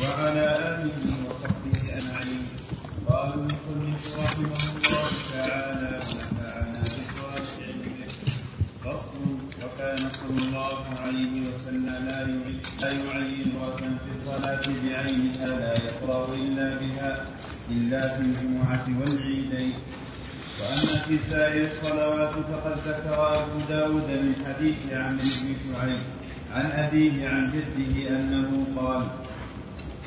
[0.00, 0.94] وعلى اله
[1.28, 2.46] وصحبه اجمعين
[3.08, 8.08] قال المصنف رحمه الله تعالى ونفعنا بصالح علمه
[8.84, 9.22] فصل
[9.62, 12.24] وكان صلى الله عليه وسلم لا
[12.80, 17.10] لا يعين رأسا في الصلاة بعينها لا يقرأ إلا بها
[17.70, 19.72] إلا في الجمعة والعيدين
[20.60, 26.02] وأما في سائر الصلوات فقد ذكر أبو داود من حديث عمرو بن شعيب
[26.52, 29.06] عن أبيه عن جده أنه قال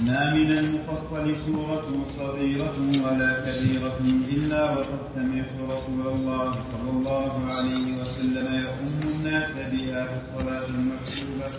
[0.01, 2.75] ما من المفصل سورة صغيرة
[3.05, 3.97] ولا كبيرة
[4.33, 11.51] إلا وقد سمعت رسول الله صلى الله عليه وسلم يؤم الناس بها في الصلاة المكتوبة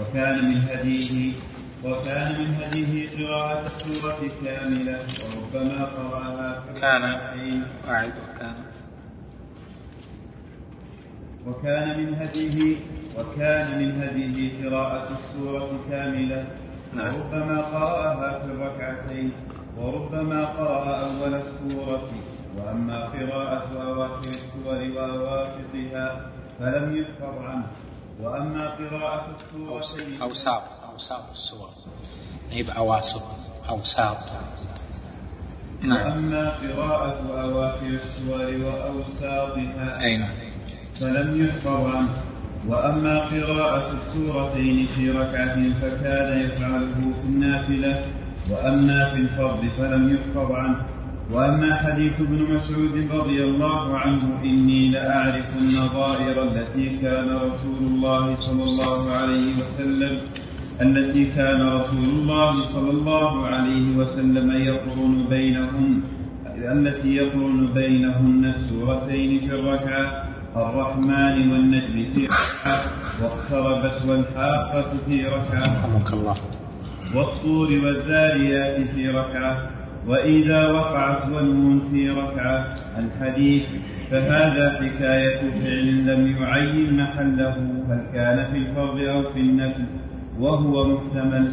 [0.00, 1.32] وكان من هديه
[1.84, 7.02] وكان من هديه قراءة السورة كاملة وربما قرأها كان.
[7.88, 8.54] أعد وكان.
[11.46, 12.76] وكان من هديه
[13.18, 16.46] وكان من هديه قراءة السورة كاملة.
[16.94, 17.14] نعم.
[17.14, 19.32] وربما قرأها في الركعتين
[19.78, 22.08] وربما قرأ أول السورة.
[22.58, 27.66] وأما قراءة أواخر السور وأواسطها فلم يحفظ عنه.
[28.20, 30.62] وأما قراءة السورتين أوساط
[30.92, 31.70] أوساط السور.
[32.50, 33.22] هي بأواسط
[33.68, 34.16] أوساط.
[35.82, 36.06] نعم.
[36.06, 40.34] وأما قراءة أواخر السور وأوساطها أي نعم.
[41.00, 42.33] فلم يحفظ عنه.
[42.68, 48.04] وأما قراءة السورتين في ركعة فكان يفعله في النافلة
[48.50, 50.76] وأما في الفرض فلم يحفظ عنه.
[51.32, 58.62] وأما حديث ابن مسعود رضي الله عنه إني لأعرف النظائر التي كان رسول الله صلى
[58.64, 60.18] الله عليه وسلم
[60.80, 66.00] التي كان رسول الله صلى الله عليه وسلم يقرن بينهن
[66.72, 70.33] التي يقرن بينهن السورتين في الركعة.
[70.56, 72.78] الرحمن والنجم في ركعة
[73.22, 76.36] واقتربت والحاقة في ركعة رحمك الله.
[77.14, 79.70] والطور والذاريات في ركعة
[80.06, 83.64] وإذا وقعت والنون في ركعة الحديث
[84.10, 87.56] فهذا حكاية فعل لم يعين محله
[87.88, 89.84] هل كان في الفرض أو في النفل
[90.38, 91.48] وهو محتمل.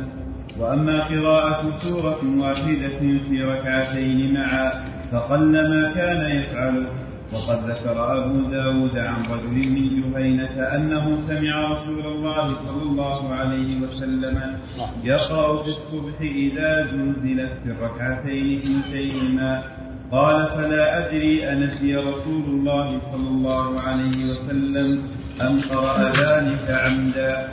[0.60, 3.00] وأما قراءة سورة واحدة
[3.30, 6.86] في ركعتين معا فقل ما كان يفعله
[7.34, 13.80] وقد ذكر أبو داود عن رجل من جهينة أنه سمع رسول الله صلى الله عليه
[13.82, 14.58] وسلم
[15.04, 19.64] يقرأ في الصبح إذا زلزلت في الركعتين كلتيهما
[20.12, 25.04] قال فلا أدري أنسي رسول الله صلى الله عليه وسلم
[25.42, 27.50] أم قرأ ذلك عمدا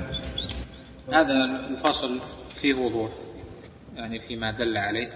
[1.12, 2.20] هذا الفصل
[2.54, 3.10] فيه وضوح
[3.96, 5.10] يعني فيما دل عليه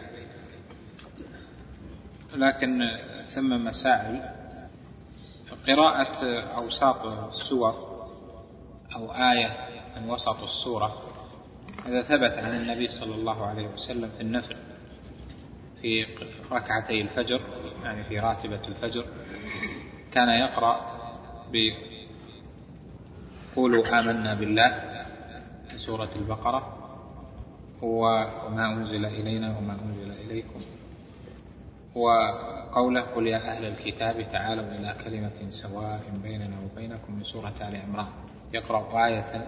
[2.36, 2.88] لكن
[3.26, 4.41] ثم مسائل.
[5.66, 6.24] قراءة
[6.60, 7.74] أوساط السور
[8.96, 9.56] أو آية
[9.96, 11.02] من وسط السورة
[11.86, 14.56] هذا ثبت عن النبي صلى الله عليه وسلم في النفل
[15.82, 16.06] في
[16.52, 17.40] ركعتي الفجر
[17.84, 19.04] يعني في راتبة الفجر
[20.12, 20.92] كان يقرأ
[23.52, 24.70] بقولوا آمنا بالله
[25.68, 26.78] في سورة البقرة
[27.82, 30.60] وما أنزل إلينا وما أنزل إليكم
[32.72, 38.06] وقوله قل يا أهل الكتاب تعالوا إلى كلمة سواء بيننا وبينكم من سورة آل عمران.
[38.52, 39.46] يقرأ آية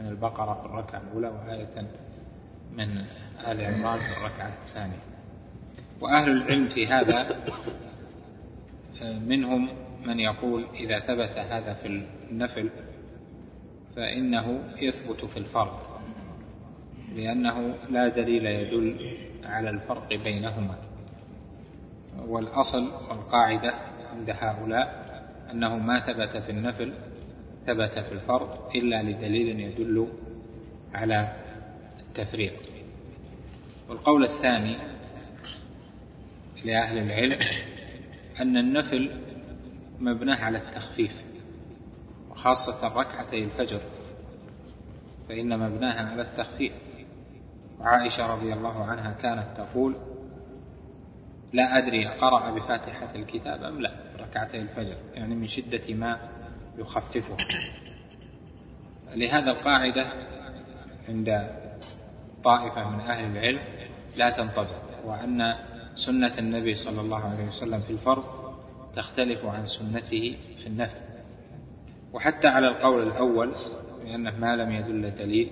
[0.00, 1.88] من البقرة في الركعة الأولى وآية
[2.72, 2.88] من
[3.46, 5.02] آل عمران في الركعة الثانية.
[6.02, 7.40] وأهل العلم في هذا
[9.02, 9.68] منهم
[10.06, 12.70] من يقول إذا ثبت هذا في النفل
[13.96, 15.78] فإنه يثبت في الفرض
[17.14, 20.89] لأنه لا دليل يدل على الفرق بينهما.
[22.28, 23.74] والأصل والقاعدة
[24.12, 25.10] عند هؤلاء
[25.52, 26.94] أنه ما ثبت في النفل
[27.66, 30.08] ثبت في الفرض إلا لدليل يدل
[30.94, 31.36] على
[32.00, 32.52] التفريق.
[33.88, 34.76] والقول الثاني
[36.64, 37.38] لأهل العلم
[38.40, 39.20] أن النفل
[40.00, 41.24] مبناه على التخفيف
[42.30, 43.80] وخاصة ركعتي الفجر
[45.28, 46.72] فإن مبناها على التخفيف.
[47.80, 49.96] وعائشة رضي الله عنها كانت تقول
[51.52, 56.20] لا أدري قرأ بفاتحة الكتاب أم لا ركعتي الفجر يعني من شدة ما
[56.78, 57.36] يخففها
[59.14, 60.12] لهذا القاعدة
[61.08, 61.50] عند
[62.44, 63.60] طائفة من أهل العلم
[64.16, 65.54] لا تنطبق وأن
[65.94, 68.24] سنة النبي صلى الله عليه وسلم في الفرض
[68.96, 70.98] تختلف عن سنته في النفل.
[72.12, 73.54] وحتى على القول الأول
[74.04, 75.50] لأنه ما لم يدل دليل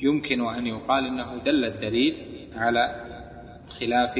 [0.00, 2.16] يمكن أن يقال أنه دل الدليل
[2.56, 3.06] على
[3.68, 4.18] خلاف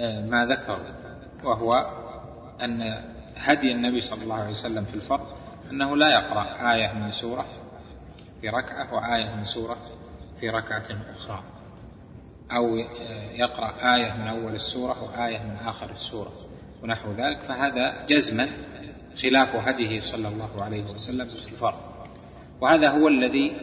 [0.00, 0.80] ما ذكر
[1.44, 1.90] وهو
[2.62, 3.04] أن
[3.36, 5.26] هدي النبي صلى الله عليه وسلم في الفرض
[5.70, 7.46] أنه لا يقرأ آية من سورة
[8.40, 9.78] في ركعة وآية من سورة
[10.40, 10.86] في ركعة
[11.16, 11.42] أخرى
[12.52, 12.76] أو
[13.34, 16.32] يقرأ آية من أول السورة وآية من آخر السورة
[16.82, 18.48] ونحو ذلك فهذا جزما
[19.22, 21.80] خلاف هديه صلى الله عليه وسلم في الفرض
[22.60, 23.56] وهذا هو الذي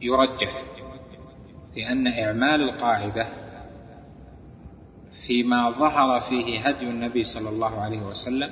[0.00, 0.62] يرجح
[1.80, 3.26] لأن إعمال القاعدة
[5.12, 8.50] فيما ظهر فيه هدي النبي صلى الله عليه وسلم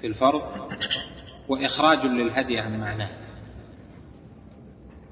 [0.00, 0.42] في الفرض
[1.48, 3.10] وإخراج للهدي عن معناه.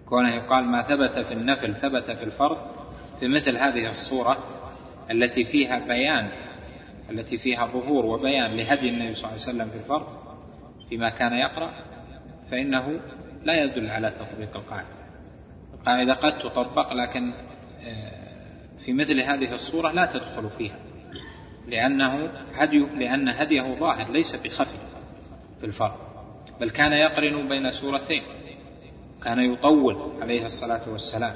[0.06, 2.58] كونه يقال ما ثبت في النفل ثبت في الفرض
[3.20, 4.36] في مثل هذه الصورة
[5.10, 6.28] التي فيها بيان
[7.10, 10.06] التي فيها ظهور وبيان لهدي النبي صلى الله عليه وسلم في الفرض
[10.88, 11.74] فيما كان يقرأ
[12.50, 13.00] فإنه
[13.44, 14.99] لا يدل على تطبيق القاعدة.
[15.80, 17.32] القاعدة قد تطبق لكن
[17.82, 18.30] آه،
[18.84, 20.78] في مثل هذه الصورة لا تدخل فيها
[21.66, 24.78] لأنه هدي لأن هديه ظاهر ليس بخفي
[25.60, 25.94] في الفرض
[26.60, 28.22] بل كان يقرن بين سورتين
[29.24, 31.34] كان يطول عليه الصلاة والسلام.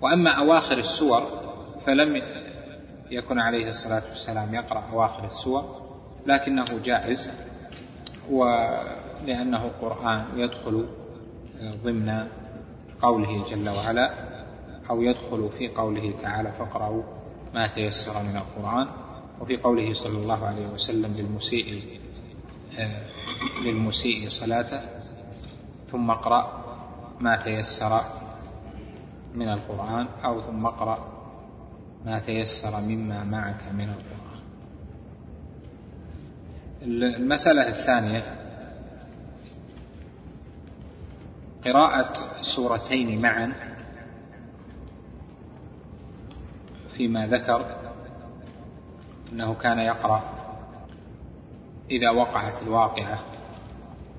[0.00, 1.22] وأما أواخر السور
[1.86, 2.22] فلم
[3.10, 5.86] يكن عليه الصلاة والسلام يقرأ أواخر السور
[6.26, 7.30] لكنه جائز
[9.26, 10.86] ولأنه قرآن يدخل
[11.84, 12.28] ضمن
[13.02, 14.14] قوله جل وعلا
[14.90, 17.02] أو يدخل في قوله تعالى فاقرأوا
[17.54, 18.88] ما تيسر من القرآن
[19.40, 21.82] وفي قوله صلى الله عليه وسلم للمسيء
[23.64, 24.80] للمسيء صلاته
[25.86, 26.64] ثم اقرأ
[27.20, 28.00] ما تيسر
[29.34, 30.98] من القرآن أو ثم اقرأ
[32.04, 34.40] ما تيسر مما معك من القرآن.
[36.82, 38.45] المسألة الثانية
[41.66, 43.52] قراءة سورتين معا
[46.96, 47.76] فيما ذكر
[49.32, 50.22] أنه كان يقرأ
[51.90, 53.24] إذا وقعت الواقعة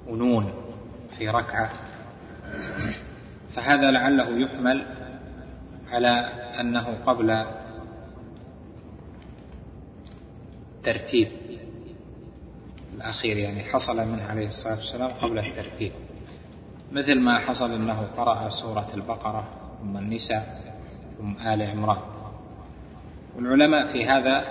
[0.07, 0.53] ونون
[1.17, 1.71] في ركعة.
[3.55, 4.85] فهذا لعله يحمل
[5.89, 6.09] على
[6.59, 7.45] أنه قبل
[10.75, 11.31] الترتيب
[12.95, 15.91] الأخير يعني حصل منه عليه الصلاة والسلام قبل الترتيب.
[16.91, 19.47] مثل ما حصل أنه قرأ سورة البقرة
[19.81, 20.57] ثم النساء
[21.17, 21.97] ثم آل عمران.
[23.35, 24.43] والعلماء في هذا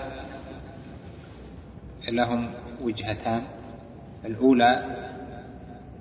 [2.08, 2.50] لهم
[2.82, 3.42] وجهتان.
[4.24, 4.96] الأولى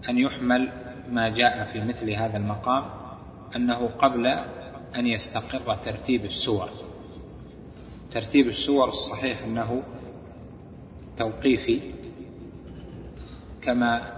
[0.09, 0.69] أن يحمل
[1.11, 2.85] ما جاء في مثل هذا المقام
[3.55, 4.25] أنه قبل
[4.95, 6.69] أن يستقر ترتيب السور.
[8.11, 9.83] ترتيب السور الصحيح أنه
[11.17, 11.81] توقيفي
[13.61, 14.14] كما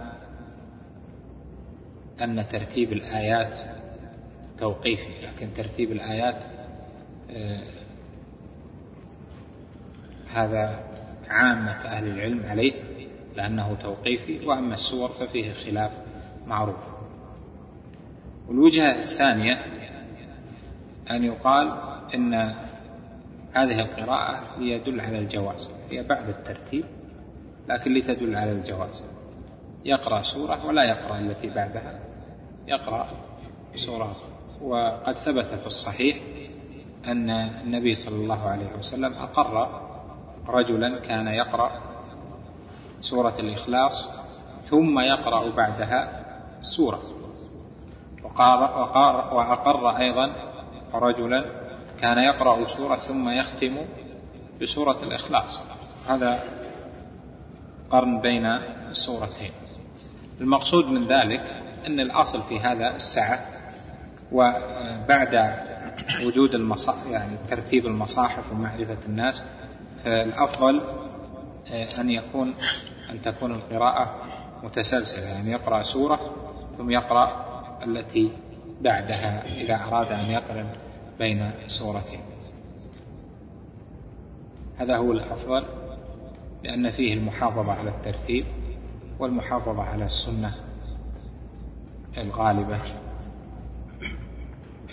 [2.20, 3.58] أن ترتيب الآيات
[4.58, 6.44] توقيفي لكن ترتيب الآيات
[7.30, 7.60] آه،
[10.30, 10.84] هذا
[11.28, 12.72] عامة أهل العلم عليه
[13.36, 15.92] لأنه توقيفي وأما السور ففيه خلاف
[16.46, 16.76] معروف.
[18.48, 19.52] والوجهة الثانية
[21.10, 21.72] أن يقال
[22.14, 22.34] إن
[23.52, 26.84] هذه القراءة ليدل على الجواز هي بعد الترتيب
[27.68, 29.02] لكن لتدل على الجواز.
[29.84, 32.07] يقرأ سورة ولا يقرأ التي بعدها.
[32.68, 33.08] يقرأ
[33.74, 34.16] سورة.
[34.62, 36.16] وقد ثبت في الصحيح
[37.06, 39.80] أن النبي صلى الله عليه وسلم أقر
[40.48, 41.70] رجلا كان يقرأ
[43.00, 44.10] سورة الإخلاص
[44.62, 46.24] ثم يقرأ بعدها
[46.62, 47.02] سورة.
[48.24, 50.26] وقار وقار وأقر أيضا
[50.94, 51.44] رجلا
[52.00, 53.76] كان يقرأ سورة ثم يختم
[54.60, 55.62] بسورة الإخلاص.
[56.06, 56.42] هذا
[57.90, 58.46] قرن بين
[58.90, 59.52] السورتين
[60.40, 63.38] المقصود من ذلك أن الأصل في هذا السعة
[64.32, 65.54] وبعد
[66.24, 69.42] وجود المصاحف يعني ترتيب المصاحف ومعرفة الناس
[70.04, 70.80] فالأفضل
[71.72, 72.54] آه، أن يكون
[73.10, 74.22] أن تكون القراءة
[74.62, 76.20] متسلسلة يعني يقرأ سورة
[76.78, 77.48] ثم يقرأ
[77.84, 78.32] التي
[78.80, 80.68] بعدها إذا أراد أن يقرن
[81.18, 82.20] بين سورتين.
[84.76, 85.64] هذا هو الأفضل
[86.64, 88.46] لأن فيه المحافظة على الترتيب
[89.18, 90.50] والمحافظة على السنة.
[92.16, 92.82] الغالبة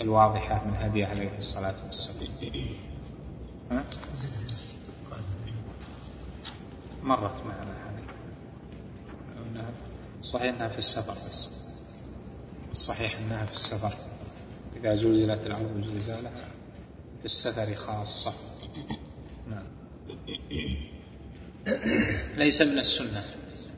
[0.00, 2.28] الواضحة من هدي عليه الصلاة والسلام؟
[7.02, 8.04] مرت معنا هذه.
[10.22, 11.48] صحيح إنها في السفر بس.
[12.72, 13.94] صحيح إنها في السفر.
[14.76, 16.48] إذا زلزلت الأرض زلزالها
[17.18, 18.32] في السفر خاصة.
[19.50, 19.66] نعم.
[22.36, 23.24] ليس من السنة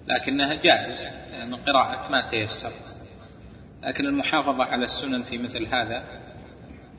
[0.08, 2.72] لكنها جائز لأن قراءة ما تيسر.
[3.82, 6.04] لكن المحافظة على السنن في مثل هذا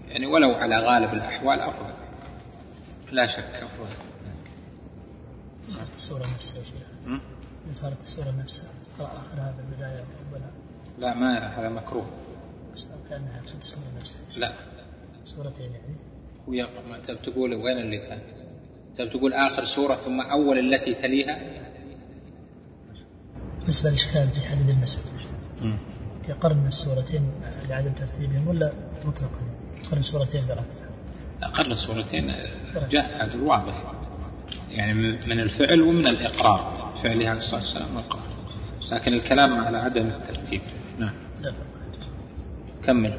[0.07, 1.93] يعني ولو على غالب الأحوال أفضل.
[3.11, 3.89] لا شك أفضل.
[5.67, 6.63] صارت السورة نفسها?
[7.71, 8.69] صارت السورة نفسها
[8.99, 10.51] آخر هذا البداية أولها
[10.97, 12.09] لا ما هذا مكروه.
[13.09, 14.21] كأنها نفس السورة نفسها.
[14.37, 14.53] لا.
[15.25, 15.95] سورتين يعني؟
[16.47, 18.21] ويا ما انت بتقول وين اللي كان؟
[18.89, 21.39] انت بتقول آخر سورة ثم أول التي تليها؟
[23.59, 24.99] بالنسبة للإشكال في حديث
[26.29, 27.31] يقرن السورتين
[27.69, 28.71] لعدم ترتيبهم ولا
[29.05, 29.41] مطلقا
[29.83, 30.89] يقرن سورتين بركة
[31.53, 32.33] قرن السورتين
[32.91, 33.93] جاء هذا الواضح.
[34.69, 36.91] يعني من من الفعل ومن الإقرار.
[37.03, 38.23] فعله عليه الصلاة والسلام والقرار
[38.91, 40.61] لكن الكلام على عدم الترتيب.
[40.99, 41.13] نعم.
[42.85, 43.13] كمل.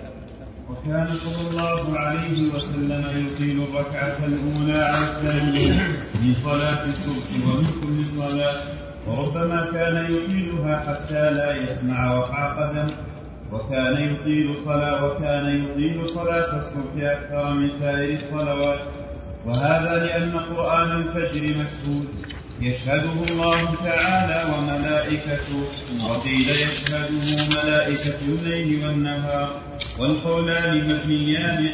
[0.71, 5.73] وكان صلى الله عليه وسلم يطيل الركعة الأولى على الثانية
[6.15, 12.91] من صلاة الصبح ومن كل صلاة وربما كان يطيلها حتى لا يسمع وقع قدم
[13.53, 18.81] وكان يطيل صلاة وكان يطيل صلاة الصبح أكثر من سائر الصلوات.
[19.47, 22.09] وهذا لأن قرآن الفجر مشهود.
[22.61, 25.51] يشهده الله تعالى وملائكته
[26.11, 27.09] وقيل يشهده
[27.63, 29.49] ملائكة الليل والنهار.
[29.99, 31.71] والقولان مبنيان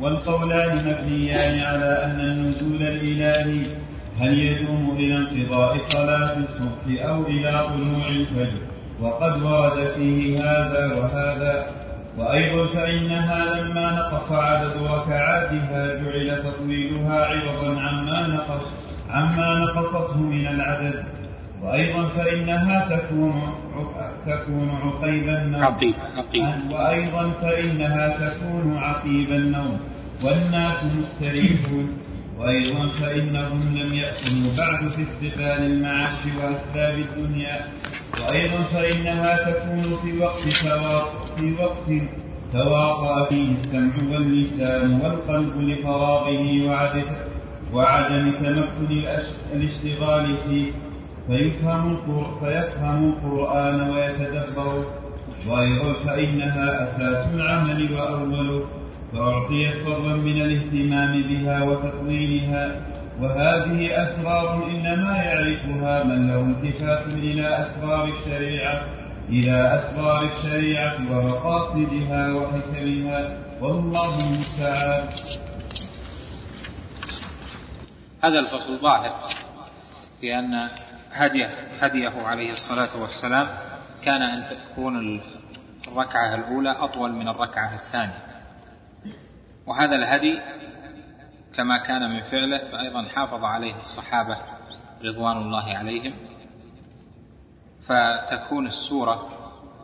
[0.00, 3.62] والقولان مبنيان على أن النزول الإلهي
[4.18, 8.60] هل يدوم إلى انقضاء صلاة الصبح أو إلى طلوع الفجر؟
[9.00, 11.66] وقد ورد فيه هذا وهذا.
[12.18, 18.66] وأيضا فإنها لما نقص عدد ركعاتها جعل تطويلها عوضا عما نقص
[19.10, 21.04] عما نقصته من العدد.
[21.62, 23.42] وأيضا فإنها تكون
[24.26, 25.62] تكون عقيب النوم.
[25.64, 26.70] عقيب عقيب.
[26.70, 29.80] وأيضا فإنها تكون عقيب النوم.
[30.24, 31.99] والناس مستريحون
[32.40, 37.60] وأيضا فإنهم لم يأكلوا بعد في استقبال المعاش وأسباب الدنيا.
[38.20, 40.40] وأيضا فإنها تكون في وقت
[41.36, 41.88] في وقت
[42.52, 47.04] تواطأ فيه السمع واللسان والقلب لفراغه وعدم
[47.72, 49.02] وعدم تمكن
[49.54, 50.72] الاشتغال فيه.
[51.26, 51.96] فيفهم
[52.40, 54.86] فيفهم القرآن ويتدبره
[55.48, 58.79] وأيضا فإنها أساس العمل وأوله.
[59.12, 62.80] فأعطيت فضلا من الاهتمام بها وتطويلها
[63.20, 68.84] وهذه أسرار إنما يعرفها من له التفات إلى أسرار الشريعة
[69.28, 73.36] إلى أسرار الشريعة ومقاصدها وحكمها.
[73.60, 75.08] والله المستعان.
[78.24, 79.10] هذا الفصل ظاهر
[80.20, 80.70] في أن
[81.12, 81.50] هديه
[81.80, 83.46] هديه عليه الصلاة والسلام
[84.04, 85.20] كان أن تكون
[85.88, 88.29] الركعة الأولى أطول من الركعة الثانية.
[89.66, 90.40] وهذا الهدي
[91.54, 94.38] كما كان من فعله فأيضا حافظ عليه الصحابة
[95.04, 96.12] رضوان الله عليهم.
[97.82, 99.28] فتكون السورة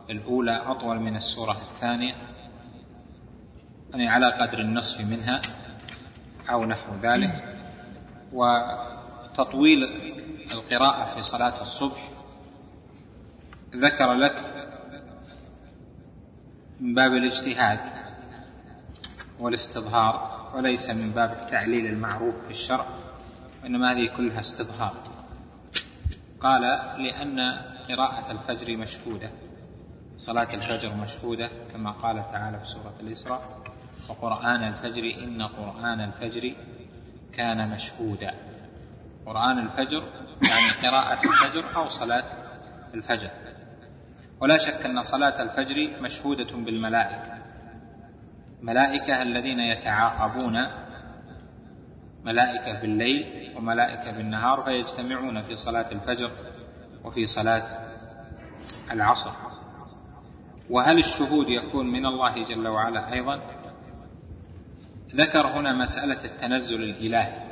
[0.09, 2.15] الأولى أطول من السورة الثانية
[3.91, 5.41] يعني على قدر النصف منها
[6.49, 7.57] أو نحو ذلك.
[8.33, 9.83] وتطويل
[10.51, 12.03] القراءة في صلاة الصبح.
[13.75, 14.35] ذكر لك
[16.79, 17.96] من باب الاجتهاد
[19.39, 22.85] والاستظهار وليس من باب تعليل المعروف في الشرع
[23.63, 24.93] وإنما هذه كلها استظهار.
[26.39, 26.61] قال
[27.03, 27.39] لأن
[27.89, 29.29] قراءة الفجر مشهودة
[30.17, 33.41] صلاة الفجر مشهودة كما قال تعالى في سورة الإسراء
[34.09, 36.55] وقرآن الفجر إن قرآن الفجر
[37.33, 38.33] كان مشهودا.
[39.25, 40.03] قرآن الفجر
[40.49, 42.25] يعني قراءة الفجر أو صلاة
[42.93, 43.29] الفجر.
[44.41, 47.36] ولا شك أن صلاة الفجر مشهودة بالملائكة.
[48.61, 50.57] ملائكة الذين يتعاقبون
[52.23, 56.31] ملائكة بالليل وملائكة بالنهار فيجتمعون في صلاة الفجر
[57.03, 57.63] وفي صلاة
[58.91, 59.31] العصر.
[60.69, 63.41] وهل الشهود يكون من الله جل وعلا أيضا؟
[65.15, 67.47] ذكر هنا مسألة التنزل الإلهي.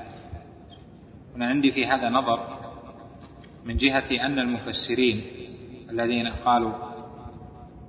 [1.35, 2.55] هنا عندي في هذا نظر
[3.65, 5.21] من جهة أن المفسرين
[5.89, 6.85] الذين قالوا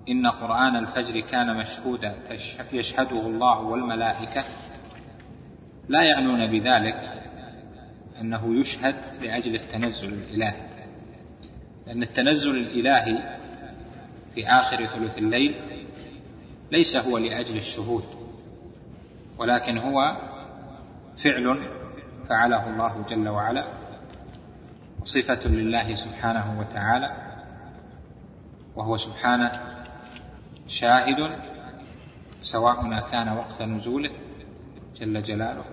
[0.09, 2.15] إن قرآن الفجر كان مشهودا
[2.73, 4.45] يشهده الله والملائكة.
[5.89, 7.23] لا يعنون بذلك
[8.21, 10.67] أنه يشهد لأجل التنزل الإلهي
[11.87, 13.39] لأن التنزل الإلهي
[14.35, 15.55] في آخر ثلث الليل
[16.73, 18.03] ليس هو لأجل الشهود
[19.39, 20.17] ولكن هو
[21.17, 21.69] فعل
[22.29, 23.67] فعله الله جل وعلا
[25.05, 27.17] صفة لله سبحانه وتعالى
[28.77, 29.65] وهو سبحانه
[30.68, 31.38] شاهد
[32.42, 34.11] سواء كان وقت نزوله
[35.00, 35.64] جل جلاله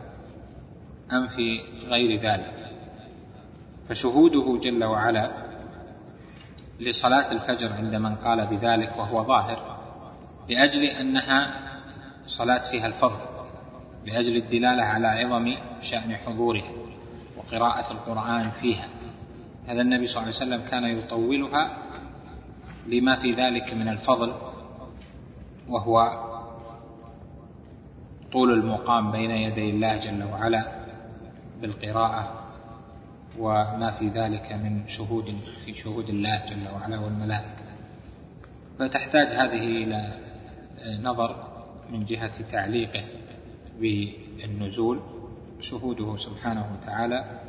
[1.12, 2.70] أم في غير ذلك.
[3.90, 5.32] فشهوده جل وعلا
[6.80, 9.80] لصلاة الفجر عند من قال بذلك وهو ظاهر
[10.50, 11.60] لأجل أنها
[12.28, 13.20] صلاة فيها الفضل
[14.06, 16.64] لأجل الدلالة على عظم شأن حضوره
[17.52, 18.88] قراءة القرآن فيها.
[19.68, 21.78] هذا النبي صلى الله عليه وسلم كان يطولها
[22.88, 24.53] لما في ذلك من الفضل
[25.70, 26.24] وهو
[28.32, 30.84] طول المقام بين يدي الله جل وعلا
[31.62, 32.44] بالقراءة
[33.40, 35.26] وما في ذلك من شهود
[35.66, 37.64] في شهود الله جل وعلا والملائكة.
[38.80, 40.14] فتحتاج هذه إلى
[41.02, 41.48] نظر
[41.90, 43.04] من جهة تعليقه
[43.80, 45.00] بالنزول
[45.60, 47.40] شهوده سبحانه وتعالى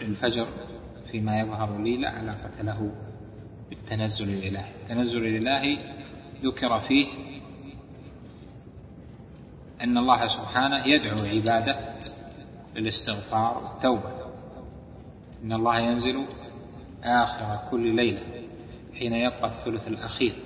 [0.00, 0.48] الفجر
[1.10, 2.92] فيما يظهر لي لا علاقة له
[3.70, 4.70] بالتنزل الإلهي.
[4.82, 5.78] التنزل الإلهي
[6.44, 7.06] ذكر فيه
[9.80, 11.94] أن الله سبحانه يدعو عباده
[12.76, 14.10] للاستغفار والتوبة.
[15.44, 16.26] إن الله ينزل
[17.04, 18.22] آخر كل ليلة
[18.98, 20.36] حين يبقى الثلث الأخير.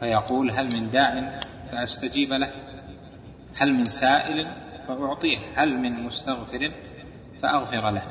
[0.00, 1.40] فيقول هل من داع
[1.70, 2.52] فأستجيب له؟
[3.56, 4.46] هل من سائل
[4.88, 6.72] فأعطيه؟ هل من مستغفر
[7.42, 8.02] فأغفر له؟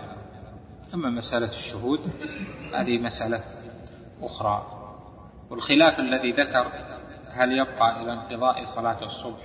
[0.93, 1.99] أما مسألة الشهود
[2.73, 3.43] هذه مسألة
[4.21, 4.72] أخرى.
[5.53, 6.71] والخلاف الذي ذكر
[7.29, 9.41] هل يبقى إلى انقضاء صلاة الصبح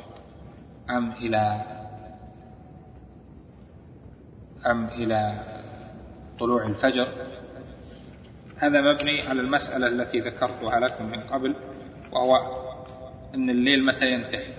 [0.91, 1.63] أم إلى
[4.67, 5.45] أم إلى
[6.41, 7.09] طلوع الفجر؟
[8.57, 11.55] هذا مبني على المسألة التي ذكرتها لكم من قبل
[12.13, 12.37] وهو
[13.35, 14.55] أن الليل متى ينتهي؟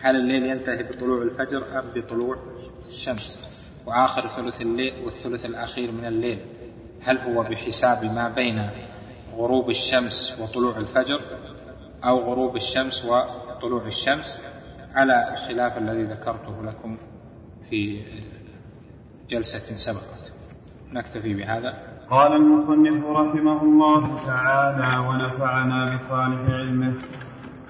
[0.00, 2.36] هل الليل ينتهي بطلوع الفجر أم بطلوع
[2.88, 6.38] الشمس؟ وآخر ثلث الليل والثلث الأخير من الليل
[7.02, 8.70] هل هو بحساب ما بين
[9.38, 11.20] غروب الشمس وطلوع الفجر
[12.04, 14.46] أو غروب الشمس وطلوع الشمس
[14.94, 16.98] على الخلاف الذي ذكرته لكم
[17.70, 18.02] في
[19.30, 20.32] جلسة سبقت.
[20.92, 21.82] نكتفي بهذا.
[22.10, 26.94] قال المصنف رحمه الله تعالى ونفعنا بصالح علمه.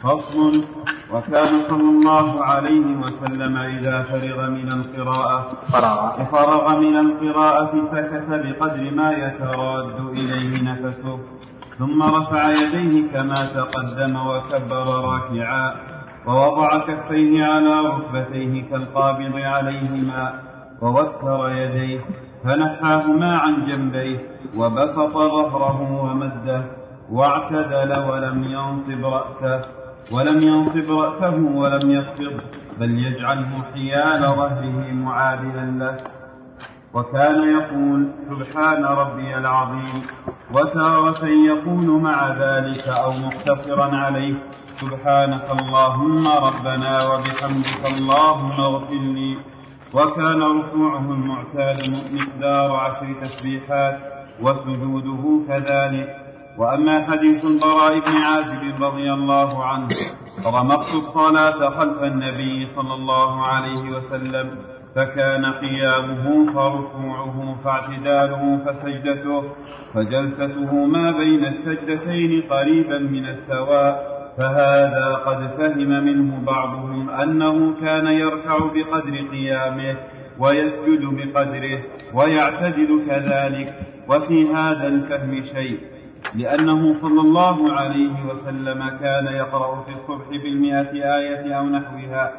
[0.03, 0.65] فصل.
[1.13, 5.47] وكان صلى الله عليه وسلم إذا فرغ من القراءة.
[5.73, 6.25] فرغ.
[6.25, 11.19] فرغ من القراءة سكت بقدر ما يتراد إليه نفسه.
[11.79, 15.75] ثم رفع يديه كما تقدم وكبر راكعا.
[16.27, 20.41] ووضع كفيه على ركبتيه كالقابض عليهما.
[20.83, 22.01] ووتر يديه
[22.45, 24.19] فنحاهما عن جنبيه.
[24.59, 26.63] وبسط ظهره ومده.
[27.11, 29.84] واعتدل ولم ينصب رأسه.
[30.13, 32.41] ولم ينصب رأسه ولم يخفض
[32.79, 35.97] بل يجعله حيال ظهره معادلا له.
[36.95, 40.03] وكان يقول سبحان ربي العظيم.
[40.55, 44.35] وتارة يقول مع ذلك أو مقتصرا عليه
[44.81, 49.39] سبحانك اللهم ربنا وبحمدك اللهم اغفر لي.
[49.95, 51.77] وكان ركوعه المعتاد
[52.15, 53.99] مقدار عشر تسبيحات
[54.41, 56.24] وسجوده كذلك.
[56.59, 59.89] وأما حديث البراء بن عازب رضي الله عنه
[60.47, 64.51] رمقت الصلاة خلف النبي صلى الله عليه وسلم
[64.95, 69.43] فكان قيامه فركوعه فاعتداله فسجدته
[69.95, 78.59] فجلسته ما بين السجدتين قريبا من السواء فهذا قد فهم منه بعضهم أنه كان يركع
[78.59, 79.97] بقدر قيامه
[80.39, 81.79] ويسجد بقدره
[82.15, 83.75] ويعتدل كذلك
[84.09, 85.79] وفي هذا الفهم شيء.
[86.35, 92.33] لأنه صلى الله عليه وسلم كان يقرأ في الصبح بالمئة آية أو نحوها.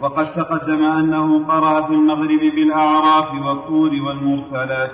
[0.00, 4.90] وقد تقدم أنه قرأ في المغرب بالأعراف والطور والمرسلات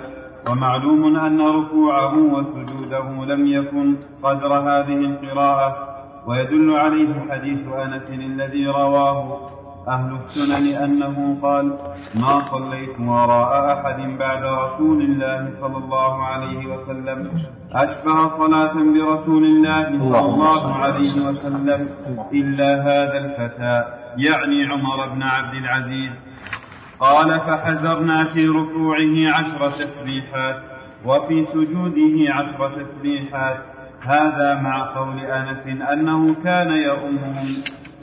[0.49, 5.93] ومعلوم أن ركوعه وسجوده لم يكن قدر هذه القراءة
[6.27, 9.49] ويدل عليه حديث أنس الذي رواه
[9.87, 11.77] أهل السنن أنه قال
[12.15, 17.31] ما صليت وراء أحد بعد رسول الله صلى الله عليه وسلم.
[17.73, 21.89] أشبه صلاة برسول الله صلى الله عليه وسلم.
[22.33, 23.83] إلا هذا الفتى
[24.17, 26.11] يعني عمر بن عبد العزيز.
[26.99, 30.55] قال فحذرنا في ركوعه عشر تسبيحات
[31.05, 33.57] وفي سجوده عشر تسبيحات.
[34.01, 37.47] هذا مع قول أنس أنه كان يؤمهم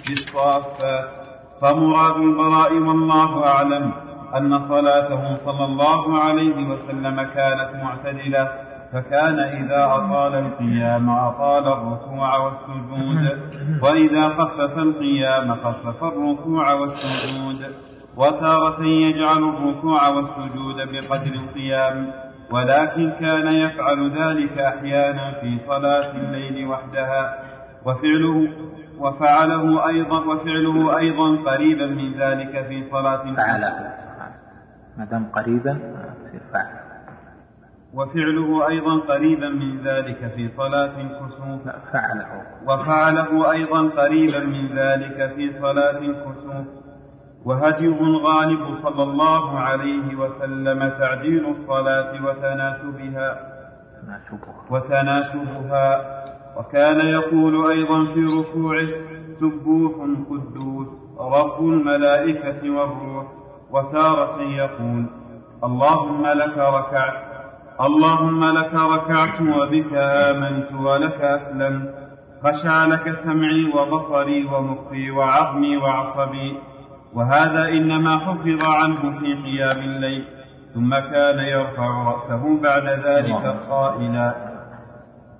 [0.08, 1.19] بالصافات.
[1.60, 3.92] فمراد البراء والله أعلم
[4.36, 8.48] أن صلاته صلى الله عليه وسلم كانت معتدلة
[8.92, 13.38] فكان إذا أطال القيام أطال الركوع والسجود
[13.82, 17.74] وإذا خفف القيام خفف الركوع والسجود
[18.16, 22.10] وتارة يجعل الركوع والسجود بقدر القيام
[22.50, 27.38] ولكن كان يفعل ذلك أحيانا في صلاة الليل وحدها
[27.86, 28.48] وفعله
[29.00, 33.94] وفعله أيضا وفعله أيضا قريبا من ذلك في صلاة فعله.
[34.98, 35.70] ما دام قريبا
[36.26, 36.80] يصير فعل.
[37.94, 41.62] وفعله أيضا قريبا من ذلك في صلاة الكسوف.
[41.92, 42.42] فعله.
[42.66, 46.66] وفعله أيضا قريبا من ذلك في صلاة الكسوف.
[47.44, 53.38] وهديه الغالب صلى الله عليه وسلم تعديل الصلاة وتناسبها.
[54.70, 56.19] وتناسبها.
[56.60, 58.86] وكان يقول أيضا في ركوعه
[59.40, 59.92] سبوح
[60.30, 60.86] قدوس
[61.20, 63.26] رب الملائكة والروح.
[63.70, 65.06] وتارة يقول
[65.64, 67.30] اللهم لك ركعت
[67.80, 71.94] اللهم لك ركعت وبك آمنت ولك أسلمت.
[72.44, 76.58] خشع لك سمعي وبصري ومخي وعظمي وعصبي.
[77.14, 80.24] وهذا إنما حفظ عنه في قيام الليل
[80.74, 84.49] ثم كان يرفع رأسه بعد ذلك قائلا.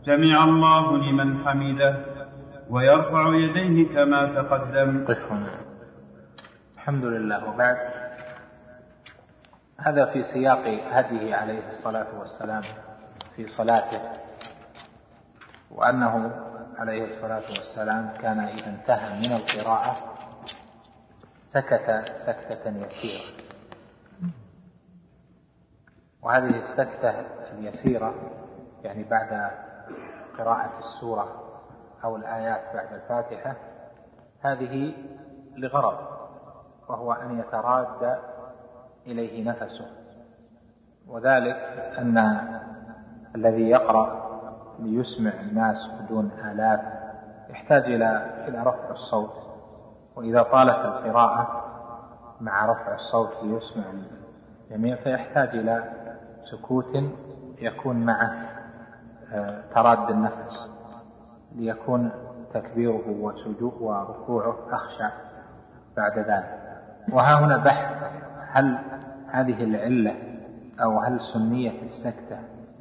[0.06, 1.96] سمع الله لمن حمده
[2.70, 5.04] ويرفع يديه كما تقدم.
[6.76, 7.76] الحمد لله وبعد.
[9.78, 12.62] هذا في سياق هديه عليه الصلاة والسلام
[13.36, 14.00] في صلاته
[15.70, 16.32] وأنه
[16.78, 19.94] عليه الصلاة والسلام كان إذا انتهى من القراءة
[21.44, 23.24] سكت سكتة يسيرة.
[26.22, 27.14] وهذه السكتة
[27.52, 28.14] اليسيرة
[28.84, 29.50] يعني بعد
[30.40, 31.28] قراءة السورة
[32.04, 33.56] أو الآيات بعد الفاتحة
[34.40, 34.94] هذه
[35.56, 35.98] لغرض
[36.88, 38.18] وهو أن يتراد
[39.06, 39.86] إليه نفسه.
[41.08, 41.56] وذلك
[41.98, 42.18] أن
[43.34, 44.30] الذي يقرأ
[44.78, 46.80] ليسمع الناس بدون آلاف
[47.50, 49.32] يحتاج إلى إلى رفع الصوت.
[50.16, 51.64] وإذا طالت القراءة
[52.40, 53.84] مع رفع الصوت ليسمع
[54.70, 55.84] الجميع فيحتاج إلى
[56.44, 57.04] سكوت
[57.58, 58.49] يكون معه.
[59.74, 60.70] تراد النفس
[61.54, 62.10] ليكون
[62.54, 65.10] تكبيره وسجوده وركوعه أخشع
[65.96, 66.60] بعد ذلك.
[67.12, 67.96] وها هنا بحث
[68.50, 68.78] هل
[69.28, 70.16] هذه العلة
[70.82, 72.38] أو هل سنية السكتة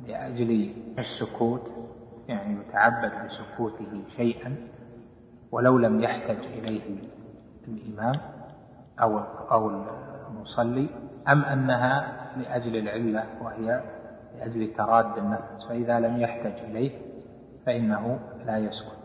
[0.08, 1.72] لأجل السكوت؟
[2.28, 4.56] يعني يتعبد بسكوته شيئا
[5.52, 7.10] ولو لم يحتج إليه
[7.68, 8.16] الإمام
[9.02, 9.20] أو
[9.52, 9.72] أو
[10.30, 10.90] المصلي
[11.28, 13.82] أم أنها لأجل العلة وهي
[14.40, 16.92] لأجل تراد النفس فإذا لم يحتج إليه
[17.66, 19.00] فإنه لا يسكت.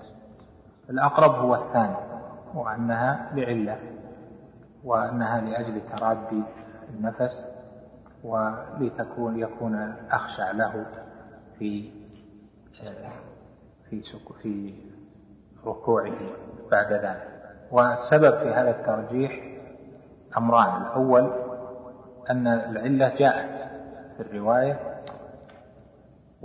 [0.90, 1.96] الأقرب هو الثاني
[2.54, 3.78] وأنها لعلة
[4.84, 6.42] وأنها لأجل تراد
[6.90, 7.44] النفس
[8.24, 10.86] ولتكون يكون أخشع له
[11.58, 11.90] في
[13.90, 14.02] في
[14.42, 14.74] في
[15.66, 16.18] ركوعه
[16.70, 17.28] بعد ذلك.
[17.70, 19.58] والسبب في هذا الترجيح
[20.36, 20.82] أمران.
[20.82, 21.32] الأول
[22.30, 23.70] أن العلة جاءت
[24.16, 24.93] في الرواية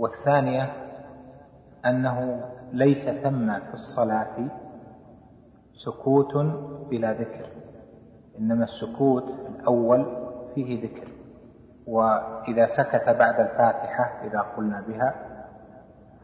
[0.00, 0.72] والثانية
[1.86, 4.48] أنه ليس ثم في الصلاة
[5.72, 6.36] سكوت
[6.90, 7.46] بلا ذكر
[8.38, 10.06] إنما السكوت الأول
[10.54, 11.08] فيه ذكر.
[11.86, 15.14] وإذا سكت بعد الفاتحة إذا قلنا بها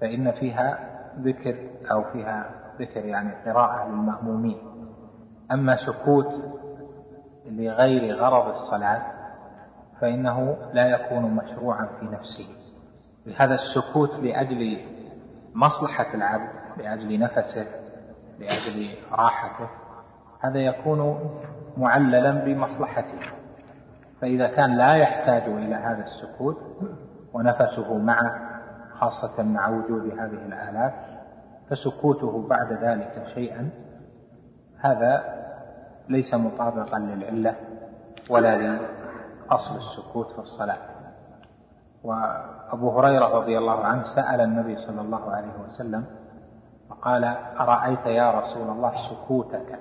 [0.01, 0.79] فإن فيها
[1.19, 4.59] ذكر أو فيها ذكر يعني قراءة للمأمومين.
[5.53, 6.35] أما سكوت
[7.47, 9.03] لغير غرض الصلاة
[10.01, 12.66] فإنه لا يكون مشروعا في نفسه.
[13.27, 14.81] لهذا السكوت لأجل
[15.55, 17.67] مصلحة العبد لأجل نفسه
[18.39, 19.69] لأجل راحته.
[20.41, 21.31] هذا يكون
[21.77, 23.21] معللا بمصلحته.
[24.21, 26.57] فإذا كان لا يحتاج إلى هذا السكوت
[27.33, 28.47] ونفسه معه
[28.93, 30.95] خاصة مع وجود هذه الآلات
[31.71, 33.71] فسكوته بعد ذلك شيئا
[34.79, 35.25] هذا
[36.09, 37.57] ليس مطابقا للعلة
[38.31, 40.79] ولا لأصل السكوت في الصلاة.
[42.67, 46.05] وأبو هريرة رضي الله عنه سأل النبي صلى الله عليه وسلم
[46.91, 47.25] فقال
[47.61, 49.79] أرأيت يا رسول الله سكوتك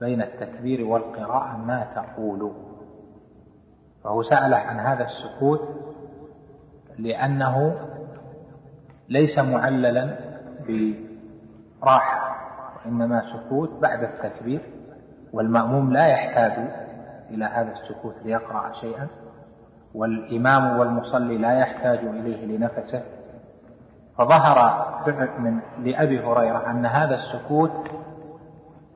[0.00, 2.52] بين التكبير والقراءة ما تقول؟
[4.04, 5.60] فهو سأله عن هذا السكوت
[6.98, 7.76] لأنه
[9.08, 10.16] ليس معللا
[11.80, 12.30] براحة
[12.76, 14.60] وإنما سكوت بعد التكبير
[15.32, 16.52] والمأموم لا يحتاج
[17.30, 19.08] إلى هذا السكوت ليقرأ شيئا.
[19.94, 23.02] والإمام والمصلي لا يحتاج إليه لنفسه
[24.18, 24.86] فظهر
[25.38, 27.90] من لأبي هريرة أن هذا السكوت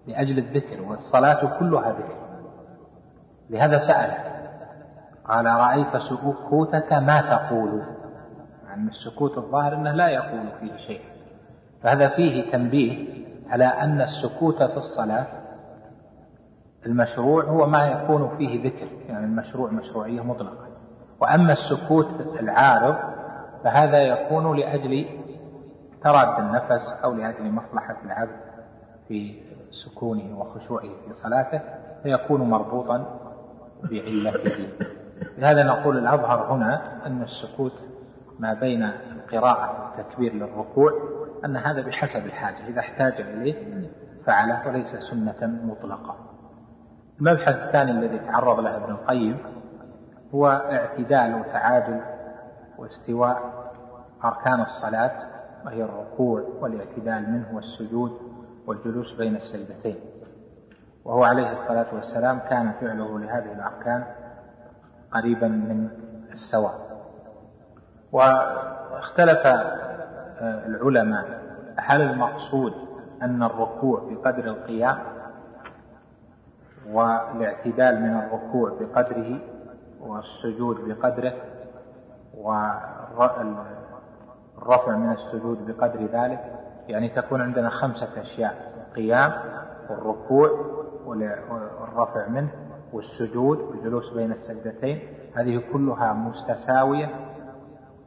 [0.06, 2.16] لأجل الذكر والصلاة كلها ذكر.
[3.50, 4.10] لهذا سأل
[5.24, 7.82] قال رأيت سكوتك ما تقول؟
[8.68, 11.00] عن السكوت الظاهر أنه لا يقول فيه شيء.
[11.82, 15.26] فهذا فيه تنبيه على أن السكوت في الصلاة
[16.86, 20.63] المشروع هو ما يكون فيه ذكر يعني المشروع مشروعية مطلقة.
[21.20, 22.06] وأما السكوت
[22.40, 22.96] العارض
[23.64, 25.06] فهذا يكون لأجل
[26.02, 28.40] تراد النفس أو لأجل مصلحة العبد
[29.08, 31.60] في سكونه وخشوعه في صلاته
[32.02, 33.20] فيكون مربوطا
[33.82, 34.68] بعلته.
[35.38, 37.72] لهذا نقول الأظهر هنا أن السكوت
[38.38, 40.92] ما بين القراءة والتكبير للركوع
[41.44, 42.68] أن هذا بحسب الحاجة.
[42.68, 43.88] إذا احتاج إليه
[44.26, 46.16] فعله وليس سنة مطلقة.
[47.20, 49.38] المبحث الثاني الذي تعرض له ابن القيم
[50.34, 52.00] هو اعتدال وتعادل
[52.78, 53.64] واستواء
[54.24, 55.18] أركان الصلاة
[55.64, 58.18] وهي الركوع والاعتدال منه والسجود
[58.66, 59.96] والجلوس بين السجدتين.
[61.04, 64.04] وهو عليه الصلاة والسلام كان فعله لهذه الأركان
[65.12, 65.88] قريبا من
[66.32, 66.74] السواء.
[68.12, 71.24] واختلف آه، العلماء
[71.76, 72.72] هل المقصود
[73.22, 74.98] أن الركوع بقدر القيام
[76.90, 79.53] والاعتدال من الركوع بقدره
[80.06, 81.34] والسجود بقدره
[82.34, 83.42] والرفع
[84.96, 86.40] من السجود بقدر ذلك
[86.88, 89.32] يعني تكون عندنا خمسة أشياء القيام
[89.90, 90.50] والركوع
[91.06, 92.50] والرفع منه
[92.92, 95.00] والسجود والجلوس بين السجدتين.
[95.34, 97.10] هذه كلها متساوية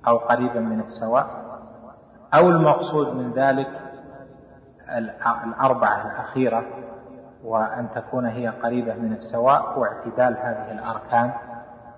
[0.08, 1.48] أو قريبة من السواء.
[2.34, 3.70] أو المقصود من ذلك
[5.44, 6.66] الأربعة الأخيرة
[7.44, 11.32] وأن تكون هي قريبة من السواء واعتدال هذه الأركان.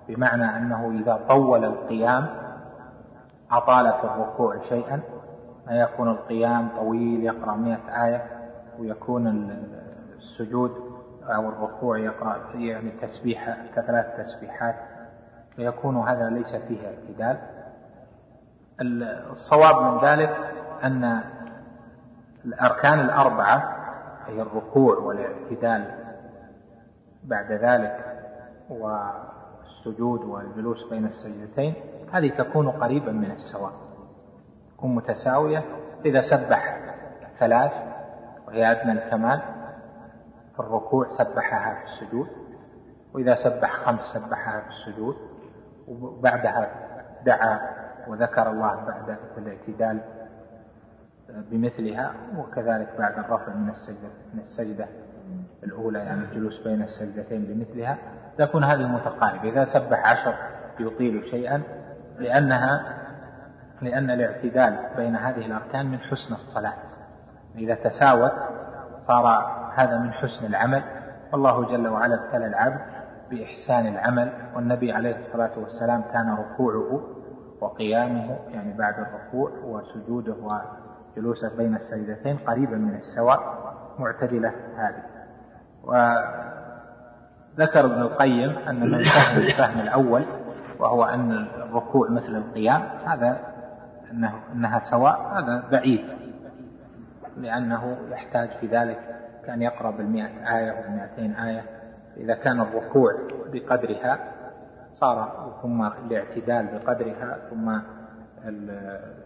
[0.10, 2.28] بمعنى أنه إذا طول القيام
[3.52, 5.02] أطال في الركوع شيئا
[5.68, 8.26] ما يكون القيام طويل يقرأ مئة آية
[8.80, 9.52] ويكون
[10.18, 10.72] السجود
[11.24, 14.76] أو الركوع يقرأ يعني تسبيحة كثلاث تسبيحات
[15.56, 17.38] فيكون هذا ليس فيه اعتدال.
[19.32, 20.38] الصواب من ذلك
[20.84, 21.22] أن
[22.46, 23.76] الأركان الأربعة
[24.28, 25.86] هي الركوع والاعتدال
[27.24, 28.06] بعد ذلك
[29.86, 31.74] والسجود والجلوس بين السجدتين
[32.14, 33.72] هذه تكون قريبا من السواء.
[34.78, 35.64] تكون متساوية.
[36.06, 36.80] إذا سبح
[37.40, 37.72] ثلاث
[38.48, 39.42] وهي أدنى الكمال
[40.54, 42.28] في الركوع سبحها في السجود
[43.14, 45.16] وإذا سبح خمس سبحها في السجود
[45.88, 46.70] وبعدها
[47.26, 47.60] دعا
[48.08, 50.00] وذكر الله بعد الاعتدال
[51.30, 54.88] بمثلها وكذلك بعد الرفع من السجدة من السجدة
[55.64, 57.98] الأولى يعني الجلوس بين السجدتين بمثلها.
[58.40, 60.34] تكون هذه متقاربة إذا سبح عشر
[60.80, 61.64] يطيل شيئا
[62.20, 63.00] لأنها
[63.82, 66.74] لأن الاعتدال بين هذه الأركان من حسن الصلاة.
[67.56, 68.32] إذا تساوت
[69.08, 69.26] صار
[69.76, 70.84] هذا من حسن العمل.
[71.34, 72.82] والله جل وعلا ابتلى العبد
[73.30, 74.32] بإحسان العمل.
[74.56, 77.02] والنبي عليه الصلاة والسلام كان ركوعه
[77.62, 80.36] وقيامه يعني بعد الركوع وسجوده
[81.16, 83.40] وجلوسه بين السجدتين قريبا من السواء
[84.00, 85.04] معتدلة هذه.
[87.60, 90.26] وذكر ابن القيم أن من فهم الفهم الأول
[90.80, 93.40] وهو أن الركوع مثل القيام هذا
[94.12, 96.06] أنه أنها سواء هذا بعيد
[97.38, 99.00] لأنه يحتاج في ذلك
[99.46, 101.64] كان يقرأ بالمئة آية والمئتين آية.
[102.18, 103.12] إذا كان الركوع
[103.54, 104.20] بقدرها
[104.92, 107.80] صار ثم الاعتدال بقدرها ثم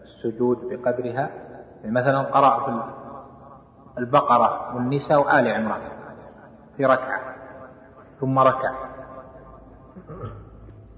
[0.01, 1.29] السجود بقدرها.
[1.85, 2.83] مثلا قرأ في
[3.97, 5.81] البقرة والنساء وآل عمران
[6.77, 7.32] في ركعة.
[8.23, 8.73] ثم ركع.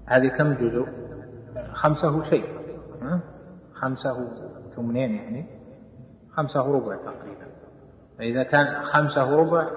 [0.06, 0.86] هذه كم جزء؟
[1.72, 2.58] خمسة شيء.
[3.74, 4.28] خمسة
[4.76, 5.46] ثمنين يعني.
[6.30, 7.46] خمسة ربع تقريبا.
[8.18, 9.70] فإذا كان خمسة ربع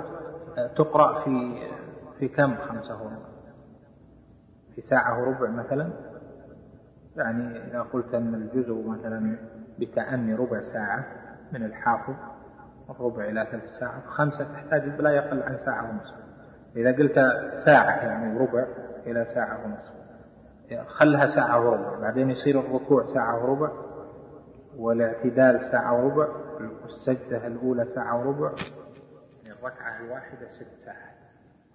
[0.75, 1.62] تقرأ في
[2.19, 3.17] في كم خمسة ربع؟
[4.75, 5.89] في ساعة وربع مثلا؟
[7.15, 9.38] يعني إذا قلت أن الجزء مثلا
[9.79, 11.05] بتأني ربع ساعة
[11.53, 12.13] من الحافظ
[12.89, 16.28] الربع إلى ثلث ساعة خمسة تحتاج لا يقل عن ساعة ونصف.
[16.75, 17.15] إذا قلت
[17.65, 18.65] ساعة يعني ربع
[19.08, 19.99] إلى ساعة ونصف.
[20.88, 23.71] خلها ساعة وربع بعدين يصير الركوع ساعة وربع
[24.77, 26.27] والاعتدال ساعة وربع
[26.84, 28.51] والسجدة الأولى ساعة وربع
[29.43, 31.15] يعني الركعة الواحدة ست ساعات.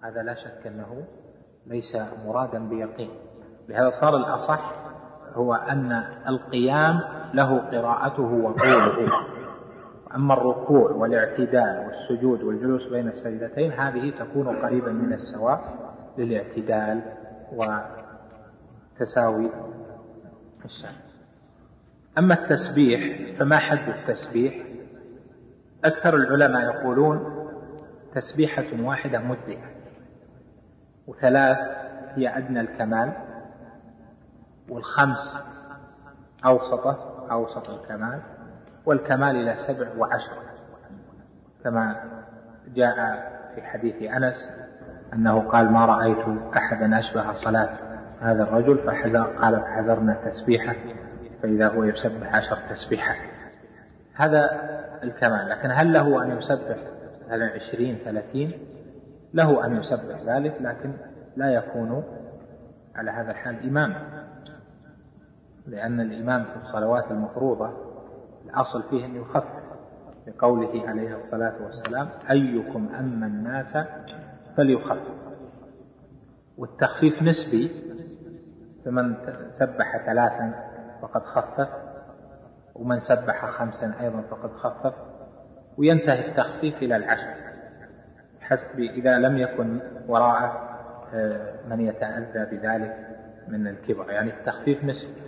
[0.03, 1.05] هذا لا شك أنه
[1.67, 3.09] ليس مرادا بيقين.
[3.69, 4.73] لهذا صار الأصح
[5.33, 5.91] هو أن
[6.27, 6.99] القيام
[7.33, 9.34] له قراءته وطوله
[10.15, 15.61] أما الركوع والاعتدال والسجود والجلوس بين السجدتين هذه تكون قريبا من السواء
[16.17, 17.01] للاعتدال
[18.95, 19.51] وتساوي
[20.65, 20.95] الشأن
[22.17, 24.65] أما التسبيح فما حد التسبيح؟
[25.85, 27.47] أكثر العلماء يقولون
[28.15, 29.71] تسبيحة واحدة مجزئة
[31.07, 31.57] وثلاث
[32.15, 33.13] هي أدنى الكمال
[34.69, 35.37] والخمس
[36.45, 38.21] أوسطة أوسط الكمال.
[38.85, 40.33] والكمال إلى سبع وعشر.
[41.63, 41.95] كما
[42.75, 42.95] جاء
[43.55, 44.51] في حديث أنس
[45.13, 46.25] أنه قال ما رأيت
[46.57, 47.69] أحدا أشبه صلاة
[48.21, 50.75] هذا الرجل فحذر قال فحذرنا تسبيحه
[51.43, 53.17] فإذا هو يسبح عشر تسبيحات
[54.13, 54.49] هذا
[55.03, 55.49] الكمال.
[55.49, 56.77] لكن هل له أن يسبح
[57.25, 58.51] مثلا عشرين ثلاثين؟
[59.33, 60.93] له أن يسبح ذلك لكن
[61.35, 62.03] لا يكون
[62.95, 64.25] على هذا الحال إماما.
[65.67, 67.84] لأن الإمام في الصلوات المفروضة
[68.45, 69.63] الأصل فيه أن يخفف
[70.27, 73.77] لقوله عليه الصلاة والسلام أيكم أما الناس
[74.57, 75.15] فليخفف.
[76.57, 77.71] والتخفيف نسبي
[78.85, 79.15] فمن
[79.49, 80.53] سبح ثلاثا
[81.01, 81.69] فقد خفف
[82.75, 84.93] ومن سبح خمسا أيضا فقد خفف
[85.77, 87.33] وينتهي التخفيف إلى العشر.
[88.41, 90.75] حسب إذا لم يكن وراءه
[91.13, 93.07] آه، من يتأذى بذلك
[93.47, 95.24] من الكبر يعني التخفيف نسبي.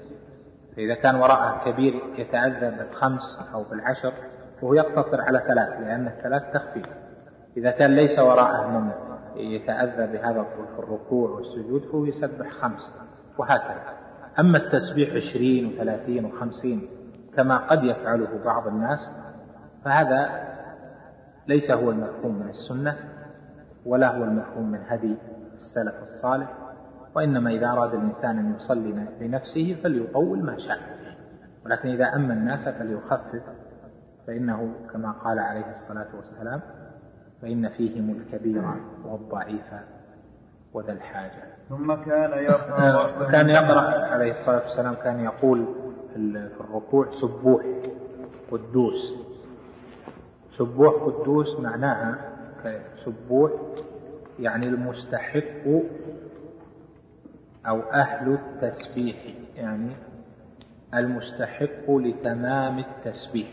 [0.77, 4.13] فإذا كان وراءه كبير يتأذى بالخمس أو بالعشر
[4.61, 6.85] فهو يقتصر على ثلاث لأن الثلاث تخفيف.
[7.57, 8.91] إذا كان ليس وراءه من
[9.35, 12.93] يتأذى بهذا في الركوع والسجود فهو يسبح خمس
[13.37, 13.83] وهكذا.
[14.39, 16.89] أما التسبيح عشرين وثلاثين وخمسين
[17.35, 18.99] كما قد يفعله بعض الناس
[19.85, 20.29] فهذا
[21.47, 22.95] ليس هو المفهوم من السنة
[23.85, 25.15] ولا هو المفهوم من هدي
[25.55, 26.66] السلف الصالح.
[27.17, 30.79] وإنما إذا أراد الإنسان أن يصلي لنفسه فليطول ما شاء.
[31.65, 33.43] ولكن إذا أما الناس فليخفف
[34.27, 36.61] فإنه كما قال عليه الصلاة والسلام
[37.41, 38.63] فإن فيهم الكبير
[39.05, 39.73] والضعيف
[40.73, 41.43] وذا الحاجة.
[41.69, 45.65] ثم كان يقرأ كان يقرأ عليه الصلاة والسلام كان يقول
[46.13, 47.65] في الركوع سبوح
[48.51, 49.13] قدوس.
[50.57, 52.17] سبوح قدوس معناها
[53.05, 53.51] سبوح
[54.39, 55.81] يعني المستحق
[57.67, 59.15] أو أهل التسبيح
[59.55, 59.91] يعني
[60.93, 63.47] المستحق لتمام التسبيح.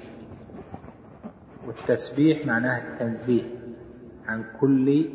[1.66, 3.42] والتسبيح معناه التنزيه
[4.26, 5.10] عن كل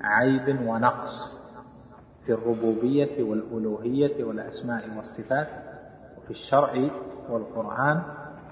[0.00, 1.42] عيب ونقص
[2.26, 5.48] في الربوبية والألوهية والأسماء والصفات
[6.18, 6.90] وفي الشرع
[7.28, 8.02] والقرآن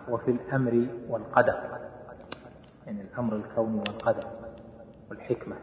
[0.09, 1.79] وفي الأمر والقدر.
[2.87, 4.27] يعني الأمر الكوني والقدر
[5.11, 5.57] والحكمة.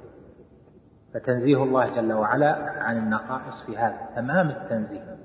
[1.13, 5.17] فتنزيه الله جل وعلا عن النقائص في هذا تمام التنزيه.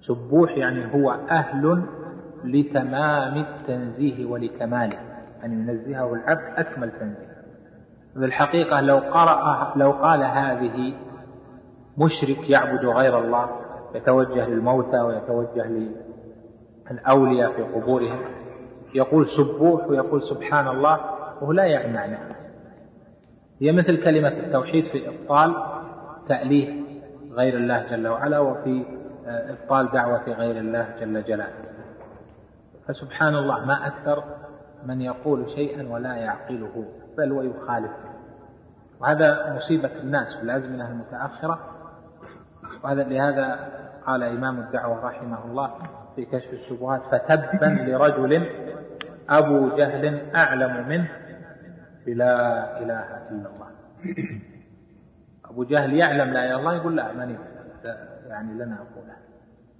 [0.00, 1.82] سبوح يعني هو أهل
[2.44, 4.98] لتمام التنزيه ولكماله
[5.44, 7.34] أن ينزهه العبد أكمل تنزيه.
[8.14, 10.94] في الحقيقة لو قرأ لو قال هذه
[11.98, 13.48] مشرك يعبد غير الله
[13.94, 15.90] يتوجه للموتى ويتوجه
[16.90, 18.18] للأولياء في قبورهم
[18.94, 21.00] يقول سبوح ويقول سبحان الله
[21.40, 22.34] وهو لا يعني معناه
[23.60, 25.54] هي مثل كلمة التوحيد في إبطال
[26.28, 26.84] تأليه
[27.32, 28.84] غير الله جل وعلا وفي
[29.26, 31.64] آه، إبطال دعوة غير الله جل جلاله.
[32.88, 34.24] فسبحان الله ما أكثر
[34.86, 36.84] من يقول شيئا ولا يعقله
[37.18, 38.14] بل ويخالفه
[39.00, 41.58] وهذا مصيبة الناس في الأزمنة المتأخرة.
[42.84, 43.68] وهذا لهذا
[44.06, 45.70] قال إمام الدعوة رحمه الله
[46.16, 48.48] في كشف الشبهات فتبا لرجل
[49.28, 51.08] أبو جهل أعلم منه
[52.06, 52.34] بلا
[52.78, 53.70] إله إلا الله.
[55.44, 57.36] أبو جهل يعلم لا إله إلا الله يقول لا من
[58.26, 59.16] يعني لنا أقولها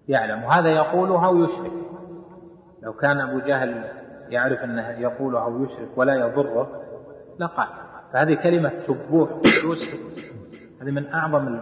[0.09, 1.73] يعلم وهذا يقولها ويشرك
[2.83, 3.85] لو كان أبو جهل
[4.29, 6.83] يعرف أنه يقولها أو يشرك ولا يضره
[7.41, 7.69] لقال.
[8.13, 9.31] فهذه كلمة سبوح
[10.83, 11.61] هذه من أعظم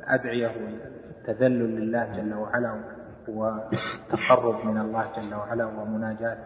[0.00, 2.84] الأدعية والتذلل لله جل وعلا
[3.28, 6.38] والتقرب من الله جل وعلا ومناجاة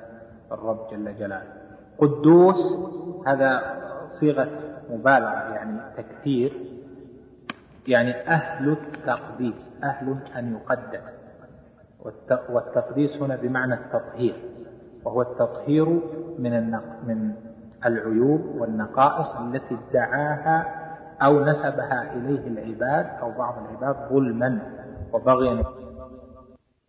[0.53, 1.60] الرب جل جلاله.
[2.01, 2.79] قدوس
[3.27, 3.61] هذا
[4.21, 4.49] صيغة
[4.91, 6.53] مبالغة يعني تكثير
[7.89, 11.23] يعني أهل التقديس أهل أن يقدس.
[12.51, 14.35] والتقديس هنا بمعنى التطهير.
[15.05, 15.89] وهو التطهير
[16.39, 16.71] من
[17.07, 17.33] من
[17.87, 20.67] العيوب والنقائص التي ادعاها
[21.23, 24.59] أو نسبها إليه العباد أو بعض العباد ظلما
[25.13, 25.65] وبغيا.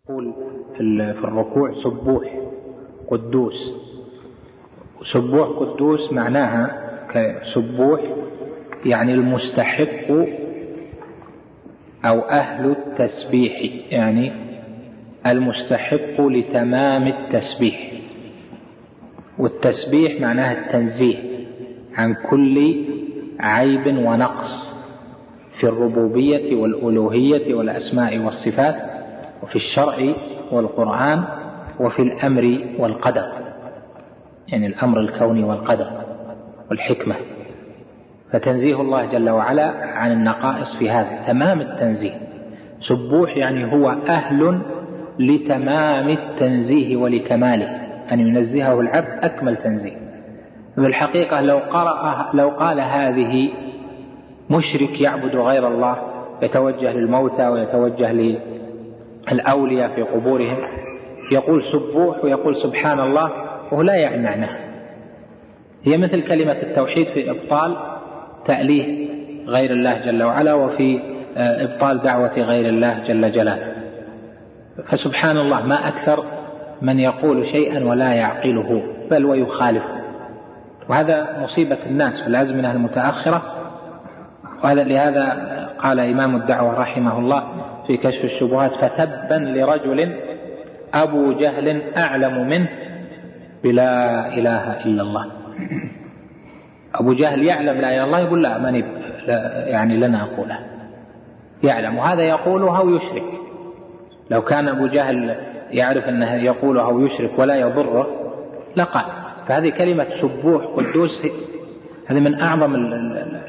[0.04, 0.34] يقول
[0.78, 2.40] في الركوع سبوح
[3.08, 3.91] قدوس.
[5.04, 6.78] سبوح قدوس معناها
[7.14, 8.02] كسبوح
[8.86, 10.12] يعني المستحق
[12.06, 13.62] أو أهل التسبيح
[13.92, 14.32] يعني
[15.28, 17.92] المستحق لتمام التسبيح.
[19.40, 21.18] والتسبيح معناها التنزيه
[21.98, 22.86] عن كل
[23.40, 24.74] عيب ونقص
[25.60, 28.76] في الربوبية والألوهية والأسماء والصفات
[29.44, 30.14] وفي الشرع
[30.52, 31.24] والقرآن
[31.80, 33.41] وفي الأمر والقدر.
[34.52, 35.88] يعني الأمر الكوني والقدر
[36.70, 37.16] والحكمة.
[38.32, 42.22] فتنزيه الله جل وعلا عن النقائص في هذا تمام التنزيه.
[42.80, 44.62] سبوح يعني هو أهل
[45.20, 47.82] لتمام التنزيه ولكماله.
[48.12, 49.98] أن ينزهه العبد أكمل تنزيه.
[50.78, 53.50] بالحقيقة لو قرأ لو قال هذه
[54.50, 55.98] مشرك يعبد غير الله
[56.42, 58.38] يتوجه للموتى ويتوجه
[59.32, 60.58] للأولياء في قبورهم
[61.32, 63.32] يقول سبوح ويقول سبحان الله
[63.72, 64.58] وهو لا يعني معناه
[65.84, 67.78] هي مثل كلمة التوحيد في إبطال
[68.46, 69.10] تأليه
[69.48, 71.00] غير الله جل وعلا وفي
[71.38, 73.74] آه، إبطال دعوة غير الله جل جلاله.
[74.88, 76.26] فسبحان الله ما أكثر
[76.82, 80.02] من يقول شيئا ولا يعقله بل ويخالفه
[80.90, 83.42] وهذا مصيبة الناس في الأزمنة المتأخرة.
[84.64, 87.44] وهذا لهذا قال إمام الدعوة رحمه الله
[87.88, 90.16] في كشف الشبهات فتبا لرجل
[90.94, 92.70] أبو جهل أعلم منه
[93.64, 95.26] بلا إله إلا الله.
[96.96, 98.84] أبو جهل يعلم لا إله إلا الله يقول لا ماني
[99.68, 100.60] يعني لنا أقولها
[101.64, 103.24] يعلم وهذا يقولها ويشرك
[104.30, 105.36] لو كان أبو جهل
[105.72, 108.08] يعرف أنه يقولها ويشرك ولا يضره
[108.76, 109.06] لقال.
[109.48, 111.22] فهذه كلمة سبوح قدوس
[112.08, 112.76] هذه من أعظم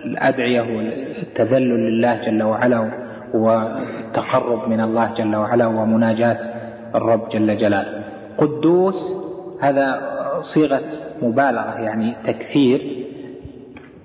[0.04, 2.90] الأدعية والتذلل لله جل وعلا
[3.34, 6.38] والتقرب من الله جل وعلا ومناجاة
[6.94, 8.02] الرب جل جلاله.
[8.38, 9.21] قدوس
[9.62, 10.02] هذا
[10.42, 10.80] صيغة
[11.22, 13.04] مبالغة يعني تكثير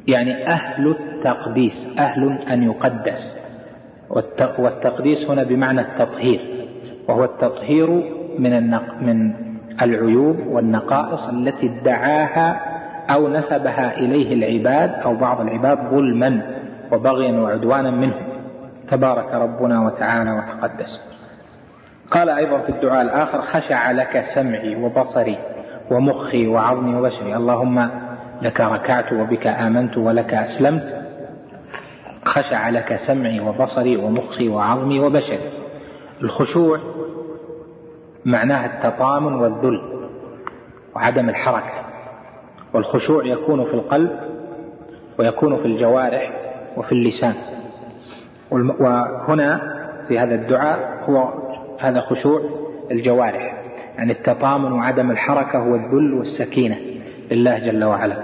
[0.07, 3.37] يعني أهل التقديس أهل أن يقدس.
[4.57, 6.39] والتقديس هنا بمعنى التطهير
[7.07, 7.89] وهو التطهير
[8.39, 9.33] من من
[9.81, 12.61] العيوب والنقائص التي ادعاها
[13.09, 16.41] أو نسبها إليه العباد أو بعض العباد ظلما
[16.91, 18.15] وبغيا وعدوانا منه.
[18.91, 21.16] تبارك ربنا وتعالى وتقدس.
[22.11, 25.37] قال أيضا في الدعاء الآخر خشع لك سمعي وبصري
[25.91, 27.35] ومخي وعظمي وبشري.
[27.35, 27.89] اللهم
[28.41, 31.03] لك ركعت وبك آمنت ولك أسلمت.
[32.25, 35.51] خشع لك سمعي وبصري ومخي وعظمي وبشري.
[36.21, 36.79] الخشوع
[38.25, 40.09] معناه التطامن والذل
[40.95, 41.73] وعدم الحركة.
[42.73, 44.19] والخشوع يكون في القلب
[45.19, 46.31] ويكون في الجوارح
[46.77, 47.33] وفي اللسان.
[48.51, 49.77] وهنا
[50.07, 51.46] في هذا الدعاء هو
[51.79, 52.41] هذا خشوع
[52.91, 53.53] الجوارح
[53.97, 56.77] يعني التطامن وعدم الحركة والذل والسكينة
[57.31, 58.17] لله جل وعلا.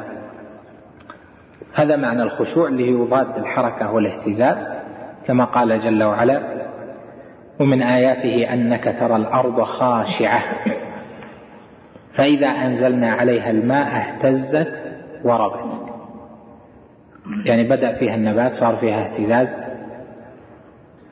[1.73, 4.57] هذا معنى الخشوع اللي يضاد الحركة والاهتزاز
[5.27, 6.41] كما قال جل وعلا
[7.59, 10.43] ومن آياته أنك ترى الأرض خاشعة
[12.13, 14.73] فإذا أنزلنا عليها الماء اهتزت
[15.23, 15.93] وربت.
[17.45, 19.62] يعني بدأ فيها النبات صار فيها اهتزاز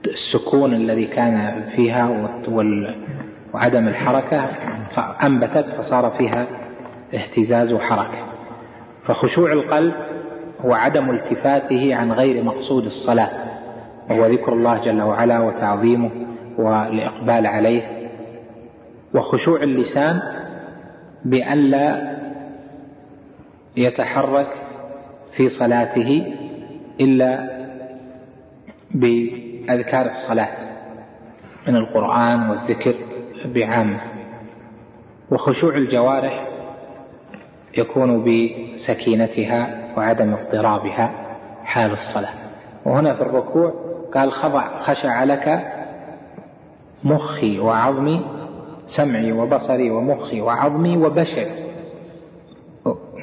[0.06, 2.10] السكون الذي كان فيها
[3.54, 4.49] وعدم الحركة
[5.24, 6.47] أنبتت فصار فيها
[7.14, 8.26] اهتزاز وحركة.
[9.06, 9.93] فخشوع القلب
[10.66, 13.30] هو عدم التفاته عن غير مقصود الصلاة
[14.10, 16.12] وهو ذكر الله جل وعلا وتعظيمه
[16.58, 18.12] والإقبال عليه.
[19.16, 20.22] وخشوع اللسان
[21.26, 22.18] بألا
[23.78, 24.47] يتحرك
[25.36, 26.34] في صلاته
[26.99, 27.62] إلا
[29.72, 30.49] بأذكار الصلاة
[31.67, 32.95] من القرآن والذكر
[33.45, 34.01] بعامة.
[35.32, 36.47] وخشوع الجوارح
[37.78, 41.11] يكون بسكينتها وعدم اضطرابها
[41.63, 42.34] حال الصلاة.
[42.86, 43.74] وهنا في الركوع
[44.13, 45.74] قال خضع خشع لك
[47.03, 48.26] مخي وعظمي
[48.88, 51.72] سمعي وبصري ومخي وعظمي وبشري.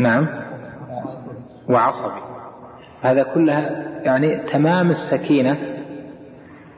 [0.00, 0.28] نعم.
[1.68, 2.20] وعصبي.
[3.02, 5.77] هذا كلها يعني تمام السكينة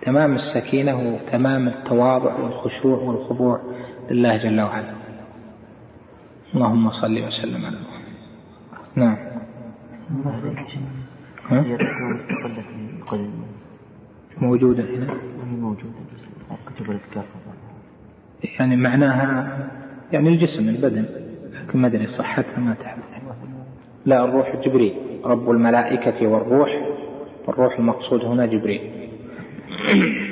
[0.03, 3.61] تمام السكينة وتمام التواضع والخشوع والخضوع
[4.11, 4.95] لله جل وعلا.
[6.55, 8.01] اللهم صل وسلم على محمد.
[8.95, 9.17] نعم.
[14.39, 15.15] موجودة هنا؟
[15.61, 15.93] موجودة
[16.67, 17.25] كتب الكتاب
[18.59, 19.59] يعني معناها
[20.13, 21.05] يعني الجسم البدن
[21.53, 22.99] لكن ما أدري صحتها ما تعرف
[24.07, 24.95] لا الروح جبريل
[25.25, 26.71] رب الملائكة والروح.
[27.49, 29.00] الروح المقصود هنا جبريل.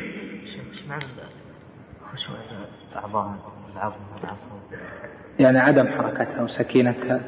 [5.39, 7.21] يعني عدم حركتها وسكينتها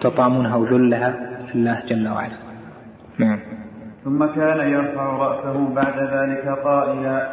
[0.00, 2.36] تطامنها وذلها لله جل وعلا.
[3.18, 3.40] نعم.
[4.04, 7.32] ثم كان يرفع رأسه بعد ذلك قائلا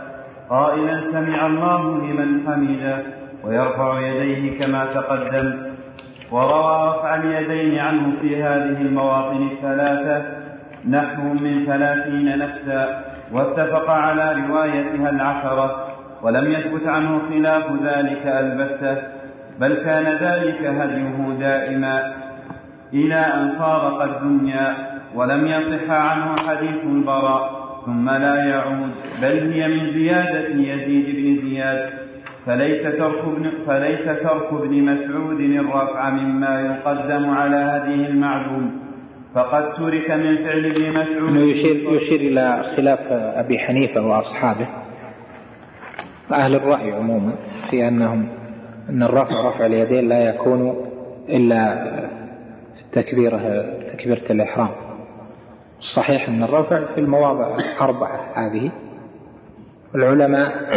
[0.49, 3.03] قائلا سمع الله لمن حمده
[3.43, 5.69] ويرفع يديه كما تقدم.
[6.31, 10.25] وروى رفع اليدين عنه في هذه المواطن الثلاثة
[10.89, 13.08] نحو من ثلاثين نفسا.
[13.31, 15.87] واتفق على روايتها العشرة
[16.21, 18.97] ولم يثبت عنه خلاف ذلك البتة
[19.59, 22.13] بل كان ذلك هديه دائما.
[22.93, 24.75] إلى أن فارق الدنيا
[25.15, 28.91] ولم يصح عنه حديث البراء ثم لا يعود.
[29.21, 31.89] بل هي من زيادة يزيد بن زياد.
[32.45, 38.88] فليس ترك ابن فليس ترك ابن مسعود الرفع مما يقدم على هذه المعلوم.
[39.35, 44.67] فقد ترك من فعل ابن مسعود يشير يشير إلى خلاف أبي حنيفة وأصحابه
[46.31, 47.31] أهل الرأي عموما
[47.69, 48.27] في انهم
[48.89, 50.85] أن الرفع رفع اليدين لا يكون
[51.29, 51.75] إلا
[52.75, 54.69] في التكبيره تكبيرة الإحرام.
[55.79, 58.71] الصحيح أن الرفع في المواضع الأربعة هذه.
[59.95, 60.69] العلماء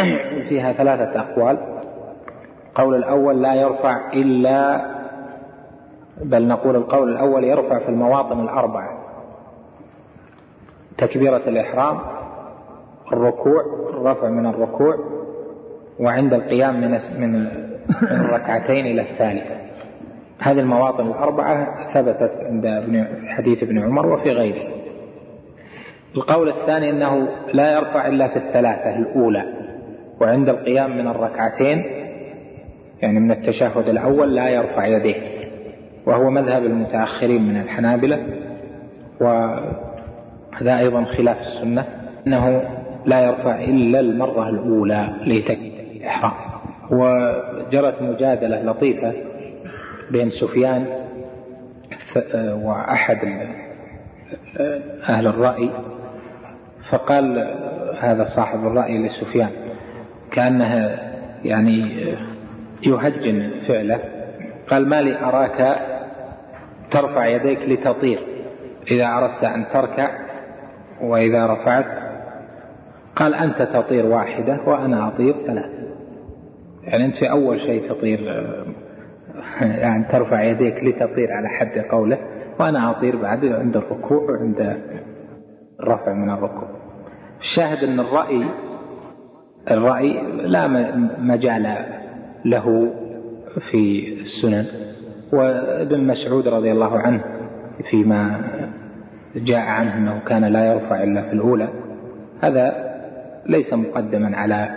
[0.49, 1.57] فيها ثلاثة أقوال.
[2.69, 4.85] القول الأول لا يرفع إلا
[6.21, 8.99] بل نقول القول الأول يرفع في المواطن الأربعة.
[10.97, 11.99] تكبيرة الإحرام
[13.13, 14.95] الركوع الرفع من الركوع
[15.99, 17.47] وعند القيام من من
[18.01, 19.55] الركعتين إلى الثالثة.
[20.39, 24.73] هذه المواطن الأربعة ثبتت عند حديث ابن عمر وفي غيره.
[26.15, 29.43] القول الثاني أنه لا يرفع إلا في الثلاثة الأولى
[30.21, 31.83] وعند القيام من الركعتين
[33.01, 35.32] يعني من التشهد الأول لا يرفع يديه.
[36.05, 38.23] وهو مذهب المتأخرين من الحنابلة
[39.21, 41.85] وهذا أيضا خلاف السنة
[42.27, 42.61] أنه
[43.05, 46.31] لا يرفع إلا المرة الأولى لتكبير الإحرام.
[46.91, 49.13] وجرت مجادلة لطيفة
[50.11, 50.85] بين سفيان
[52.53, 53.17] وأحد
[55.09, 55.69] أهل الرأي
[56.89, 57.55] فقال
[57.99, 59.49] هذا صاحب الرأي لسفيان
[60.31, 60.99] كأنه
[61.45, 62.05] يعني
[62.83, 63.99] يهجن فعله
[64.69, 65.77] قال ما لي أراك
[66.93, 68.19] ترفع يديك لتطير.
[68.91, 70.09] إذا أردت أن تركع
[71.01, 71.85] وإذا رفعت
[73.15, 75.83] قال أنت تطير واحدة وأنا أطير ثلاثة.
[76.83, 78.19] يعني أنت في أول شيء تطير
[79.61, 82.17] يعني ترفع يديك لتطير على حد قوله
[82.59, 84.77] وأنا أطير بعد عند الركوع وعند
[85.79, 86.67] الرفع من الركوع.
[87.39, 88.45] الشاهد أن الرأي
[89.71, 90.67] الرأي لا
[91.19, 91.75] مجال
[92.45, 92.93] له
[93.71, 94.82] في السنن.
[95.33, 97.23] وابن مسعود رضي الله عنه
[97.89, 98.41] فيما
[99.35, 101.69] جاء عنه أنه كان لا يرفع إلا في الأولى
[102.43, 102.93] هذا
[103.45, 104.75] ليس مقدما على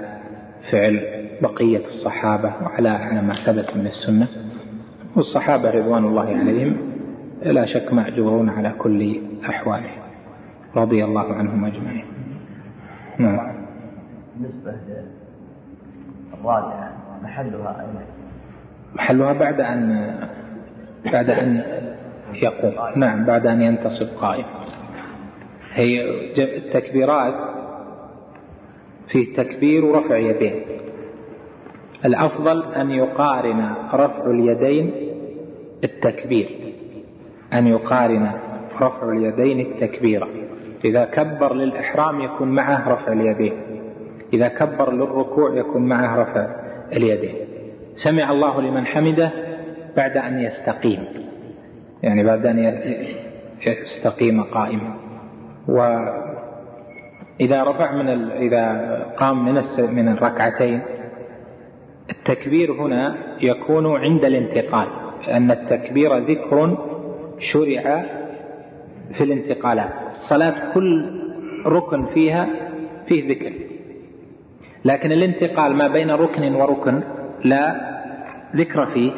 [0.70, 1.00] فعل
[1.42, 4.28] بقية الصحابة وعلى على ما ثبت من السنة.
[5.16, 6.76] والصحابة رضوان الله عليهم
[7.42, 10.02] لا شك مأجورون على كل أحوالهم
[10.76, 12.04] رضي الله عنهم أجمعين.
[13.18, 13.56] نعم.
[14.36, 14.74] بالنسبة
[16.34, 16.92] للرابعة
[17.22, 18.00] محلها أين؟
[18.94, 20.14] محلها بعد أن
[21.12, 21.62] بعد أن
[22.42, 22.74] يقوم.
[22.96, 24.44] نعم بعد أن ينتصب قائم.
[25.72, 27.34] هي التكبيرات
[29.08, 30.60] فيه تكبير ورفع يدين.
[32.04, 34.90] الأفضل أن يقارن رفع اليدين
[35.84, 36.48] التكبير.
[37.52, 38.30] أن يقارن
[38.80, 40.26] رفع اليدين التكبير.
[40.84, 43.52] إذا كبر للإحرام يكون معه رفع اليدين.
[44.32, 46.46] إذا كبر للركوع يكون معه رفع
[46.92, 47.34] اليدين.
[47.94, 49.30] سمع الله لمن حمده.
[49.96, 51.04] بعد أن يستقيم.
[52.02, 52.58] يعني بعد أن
[53.66, 54.94] يستقيم قائما
[55.68, 58.32] وإذا رفع من ال...
[58.32, 59.80] إذا قام من الس...
[59.80, 60.82] من الركعتين
[62.10, 64.88] التكبير هنا يكون عند الانتقال
[65.26, 66.78] لأن التكبير ذكر
[67.38, 68.04] شرع
[69.14, 69.92] في الانتقالات.
[70.10, 71.20] الصلاة كل
[71.66, 72.48] ركن فيها
[73.06, 73.52] فيه ذكر.
[74.84, 77.00] لكن الانتقال ما بين ركن وركن
[77.44, 77.74] لا
[78.56, 79.12] ذكر فيه.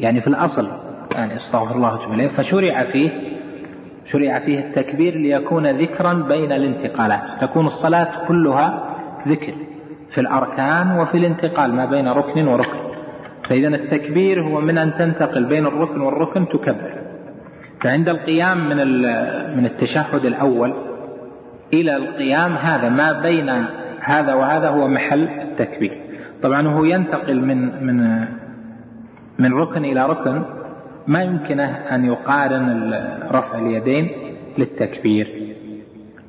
[0.00, 0.68] يعني في الأصل
[1.14, 2.28] يعني أستغفر الله وتوب إليه.
[2.28, 3.10] فشرع فيه
[4.12, 7.22] شرع فيه التكبير ليكون ذكرا بين الانتقالات.
[7.40, 8.82] تكون الصلاة كلها
[9.28, 9.54] ذكر
[10.14, 12.78] في الأركان وفي الانتقال ما بين ركن وركن.
[13.48, 16.94] فإذا التكبير هو من أن تنتقل بين الركن والركن تكبر.
[17.80, 18.76] فعند القيام من
[19.56, 20.74] من التشهد الأول
[21.74, 23.64] إلى القيام هذا ما بين
[24.00, 25.98] هذا وهذا هو محل التكبير.
[26.42, 28.26] طبعا هو ينتقل من من
[29.42, 30.42] من ركن إلى ركن
[31.06, 32.94] ما يمكنه أن يقارن
[33.30, 34.10] رفع اليدين
[34.58, 35.54] للتكبير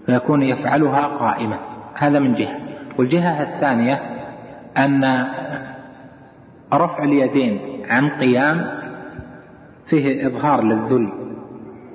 [0.06, 1.58] فيكون يفعلها قائمة
[1.94, 2.58] هذا من جهة.
[2.98, 4.02] والجهة الثانية
[4.78, 5.28] أن
[6.74, 7.60] رفع اليدين
[7.90, 8.66] عن قيام
[9.90, 11.12] فيه إظهار للذل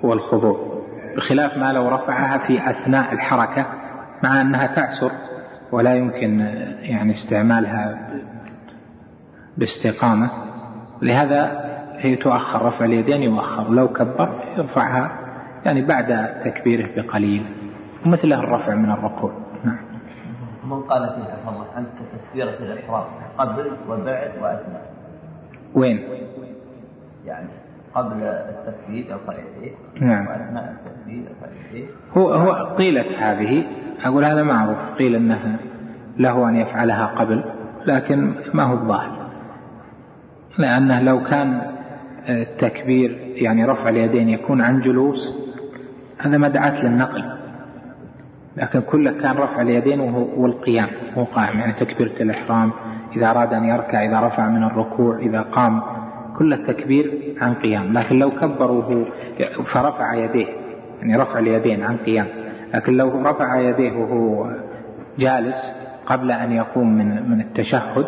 [0.02, 0.84] والخضوع
[1.16, 3.66] بخلاف ما لو رفعها في أثناء الحركة
[4.22, 5.12] مع أنها تعسر
[5.72, 6.40] ولا يمكن
[6.80, 8.08] يعني استعمالها
[9.56, 10.47] باستقامة.
[11.03, 11.68] لهذا
[11.99, 15.11] هي تؤخر رفع اليدين يؤخر لو كبر يرفعها
[15.66, 17.46] يعني بعد تكبيره بقليل
[18.07, 19.32] مثله الرفع من الركوع.
[19.64, 19.78] نعم.
[20.64, 23.05] من قال فيها الله أنت تكبيرة الإحرام
[23.38, 24.92] قبل وبعد وأثناء
[25.74, 26.01] وين؟
[27.26, 27.49] يعني
[27.94, 30.26] قبل التكبير يرفع يديه نعم.
[30.26, 31.86] وأثناء التكبير يرفع يديه.
[32.16, 33.64] هو هو قيلت هذه
[34.05, 35.57] أقول هذا معروف قيل أنها
[36.16, 37.44] له أن يفعلها قبل
[37.86, 39.17] لكن ما هو الظاهر.
[40.59, 41.61] لأنه لو كان
[42.28, 45.34] التكبير يعني رفع اليدين يكون عن جلوس
[46.18, 47.24] هذا دعت للنقل.
[48.56, 50.88] لكن كله كان رفع اليدين وهو والقيام
[51.18, 51.59] هو قائم.
[51.59, 52.72] يعني تكبيرة الإحرام
[53.16, 55.82] إذا أراد أن يركع إذا رفع من الركوع إذا قام
[56.38, 57.98] كل التكبير عن قيام.
[57.98, 59.04] لكن لو كبر وهو
[59.72, 60.46] فرفع يديه
[61.00, 62.26] يعني رفع اليدين عن قيام.
[62.74, 64.50] لكن لو رفع يديه وهو
[65.18, 65.56] جالس
[66.06, 68.06] قبل أن يقوم من من التشهد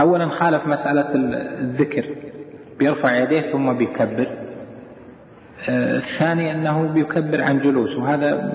[0.00, 2.04] أولا خالف مسألة الذكر
[2.78, 4.28] بيرفع يديه ثم بيكبر.
[5.68, 8.52] الثاني أنه بيكبر عن جلوس وهذا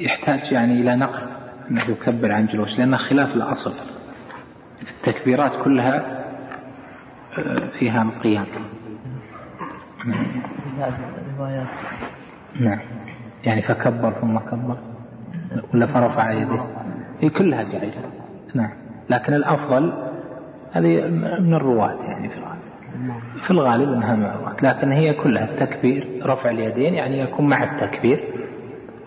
[0.00, 1.26] يحتاج يعني إلى نقل
[1.70, 3.74] أنه يكبر عن جلوس لأنه خلاف الأصل.
[4.82, 6.22] التكبيرات كلها
[7.38, 8.46] آه، فيها القيام
[11.38, 11.66] روايات
[12.60, 12.78] نعم.
[13.44, 14.76] يعني فكبر ثم كبر
[15.74, 16.66] ولا فرفع يديه
[17.20, 18.00] هي كلها جائزة.
[18.54, 18.70] نعم.
[19.10, 20.11] لكن الأفضل
[20.72, 21.06] هذه
[21.40, 22.62] من الرواة يعني في الغالب.
[23.44, 24.56] في الغالب أنها من الرواة.
[24.62, 28.24] لكن هي كلها التكبير رفع اليدين يعني يكون مع التكبير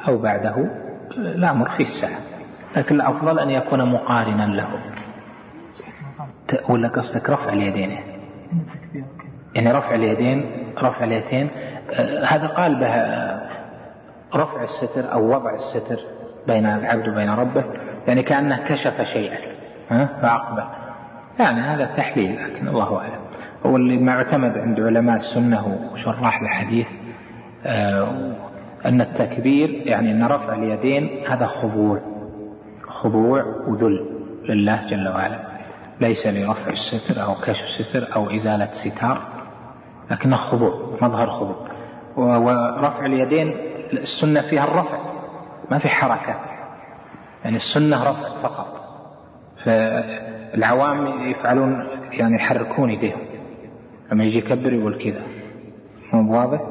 [0.07, 0.69] أو بعده
[1.17, 2.19] الأمر فيه سعة
[2.77, 4.67] لكن الأفضل أن يكون مقارنا له.
[6.69, 7.97] ولا قصدك رفع اليدين؟
[9.55, 10.45] يعني رفع اليدين
[10.77, 11.49] رفع اليدين.
[12.27, 12.95] هذا قال به
[14.35, 15.99] رفع الستر أو وضع الستر
[16.47, 17.63] بين العبد وبين ربه.
[18.07, 19.37] يعني كأنه كشف شيئا
[19.89, 20.84] ها فأقبل.
[21.39, 23.19] يعني هذا تحليل لكن الله أعلم.
[23.65, 26.87] هو اللي معتمد عند علماء السنة وشراح الحديث
[27.65, 28.35] آه
[28.85, 32.01] أن التكبير يعني أن رفع اليدين هذا خضوع
[32.87, 34.05] خضوع وذل
[34.49, 35.39] لله جل وعلا.
[36.01, 39.21] ليس لرفع الستر أو كشف الستر أو إزالة ستار
[40.11, 41.67] لكنه خضوع مظهر خضوع.
[42.17, 43.53] ورفع اليدين
[43.93, 44.97] السنة فيها الرفع
[45.71, 46.35] ما في حركة.
[47.43, 48.75] يعني السنة رفع فقط.
[50.55, 53.19] فالعوام يفعلون يعني يحركون يديهم
[54.11, 55.21] لما يجي يكبر يقول كذا.
[56.13, 56.61] مو واضح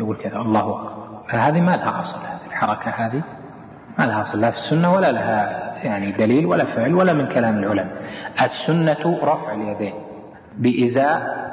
[0.00, 0.36] يقول كذا.
[0.36, 1.22] الله أكبر.
[1.30, 3.22] فهذه ما لها أصل هذه الحركة هذه.
[3.98, 7.58] ما لها أصل لا في السنة ولا لها يعني دليل ولا فعل ولا من كلام
[7.58, 8.02] العلماء.
[8.42, 9.94] السنة رفع اليدين
[10.56, 11.48] بإزاء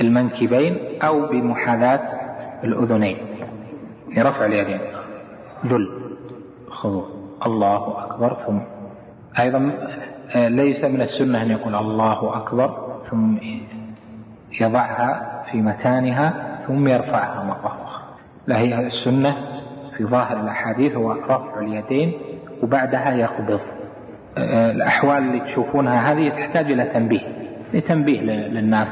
[0.00, 2.20] المنكبين أو بمحاذاة
[2.64, 3.16] الأذنين.
[4.18, 4.80] رفع اليدين.
[5.66, 6.16] ذل
[6.68, 7.08] خضوع
[7.46, 8.36] الله أكبر.
[8.46, 8.58] ثم
[9.38, 10.03] أيضا آه،
[10.34, 13.36] ليس من السنة أن يقول الله أكبر ثم
[14.60, 16.32] يضعها في مكانها
[16.66, 18.04] ثم يرفعها مرة أخرى.
[18.46, 19.36] لا هي السنة
[19.96, 22.12] في ظاهر الأحاديث هو رفع اليدين
[22.62, 23.60] وبعدها يقبض.
[24.38, 27.20] آه، الأحوال اللي تشوفونها هذه تحتاج إلى تنبيه
[27.74, 28.88] لتنبيه للناس.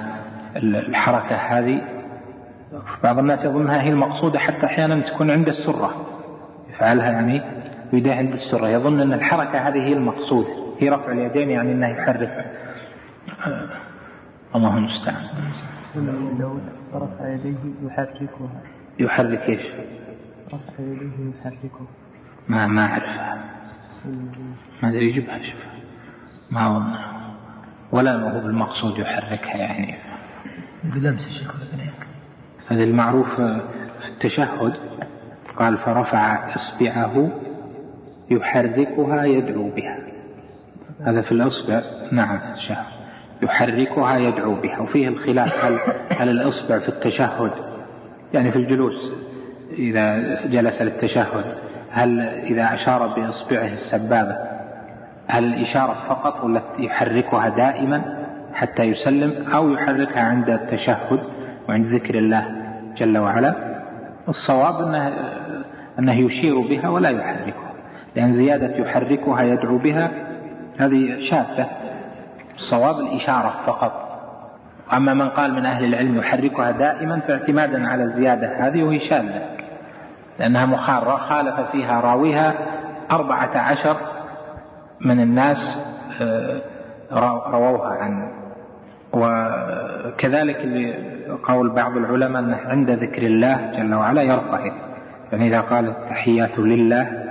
[0.57, 1.81] الحركة هذه
[3.05, 5.95] بعض الناس يظنها هي المقصودة حتى أحيانا تكون عند السرة.
[6.71, 7.43] يفعلها يعني
[7.93, 8.69] يديه عند السرة.
[8.69, 12.51] يظن أن الحركة هذه هي المقصودة هي رفع اليدين يعني أنه يحرك
[14.55, 15.25] الله المستعان.
[16.95, 18.63] رفع يديه يحركها
[18.99, 19.63] يحرك إيش؟
[20.47, 21.87] رفع يديه يحركها
[22.49, 23.45] ما ما أعرفها
[24.83, 25.61] ما أدري يجيبها شوف.
[26.51, 26.95] ما أظن
[27.93, 29.95] ولا هو بالمقصود يحركها يعني.
[30.85, 31.57] بلمس الشيخ
[32.69, 34.75] هذا المعروف في التشهد.
[35.57, 37.31] قال فرفع إصبعه
[38.31, 40.12] يحركها يدعو بها.
[41.07, 41.83] هذا في الإصبع.
[42.13, 42.87] نعم التشهد
[43.43, 44.81] يحركها يدعو بها.
[44.81, 45.79] وفيه الخلاف هل,
[46.19, 47.51] هل الإصبع في التشهد؟
[48.35, 49.13] يعني في الجلوس
[49.79, 51.45] إذا جلس للتشهد
[51.91, 54.37] هل إذا أشار بإصبعه السبابة
[55.27, 58.25] هل الإشارة فقط ولا يحركها دائما
[58.55, 61.21] حتى يسلم أو يحركها عند التشهد
[61.69, 62.47] وعند ذكر الله
[62.97, 63.55] جل وعلا؟
[64.29, 65.13] الصواب أنه,
[65.99, 67.73] أنه يشير بها ولا يحركها
[68.17, 70.11] لأن زيادة يحركها يدعو بها
[70.79, 71.67] هذه شاذة.
[72.57, 74.03] الصواب الإشارة فقط.
[74.93, 79.43] أما من قال من أهل العلم يحركها دائما فاعتمادا على الزيادة هذه وهي شاذة.
[80.39, 82.55] لأنها مخارة خالف فيها راويها
[83.11, 83.97] أربعة عشر
[85.01, 85.79] من الناس
[86.23, 86.61] آه،
[87.51, 88.33] رووها عن
[89.13, 90.57] وكذلك
[91.45, 94.73] قول بعض العلماء أنه عند ذكر الله جل وعلا يرفع
[95.33, 97.25] يعني إذا قال التحيات لله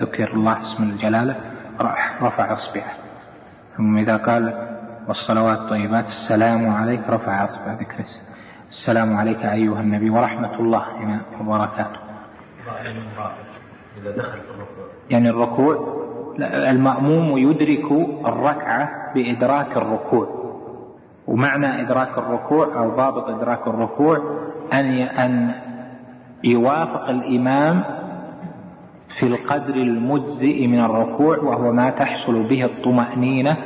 [0.00, 1.34] ذكر الله اسم الجلالة.
[2.22, 2.92] رفع إصبعه.
[3.76, 4.68] ثم إذا قال
[5.08, 8.04] والصلوات الطيبات السلام عليك رفع إصبع ذكر
[8.70, 10.84] السلام عليك أيها النبي ورحمة الله
[11.40, 12.00] وبركاته.
[15.10, 15.96] يعني الركوع
[16.40, 17.92] المأموم يدرك
[18.26, 20.46] الركعة بإدراك الركوع.
[21.26, 24.18] ومعنى إدراك الركوع أو ضابط إدراك الركوع
[24.72, 25.52] أن أن
[26.44, 27.84] يوافق الإمام
[29.18, 33.56] في القدر المجزئ من الركوع وهو ما تحصل به الطمأنينة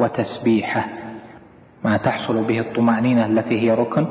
[0.00, 0.84] وتسبيحه.
[1.84, 4.06] ما تحصل به الطمأنينة التي هي ركن؟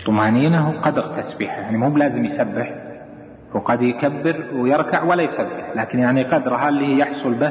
[0.00, 1.60] الطمأنينة قدر تسبيحه.
[1.60, 2.74] يعني مو بلازم يسبح
[3.54, 7.50] وقد يكبر ويركع ولا يسبح لكن يعني قدرها اللي يحصل به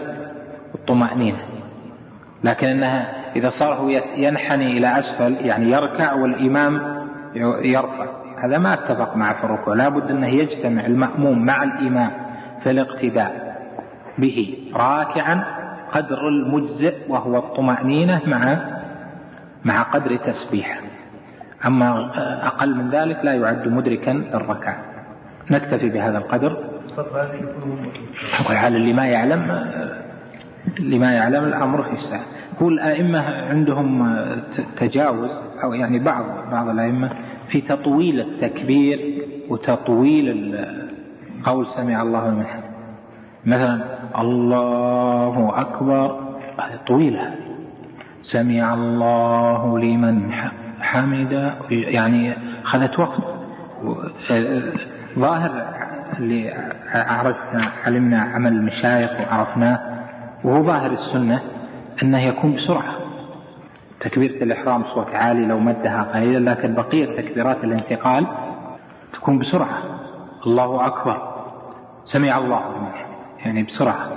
[0.75, 1.39] الطمأنينة.
[2.43, 6.99] لكن إنها إذا صار هو ينحني إلى أسفل يعني يركع والإمام
[7.63, 8.18] يرفع.
[8.43, 12.11] هذا ما اتفق معه في الركوع لابد أنه يجتمع المأموم مع الإمام
[12.63, 13.59] في الاقتداء
[14.17, 15.43] به راكعا
[15.91, 18.57] قدر المجزئ وهو الطمأنينة مع
[19.65, 20.79] مع قدر تسبيحه.
[21.65, 22.11] أما
[22.47, 24.77] أقل من ذلك لا يعد مدركا للركعة.
[25.51, 26.57] نكتفي بهذا القدر.
[28.47, 29.65] على حال اللي ما يعلم
[30.79, 32.25] اللي ما يعلم الأمر في الساعة.
[32.61, 33.19] هو الأئمة
[33.49, 34.15] عندهم
[34.77, 35.29] تجاوز
[35.63, 37.09] أو يعني بعض بعض الأئمة
[37.49, 40.55] في تطويل التكبير وتطويل
[41.43, 42.45] قول سمع الله لمن
[43.45, 43.81] مثلا
[44.19, 46.29] الله أكبر.
[46.59, 47.35] هذه طويلة.
[48.21, 50.31] سمع الله لمن
[50.81, 52.33] حمد يعني
[52.65, 53.21] أخذت وقت.
[55.19, 55.51] ظاهر
[56.19, 56.53] اللي
[56.93, 59.79] عرفنا علمنا عمل المشايخ وعرفناه
[60.43, 61.41] وهو ظاهر السنة
[62.03, 62.98] أنه يكون بسرعة.
[63.99, 68.27] تكبيرة الإحرام صوت عالي لو مدها قليلا لكن بقية تكبيرات الانتقال
[69.13, 69.83] تكون بسرعة.
[70.45, 71.33] الله أكبر.
[72.05, 72.61] سمع الله
[73.45, 74.09] يعني بسرعة.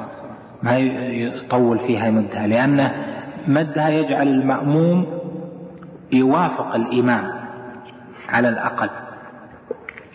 [0.63, 2.91] ما يطول فيها يمدها لأن
[3.49, 5.07] مدها يجعل المأموم
[6.13, 7.33] يوافق الإمام
[8.29, 8.91] على الأقل.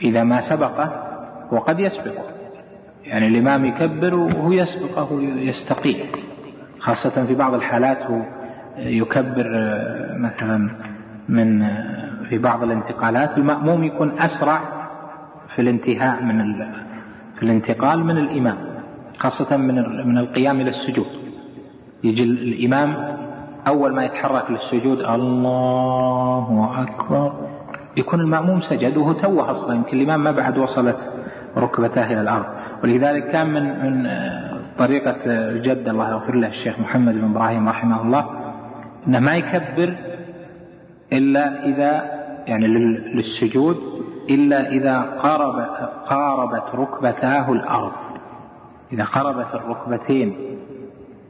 [0.02, 1.04] إذا ما سبقه
[1.52, 2.24] وقد يسبقه
[3.04, 6.06] يعني الإمام يكبر وهو يسبقه يستقيم
[6.80, 8.22] خاصة في بعض الحالات هو
[8.78, 9.48] يكبر
[10.18, 10.70] مثلا
[11.30, 11.68] من
[12.30, 13.38] في بعض الانتقالات.
[13.38, 14.60] المأموم يكون أسرع
[15.56, 16.56] في الانتهاء من
[17.36, 18.58] في الانتقال من الإمام
[19.18, 19.76] خاصة من
[20.08, 21.08] من القيام إلى السجود.
[22.04, 23.18] يجي الإمام
[23.68, 27.34] أول ما يتحرك للسجود الله أكبر.
[27.98, 30.98] يكون المأموم سجد وهو توه أصلا يمكن الإمام ما بعد وصلت
[31.58, 32.46] ركبتاه إلى الأرض.
[32.84, 34.10] ولذلك كان من من
[34.78, 38.26] طريقة الجد الله يغفر له الشيخ محمد بن إبراهيم رحمه الله
[39.08, 39.96] أنه ما يكبر
[41.14, 42.68] إلا إذا يعني
[43.16, 43.78] للسجود
[44.30, 45.68] إلا إذا قارب
[46.06, 47.92] قاربت ركبتاه الأرض.
[48.94, 50.36] إذا قربت الركبتين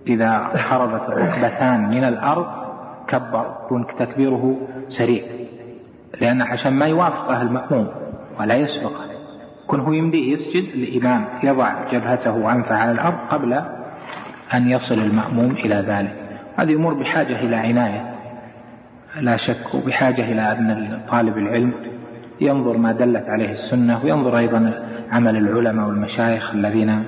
[0.08, 0.38] إذا
[0.70, 2.48] قربت الركبتان من الأرض
[3.08, 4.58] كبر يكون تكبيره
[4.88, 5.24] سريع.
[6.22, 7.88] لأن عشان ما يوافقه المأموم
[8.40, 9.06] ولا يسبقه
[9.64, 13.54] يكون هو يمديه يسجد الإمام يضع جبهته وأنفه على الأرض قبل
[14.54, 16.27] أن يصل المأموم إلى ذلك.
[16.58, 18.16] هذه أمور بحاجة إلى عناية.
[19.22, 21.74] لا شك وبحاجة إلى أن طالب العلم
[22.42, 27.04] ينظر ما دلت عليه السنة وينظر أيضا عمل العلماء والمشايخ الذين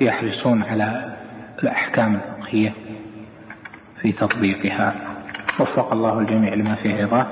[0.00, 1.14] يحرصون على
[1.62, 2.72] الأحكام الفقهية
[4.00, 4.94] في تطبيقها.
[5.60, 7.26] وفق الله الجميع لما فيه رضاه.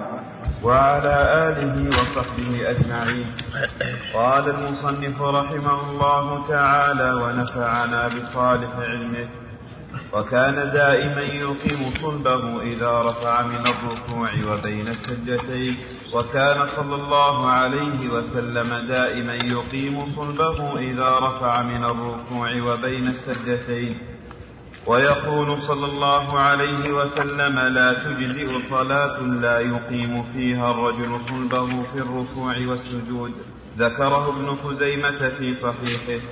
[0.64, 1.14] وعلى
[1.48, 3.26] آله وصحبه أجمعين.
[4.14, 9.28] قال المصنف رحمه الله تعالى ونفعنا بصالح علمه
[10.12, 15.76] وكان دائما يقيم صلبه إذا رفع من الركوع وبين السجدتين
[16.14, 23.98] وكان صلى الله عليه وسلم دائما يقيم صلبه إذا رفع من الركوع وبين السجدتين
[24.86, 32.54] ويقول صلى الله عليه وسلم لا تجزئ صلاة لا يقيم فيها الرجل صلبه في الركوع
[32.68, 33.32] والسجود.
[33.78, 36.22] ذكره ابن خزيمة في صحيحه.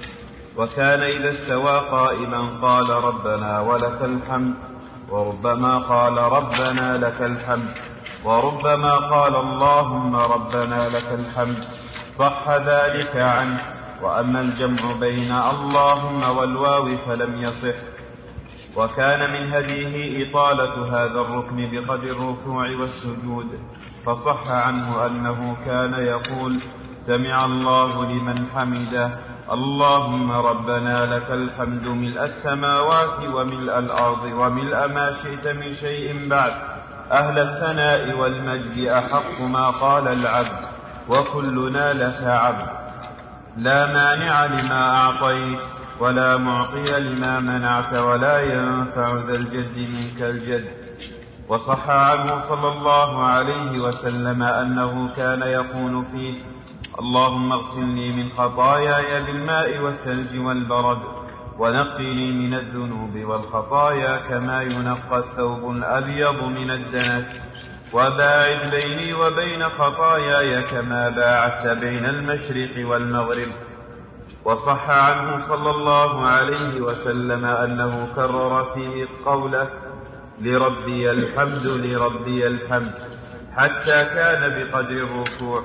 [0.56, 4.54] وكان إذا استوى قائما قال ربنا ولك الحمد
[5.10, 7.74] وربما قال ربنا لك الحمد
[8.24, 11.64] وربما قال اللهم ربنا لك الحمد
[12.18, 13.60] صح ذلك عنه.
[14.02, 17.78] وأما الجمع بين اللهم والواو فلم يصح.
[18.76, 19.94] وكان من هديه
[20.30, 23.46] إطالة هذا الركن بقدر الركوع والسجود
[24.06, 26.60] فصح عنه أنه كان يقول
[27.06, 29.29] سمع الله لمن حمده.
[29.52, 36.52] اللهم ربنا لك الحمد ملء السماوات وملء الأرض وملء ما شئت من شيء بعد.
[37.12, 40.62] أهل الثناء والمجد أحق ما قال العبد
[41.08, 42.66] وكلنا لك عبد.
[43.56, 45.60] لا مانع لما أعطيت
[46.00, 50.66] ولا معطي لما منعت ولا ينفع ذا الجد منك الجد.
[51.48, 56.34] وصح عنه صلى الله عليه وسلم أنه كان يقول فيه
[56.98, 60.98] اللهم اغسلني من خطاياي بالماء والثلج والبرد
[61.58, 67.40] ونقني من الذنوب والخطايا كما ينقى الثوب الأبيض من الدنس.
[67.92, 73.48] وباعد بيني وبين خطاياي كما باعدت بين المشرق والمغرب.
[74.44, 79.68] وصح عنه صلى الله عليه وسلم أنه كرر فيه قوله
[80.40, 82.94] لربي الحمد لربي الحمد
[83.56, 85.62] حتى كان بقدر الركوع.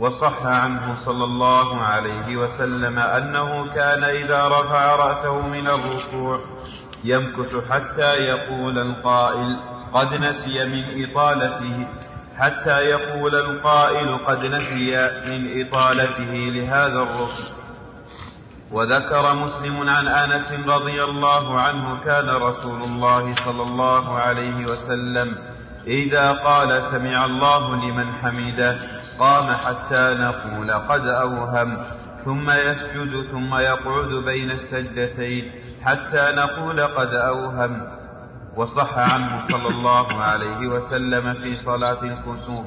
[0.00, 6.40] وصح عنه صلى الله عليه وسلم أنه كان إذا رفع رأسه من الركوع
[7.04, 9.60] يمكث حتى يقول القائل
[9.92, 11.86] قد نسي من إطالته.
[12.38, 14.96] حتى يقول القائل قد نسي
[15.26, 16.32] من إطالته.
[16.32, 17.60] لهذا الركن.
[18.72, 25.38] وذكر مسلم عن أنس رضي الله عنه كان رسول الله صلى الله عليه وسلم
[25.86, 28.99] إذا قال سمع الله لمن حمده.
[29.20, 31.76] قام حتى نقول قد أوهم
[32.24, 35.52] ثم يسجد ثم يقعد بين السجدتين
[35.84, 38.00] حتى نقول قد أوهم.
[38.56, 42.66] وصح عنه صلى الله عليه وسلم في صلاة الكسوف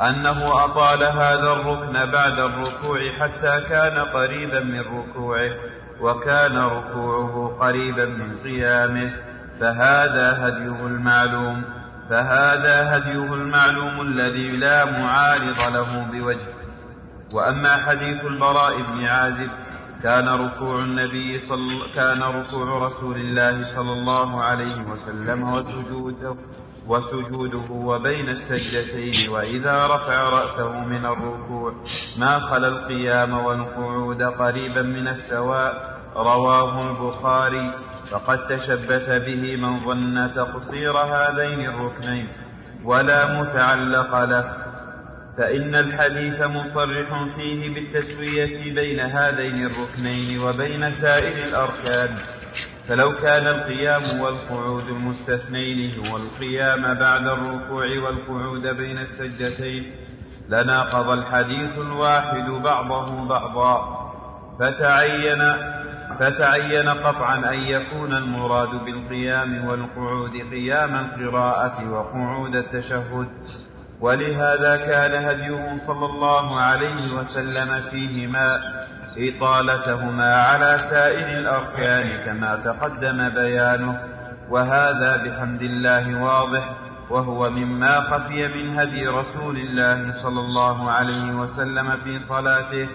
[0.00, 5.50] أنه أطال هذا الركن بعد الركوع حتى كان قريبا من ركوعه
[6.00, 9.10] وكان ركوعه قريبا من قيامه
[9.60, 11.64] فهذا هديه المعلوم.
[12.10, 16.54] فهذا هديه المعلوم الذي لا معارض له بوجه.
[17.34, 19.50] وأما حديث البراء بن عازب
[20.02, 26.36] كان ركوع النبي صل كان ركوع رسول الله صلى الله عليه وسلم وسجوده
[26.86, 31.72] وسجوده وبين السجدتين وإذا رفع رأسه من الركوع
[32.18, 35.98] ما خلا القيام والقعود قريبا من السواء.
[36.16, 37.72] رواه البخاري.
[38.10, 42.28] فقد تشبث به من ظن تقصير هذين الركنين
[42.84, 44.56] ولا متعلق له.
[45.38, 52.16] فإن الحديث مصرح فيه بالتسوية بين هذين الركنين وبين سائر الأركان.
[52.88, 59.92] فلو كان القيام والقعود المستثنين هو القيام بعد الركوع والقعود بين السجدتين
[60.48, 63.98] لناقض الحديث الواحد بعضه بعضا.
[64.60, 65.42] فتعين
[66.18, 73.28] فتعين قطعا أن يكون المراد بالقيام والقعود قيام القراءة وقعود التشهد.
[74.00, 78.60] ولهذا كان هديه صلى الله عليه وسلم فيهما
[79.18, 84.00] إطالتهما على سائر الأركان كما تقدم بيانه.
[84.50, 86.74] وهذا بحمد الله واضح
[87.10, 92.88] وهو مما خفي من هدي رسول الله صلى الله عليه وسلم في صلاته.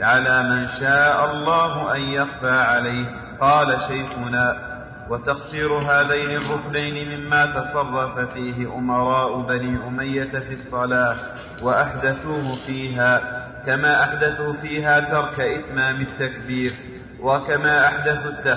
[0.00, 3.06] على من شاء الله أن يخفى عليه.
[3.40, 4.70] قال شيخنا
[5.10, 11.16] وتقصير هذين الركنين مما تصرف فيه أمراء بني أمية في الصلاة
[11.62, 16.74] وأحدثوه فيها كما أحدثوا فيها ترك إتمام التكبير
[17.20, 18.56] وكما أحدثوا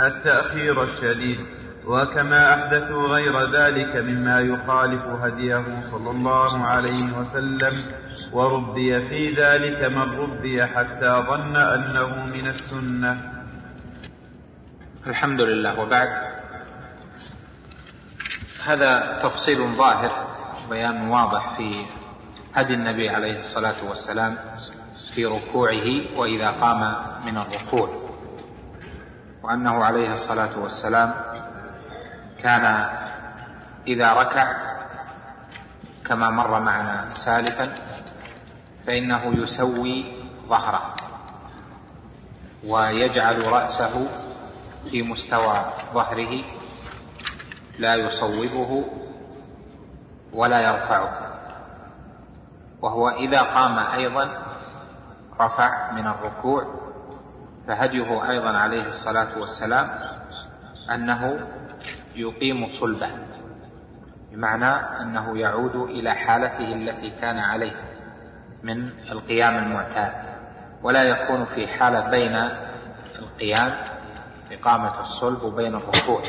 [0.00, 1.38] التأخير الشديد
[1.86, 7.72] وكما أحدثوا غير ذلك مما يخالف هديه صلى الله عليه وسلم
[8.32, 13.32] وربي في ذلك من ربي حتى ظن أنه من السنة.
[15.06, 15.80] الحمد لله.
[15.80, 16.08] وبعد
[18.64, 20.26] هذا تفصيل ظاهر
[20.70, 21.86] بيان واضح في
[22.54, 24.36] هدي النبي عليه الصلاة والسلام
[25.14, 26.80] في ركوعه وإذا قام
[27.26, 28.10] من الركوع
[29.42, 31.14] وأنه عليه الصلاة والسلام
[32.42, 32.88] كان
[33.86, 34.56] إذا ركع
[36.06, 37.72] كما مر معنا سالفا
[38.90, 40.04] فإنه يسوي
[40.48, 40.94] ظهره
[42.66, 44.10] ويجعل رأسه
[44.90, 45.64] في مستوى
[45.94, 46.44] ظهره
[47.78, 48.84] لا يصوبه
[50.32, 51.38] ولا يرفعه.
[52.82, 54.42] وهو إذا قام أيضا
[55.40, 56.74] رفع من الركوع
[57.66, 59.88] فهديه أيضا عليه الصلاة والسلام
[60.94, 61.46] أنه
[62.14, 63.10] يقيم صلبه
[64.32, 67.89] بمعنى أنه يعود إلى حالته التي كان عليه.
[68.62, 70.12] من القيام المعتاد
[70.82, 72.36] ولا يكون في حالة بين
[73.18, 73.72] القيام
[74.52, 76.22] إقامة الصلب بين الركوع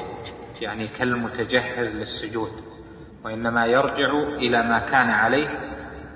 [0.61, 2.51] يعني كالمتجهز للسجود
[3.23, 5.49] وإنما يرجع إلى ما كان عليه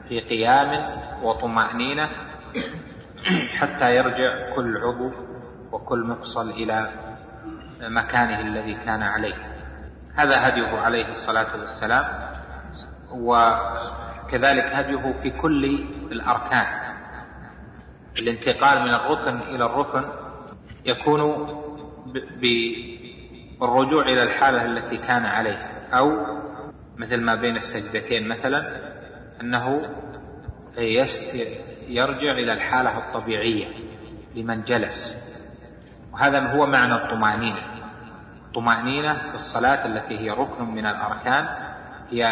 [0.09, 2.09] في قيام وطمأنينة
[3.57, 5.11] حتى يرجع كل عضو
[5.71, 6.89] وكل مفصل إلى
[7.81, 9.35] مكانه الذي كان عليه.
[10.15, 12.05] هذا هديه عليه الصلاة والسلام
[14.25, 15.65] وكذلك هديه في كل
[16.11, 16.65] الأركان.
[18.17, 20.05] الانتقال من الركن إلى الركن
[20.85, 21.21] يكون
[22.41, 26.11] بالرجوع إلى الحالة التي كان عليها أو
[26.97, 28.91] مثل ما بين السجدتين مثلا
[29.41, 29.81] أنه
[31.87, 33.67] يرجع إلى الحالة الطبيعية
[34.35, 35.15] لمن جلس.
[36.13, 37.61] وهذا هو معنى الطمأنينة.
[38.47, 41.47] الطمأنينة في الصلاة التي هي ركن من الأركان
[42.11, 42.25] هي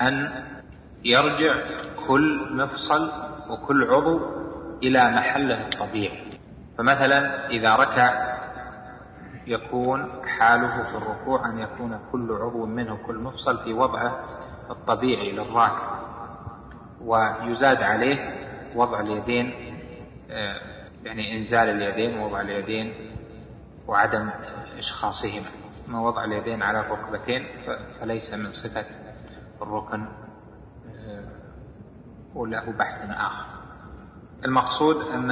[0.00, 0.44] أن
[1.04, 1.54] يرجع
[2.08, 3.10] كل مفصل
[3.50, 4.20] وكل عضو
[4.82, 6.22] إلى محله الطبيعي.
[6.78, 8.32] فمثلا إذا ركع
[9.46, 14.24] يكون حاله في الركوع أن يكون كل عضو منه كل مفصل في وضعه
[14.70, 16.00] الطبيعي للراكع
[17.00, 19.54] ويزاد عليه وضع اليدين
[20.30, 20.60] آه،
[21.04, 22.94] يعني إنزال اليدين ووضع اليدين
[23.88, 24.30] وعدم
[24.78, 25.46] إشخاصهما
[25.88, 27.46] ما وضع اليدين على الركبتين
[28.00, 28.84] فليس من صفة
[29.62, 30.08] الركن
[32.34, 33.44] وله بحث آخر.
[34.44, 35.30] المقصود أن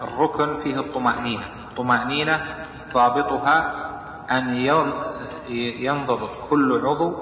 [0.00, 1.44] الركن فيه الطمأنينة.
[1.70, 3.74] الطمأنينة ضابطها
[4.30, 4.54] أن
[5.80, 7.16] ينضبط كل عضو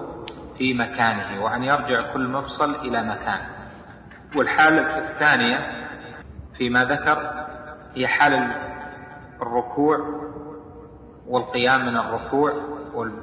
[0.58, 3.48] في مكانه وأن يرجع كل مفصل إلى مكانه.
[4.36, 5.86] والحالة الثانية
[6.54, 7.46] فيما ذكر
[7.94, 8.52] هي حال
[9.42, 9.98] الركوع
[11.26, 12.52] والقيام من الركوع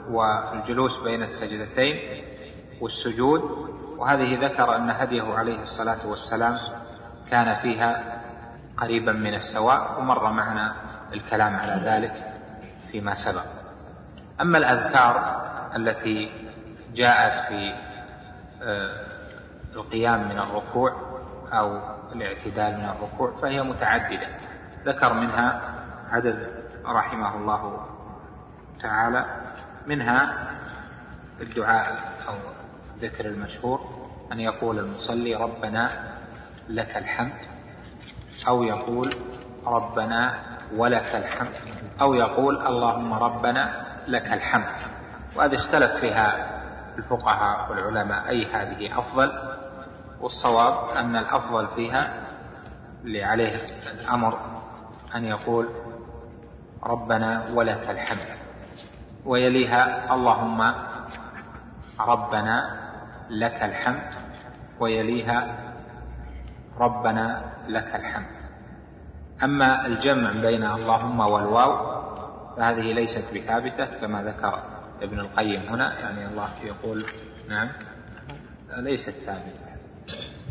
[0.09, 2.23] والجلوس بين السجدتين
[2.81, 3.69] والسجود.
[3.99, 6.57] وهذه ذكر أن هديه عليه الصلاة والسلام
[7.31, 8.21] كان فيها
[8.77, 10.75] قريبا من السواء ومر معنا
[11.13, 12.33] الكلام على ذلك
[12.91, 13.45] فيما سبق.
[14.41, 15.41] أما الأذكار
[15.75, 16.31] التي
[16.93, 17.75] جاءت في
[18.63, 19.05] آه،
[19.75, 20.95] القيام من الركوع
[21.53, 21.79] أو
[22.11, 24.27] الاعتدال من الركوع فهي متعددة.
[24.85, 25.61] ذكر منها
[26.11, 27.87] عدد رحمه الله
[28.81, 29.25] تعالى
[29.87, 30.47] منها
[31.41, 32.58] الدعاء أو
[32.99, 33.79] الذكر المشهور
[34.31, 36.13] أن يقول المصلي ربنا
[36.69, 37.33] لك الحمد
[38.47, 39.15] أو يقول
[39.65, 40.39] ربنا
[40.75, 41.53] ولك الحمد
[42.01, 44.65] أو يقول اللهم ربنا لك الحمد.
[45.35, 46.59] وهذه اختلف فيها
[46.97, 49.31] الفقهاء والعلماء أي هذه أفضل.
[50.21, 52.13] والصواب أن الأفضل فيها
[53.03, 53.65] اللي عليه
[53.99, 54.39] الأمر
[55.15, 55.69] أن يقول
[56.83, 58.27] ربنا ولك الحمد.
[59.25, 60.73] ويليها اللهم
[61.99, 62.88] ربنا
[63.29, 64.11] لك الحمد
[64.79, 65.57] ويليها
[66.77, 68.39] ربنا لك الحمد.
[69.43, 71.99] أما الجمع بين اللهم والواو
[72.57, 74.63] فهذه ليست بثابتة كما ذكر
[75.01, 77.05] ابن القيم هنا يعني الله يقول
[77.49, 77.69] نعم
[78.77, 79.69] ليست ثابتة.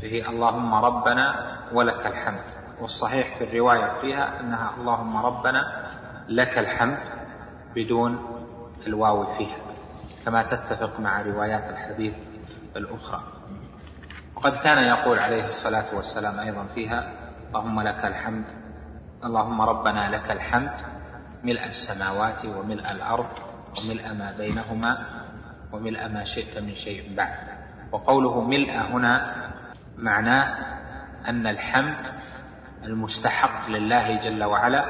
[0.03, 2.59] به اللهم ربنا ولك الحمد.
[2.81, 5.89] والصحيح في الرواية فيها أنها اللهم ربنا
[6.29, 6.99] لك الحمد
[7.75, 8.19] بدون
[8.87, 9.57] الواو فيها
[10.25, 12.15] كما تتفق مع روايات الحديث
[12.77, 13.23] الأخرى.
[14.37, 17.13] وقد كان يقول عليه الصلاة والسلام أيضا فيها
[17.49, 18.45] اللهم لك الحمد
[19.25, 20.75] اللهم ربنا لك الحمد
[21.45, 23.31] ملء السماوات وملء الأرض
[23.79, 25.07] وملء ما بينهما
[25.73, 27.37] وملء ما شئت من شيء بعد.
[27.93, 29.15] وقوله ملء هنا
[29.97, 30.47] معناه
[31.29, 32.07] أن الحمد
[32.85, 34.85] المستحق لله جل وعلا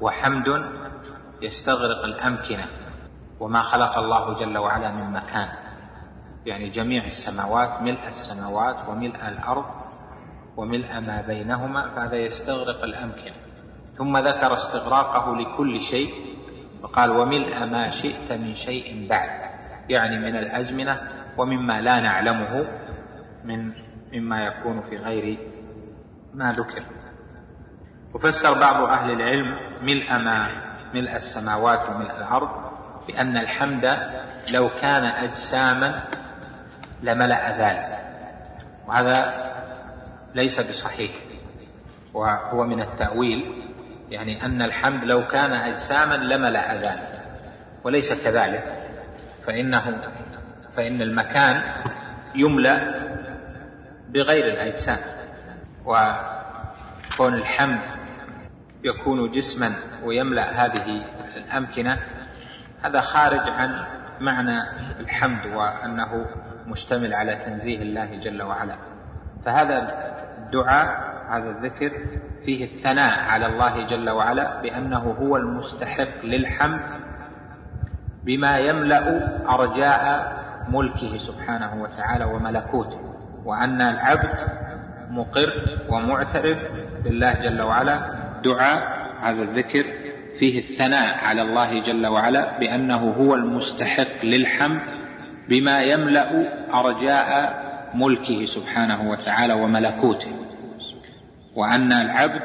[0.00, 0.46] وحمد
[1.42, 2.66] يستغرق الأمكنة
[3.40, 5.61] وما خلق الله جل وعلا من مكان.
[6.46, 9.64] يعني جميع السماوات ملء السماوات وملء الأرض
[10.56, 13.34] وملء ما بينهما فهذا يستغرق الأمكنة.
[13.98, 16.10] ثم ذكر استغراقه لكل شيء
[16.82, 19.30] وقال وملء ما شئت من شيء بعد.
[19.88, 21.00] يعني من الأزمنة
[21.38, 22.66] ومما لا نعلمه
[23.44, 23.72] من
[24.12, 25.38] مما يكون في غير
[26.34, 26.84] ما ذكر.
[28.14, 30.48] وفسر بعض أهل العلم ملء ما
[30.94, 32.48] ملء السماوات وملء الأرض
[33.06, 33.84] بأن الحمد
[34.52, 36.02] لو كان أجساما
[37.02, 37.98] لملأ ذلك.
[38.86, 39.34] وهذا
[40.34, 41.10] ليس بصحيح.
[42.14, 43.62] وهو من التأويل
[44.10, 47.22] يعني أن الحمد لو كان أجساما لملأ ذلك.
[47.84, 48.88] وليس كذلك.
[49.46, 50.00] فإنه
[50.76, 51.62] فإن المكان
[52.34, 53.02] يملأ
[54.08, 54.98] بغير الأجسام.
[55.84, 58.02] وكون الحمد
[58.84, 59.70] يكون جسما
[60.04, 61.04] ويملأ هذه
[61.36, 61.98] الأمكنة
[62.82, 63.84] هذا خارج عن
[64.20, 64.62] معنى
[65.00, 66.26] الحمد وأنه
[66.66, 68.74] مشتمل على تنزيه الله جل وعلا.
[69.44, 69.78] فهذا
[70.38, 71.92] الدعاء هذا الذكر
[72.44, 76.80] فيه الثناء على الله جل وعلا بأنه هو المستحق للحمد
[78.24, 80.32] بما يملأ أرجاء
[80.68, 83.00] ملكه سبحانه وتعالى وملكوته
[83.44, 84.30] وأن العبد
[85.10, 86.58] مقر ومعترف
[87.04, 88.22] لله جل وعلا.
[88.44, 89.84] دعاء هذا الذكر
[90.38, 95.01] فيه الثناء على الله جل وعلا بأنه هو المستحق للحمد
[95.48, 97.62] بما يملأ أرجاء
[97.94, 100.32] ملكه سبحانه وتعالى وملكوته.
[101.54, 102.42] وأن العبد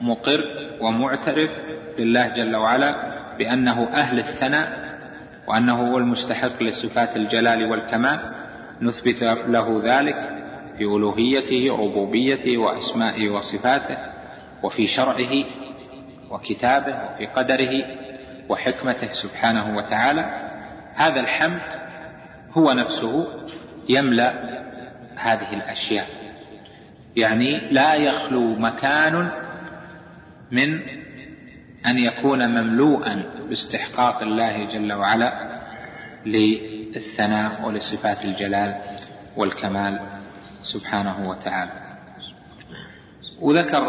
[0.00, 0.44] مقر
[0.80, 1.50] ومعترف
[1.98, 2.94] لله جل وعلا
[3.38, 4.90] بأنه أهل الثناء
[5.46, 8.20] وأنه هو المستحق لصفات الجلال والكمال.
[8.82, 10.40] نثبت له ذلك
[10.78, 13.98] في ألوهيته ربوبيته وأسمائه وصفاته
[14.62, 15.44] وفي شرعه
[16.30, 17.84] وكتابه وفي قدره
[18.48, 20.50] وحكمته سبحانه وتعالى.
[20.94, 21.89] هذا الحمد
[22.52, 23.26] هو نفسه
[23.88, 24.32] يملأ
[25.16, 26.06] هذه الأشياء.
[27.16, 29.30] يعني لا يخلو مكان
[30.50, 30.80] من
[31.86, 35.60] أن يكون مملوءا باستحقاق الله جل وعلا
[36.26, 38.74] للثناء ولصفات الجلال
[39.36, 40.00] والكمال
[40.62, 41.72] سبحانه وتعالى.
[43.40, 43.82] وذكر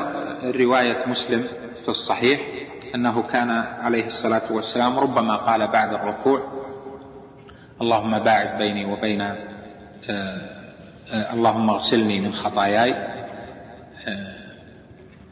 [0.56, 1.44] رواية مسلم
[1.84, 2.42] في الصحيح
[2.96, 3.50] أنه كان
[3.82, 6.61] عليه الصلاة والسلام ربما قال بعد الركوع
[7.82, 9.38] اللهم باعد بيني وبين آه،
[10.10, 12.92] آه، اللهم اغسلني من خطاياي
[14.08, 14.34] آه،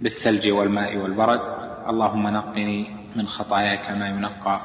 [0.01, 1.41] بالثلج والماء والبرد.
[1.89, 4.61] اللهم نقني من خطاياي كما ينقى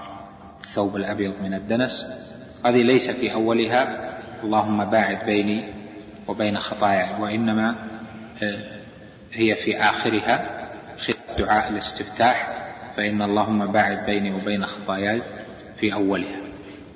[0.60, 2.06] الثوب الأبيض من الدنس.
[2.66, 4.10] هذه ليس في أولها.
[4.44, 5.72] اللهم باعد بيني
[6.28, 7.76] وبين خطاياي وإنما
[9.32, 10.64] هي في آخرها.
[11.38, 12.64] دعاء الاستفتاح
[12.96, 15.22] فإن اللهم باعد بيني وبين خطاياي
[15.76, 16.43] في أولها.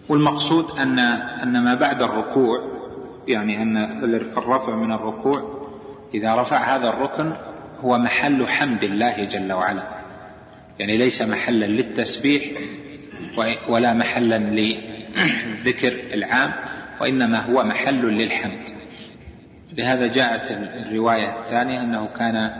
[0.08, 0.98] والمقصود أن
[1.42, 2.78] أن ما بعد الركوع
[3.28, 3.76] يعني أن
[4.38, 5.58] الرفع من الركوع
[6.14, 7.32] إذا رفع هذا الركن
[7.80, 9.82] هو محل حمد الله جل وعلا.
[10.78, 12.42] يعني ليس محلا للتسبيح
[13.68, 16.52] ولا محلا للذكر العام
[17.00, 18.60] وإنما هو محل للحمد.
[19.78, 22.50] لهذا جاءت الرواية الثانية أنه كان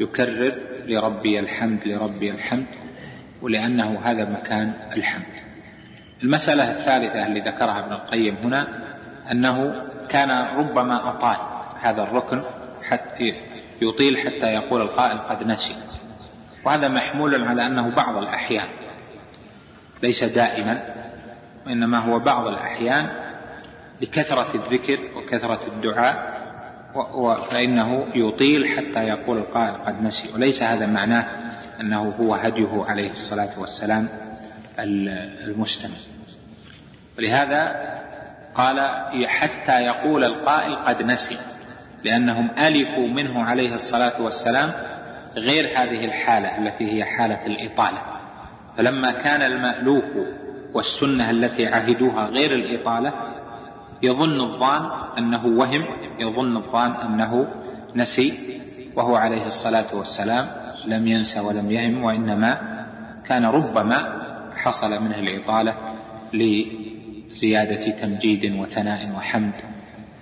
[0.00, 0.54] يكرر
[0.86, 2.66] لربي الحمد لربي الحمد
[3.42, 5.41] ولأنه هذا مكان الحمد.
[6.22, 8.68] المسألة الثالثة اللي ذكرها ابن القيم هنا
[9.30, 11.36] أنه كان ربما أطال
[11.80, 12.42] هذا الركن
[12.82, 13.34] حتى
[13.82, 15.76] يطيل حتى يقول القائل قد نسي.
[16.64, 18.68] وهذا محمول على أنه بعض الأحيان
[20.02, 20.94] ليس دائما
[21.66, 23.08] وإنما هو بعض الأحيان
[24.00, 26.42] لكثرة الذكر وكثرة الدعاء
[27.50, 30.34] فإنه يطيل حتى يقول القائل قد نسي.
[30.34, 31.24] وليس هذا معناه
[31.80, 34.08] أنه هو هديه عليه الصلاة والسلام
[34.78, 36.11] المستمر
[37.18, 37.92] ولهذا
[38.54, 38.80] قال
[39.26, 41.38] حتى يقول القائل قد نسي
[42.04, 44.70] لأنهم ألفوا منه عليه الصلاة والسلام
[45.36, 47.98] غير هذه الحالة التي هي حالة الإطالة.
[48.78, 50.04] فلما كان المألوف
[50.74, 53.12] والسنة التي عهدوها غير الإطالة
[54.02, 55.84] يظن الظان أنه وهم
[56.18, 57.48] يظن الظان أنه
[57.96, 58.60] نسي
[58.96, 60.46] وهو عليه الصلاة والسلام
[60.86, 62.58] لم ينسى ولم يهم وإنما
[63.28, 64.22] كان ربما
[64.56, 65.74] حصل منه الإطالة
[67.32, 69.52] لزيادة تمجيد وثناء وحمد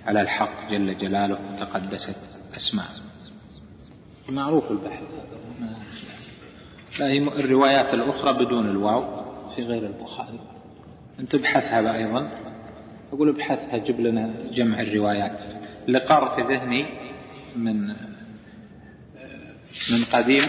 [0.05, 2.85] على الحق جل جلاله وتقدست أسماء.
[4.29, 5.03] معروف البحث.
[6.99, 9.21] هذا الروايات الأخرى بدون الواو.
[9.55, 10.39] في غير البخاري.
[11.19, 12.31] أنت ابحثها أيضا.
[13.13, 15.41] أقول ابحثها جب لنا جمع الروايات.
[15.87, 16.85] اللي قار في ذهني
[17.55, 17.87] من
[19.91, 20.43] من قديم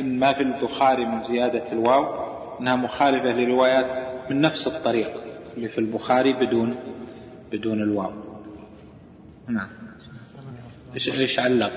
[0.00, 2.28] إن ما في البخاري من زيادة الواو
[2.60, 5.27] أنها مخالفة لروايات من نفس الطريق.
[5.58, 6.76] اللي في البخاري بدون
[7.52, 8.12] بدون الواو.
[9.48, 9.68] نعم.
[10.94, 11.72] إيش إيش علق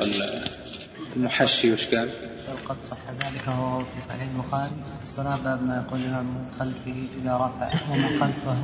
[1.15, 2.09] المحشي؟ وش قال؟
[2.69, 4.71] قد صح ذلك وهو في صحيح البخاري.
[5.01, 8.57] الصلاة باب ما يقول الإمام من خلفه إذا رفع ومن خلفه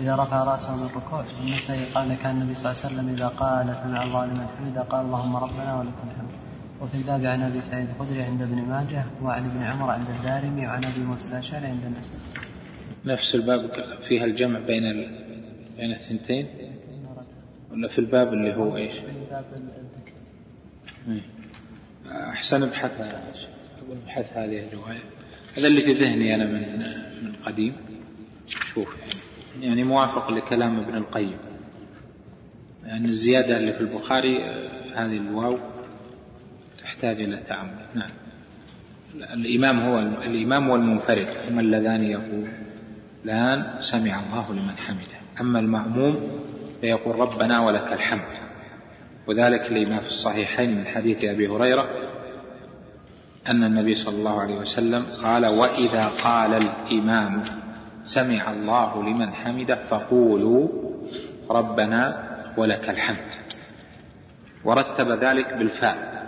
[0.00, 1.24] إذا رفع رأسه من الركوع.
[1.40, 5.06] والنسائي قال كان النبي صلى الله عليه وسلم إذا قال سمع الله لمن حمده قال
[5.06, 6.34] اللهم ربنا ولك الحمد.
[6.80, 10.84] وفي الباب عن أبي سعيد الخدري عند ابن ماجه وعن ابن عمر عند الدارمي وعن
[10.84, 12.20] أبي موسى الأشعري عند النسائي.
[13.06, 13.70] نفس الباب
[14.08, 15.10] فيها الجمع بين ال...
[15.76, 16.46] بين الثنتين؟
[17.72, 18.94] ولا في الباب اللي هو إيش؟
[21.08, 21.20] إيه.
[22.10, 25.02] أحسن أبحث أقول أبحث هذه الرواية.
[25.58, 26.78] هذا اللي في ذهني أنا من
[27.22, 27.76] من قديم.
[28.46, 31.36] شوف يعني, يعني موافق لكلام ابن القيم.
[32.84, 34.44] يعني الزيادة اللي في البخاري
[34.94, 35.58] هذه الواو
[36.82, 38.10] تحتاج إلى تأمل نعم.
[39.14, 42.04] الإمام هو الإمام والمنفرد هما اللذان
[43.26, 45.18] يقولان سمع الله لمن حمده.
[45.40, 46.40] أما المأموم
[46.80, 48.32] فيقول ربنا ولك الحمد.
[49.26, 51.88] وذلك لما في الصحيحين من حديث أبي هريرة
[53.48, 57.44] أن النبي صلى الله عليه وسلم قال وإذا قال الإمام
[58.04, 60.68] سمع الله لمن حمده فقولوا
[61.50, 62.26] ربنا
[62.56, 63.30] ولك الحمد.
[64.64, 66.26] ورتب ذلك بالفاء.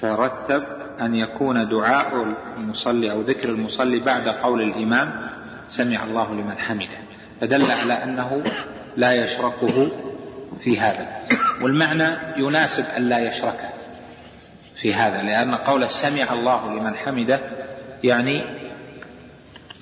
[0.00, 0.62] فرتب
[1.00, 5.35] أن يكون دعاء المصلي أو ذكر المصلي بعد قول الإمام
[5.68, 6.98] سمع الله لمن حمده.
[7.40, 8.44] فدل على أنه
[8.96, 9.90] لا يشركه
[10.60, 11.22] في هذا.
[11.62, 13.70] والمعنى يناسب أن لا يشركه
[14.76, 17.40] في هذا لأن قول سمع الله لمن حمده
[18.04, 18.44] يعني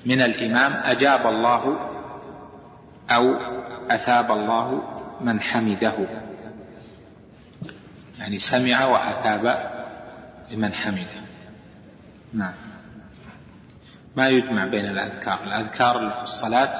[0.05, 1.89] من الإمام أجاب الله
[3.09, 3.35] أو
[3.89, 4.83] أثاب الله
[5.21, 5.95] من حمده.
[8.19, 9.73] يعني سمع وأثاب
[10.51, 11.21] لمن حمده.
[12.33, 12.53] نعم.
[14.15, 15.43] ما يجمع بين الأذكار.
[15.43, 16.73] الأذكار في الصلاة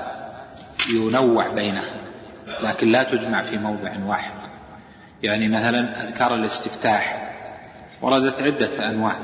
[0.93, 2.01] ينوع بينها
[2.61, 4.33] لكن لا تجمع في موضع واحد.
[5.23, 7.31] يعني مثلا أذكار الاستفتاح.
[8.01, 9.15] وردت عدة أنواع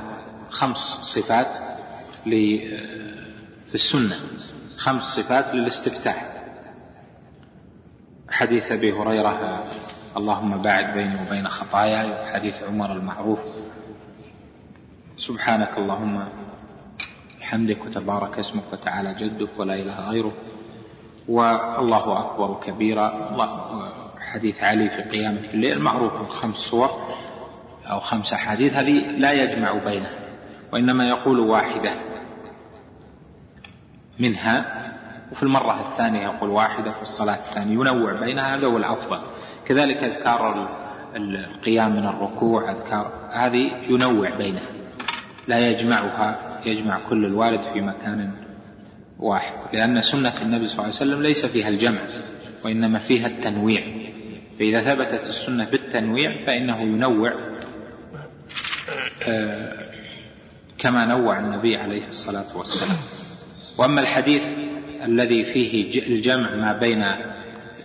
[0.50, 1.48] خمس صفات
[2.24, 4.16] في السنة.
[4.78, 6.44] خمس صفات للاستفتاح.
[8.30, 9.64] حديث أبي هريرة
[10.18, 12.10] اللهم باعد بيني وبين خطاياي.
[12.12, 13.40] وحديث عمر المعروف.
[15.18, 16.28] سبحانك اللهم
[17.52, 20.34] بحمدك وتبارك اسمك وتعالى جدك ولا إله غيرك
[21.28, 23.38] والله أكبر كبيرا.
[24.20, 26.90] حديث علي في قيامة الليل معروف خمس صور
[27.86, 30.12] أو خمس أحاديث هذه لا يجمع بينها
[30.74, 31.92] وإنما يقول واحدة
[34.20, 34.66] منها
[35.32, 39.20] وفي المرة الثانية يقول واحدة في الصلاة الثانية ينوع بينها هذا هو الأفضل.
[39.66, 40.70] كذلك أذكار
[41.16, 44.70] القيام من الركوع أذكار هذه ينوع بينها
[45.48, 48.32] لا يجمعها يجمع كل الوارد في مكان
[49.20, 52.00] واحد لأن سنة النبي صلى الله عليه وسلم ليس فيها الجمع
[52.66, 53.82] وإنما فيها التنويع.
[54.60, 57.34] فإذا ثبتت السنة بالتنويع فإنه ينوع
[59.24, 59.92] آه،
[60.78, 62.98] كما نوع النبي عليه الصلاة والسلام.
[63.78, 64.58] وأما الحديث
[65.04, 67.06] الذي فيه الجمع ما بين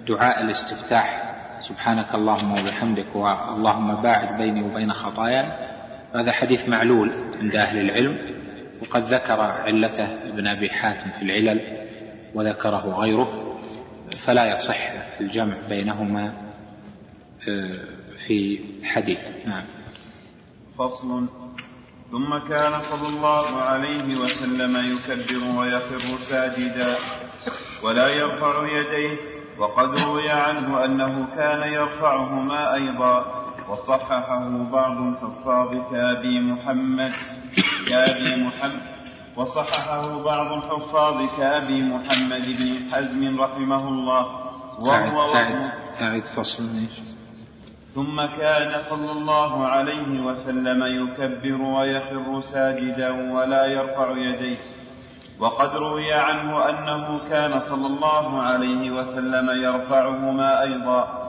[0.09, 5.47] دعاء الاستفتاح سبحانك اللهم وبحمدك واللهم باعد بيني وبين خطاياي
[6.15, 8.36] هذا حديث معلول عند أهل العلم.
[8.83, 11.87] وقد ذكر علته ابن أبي حاتم في العلل
[12.35, 13.59] وذكره غيره
[14.19, 14.79] فلا يصح
[15.21, 16.47] الجمع بينهما
[17.49, 17.85] آه،
[18.27, 19.47] في حديث.
[19.47, 19.65] نعم.
[20.79, 21.27] فصل.
[22.11, 26.95] ثم كان صلى الله عليه وسلم يكبر ويخر ساجدا
[27.83, 29.19] ولا يرفع يديه
[29.59, 33.46] وقد روي عنه أنه كان يرفعهما أيضا.
[33.71, 37.13] وصححه بعض الحفاظ كابي محمد
[37.89, 38.83] كابي محمد.
[39.37, 44.25] وصححه بعض الحفاظ كابي محمد بن حزم رحمه الله.
[44.87, 45.35] وهو
[46.01, 46.73] أعد فصل
[47.95, 54.57] ثم كان صلى الله عليه وسلم يكبر ويخر ساجدا ولا يرفع يديه.
[55.41, 61.26] وقد روي عنه أنه كان صلى الله عليه وسلم يرفعهما أيضا.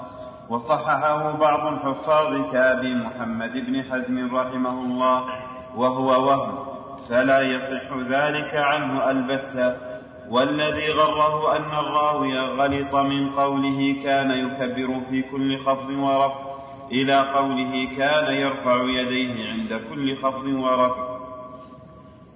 [0.50, 5.24] وصححه بعض الحفاظ كابي محمد بن حزم رحمه الله
[5.76, 6.58] وهو وهم
[7.10, 9.98] فلا يصح ذلك عنه البتة.
[10.30, 16.40] والذي غره أن الراوي غلط من قوله كان يكبر في كل خفض ورفع
[16.92, 21.18] إلى قوله كان يرفع يديه عند كل خفض ورفع.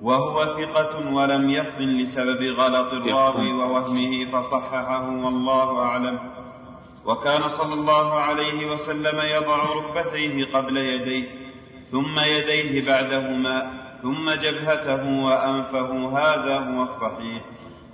[0.01, 6.40] وهو ثقة ولم يفطن لسبب غلط الراوي ووهمه فصححه والله أعلم.
[7.05, 11.27] وكان صلى الله عليه وسلم يضع ركبتيه قبل يديه
[11.91, 16.19] ثم يديه بعدهما ثم جبهته وأنفه.
[16.19, 17.41] هذا هو الصحيح.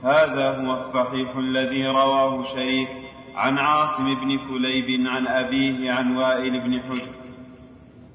[0.03, 2.89] هذا هو الصحيح الذي رواه شريك
[3.35, 7.11] عن عاصم بن كليب عن أبيه عن وائل بن حجر.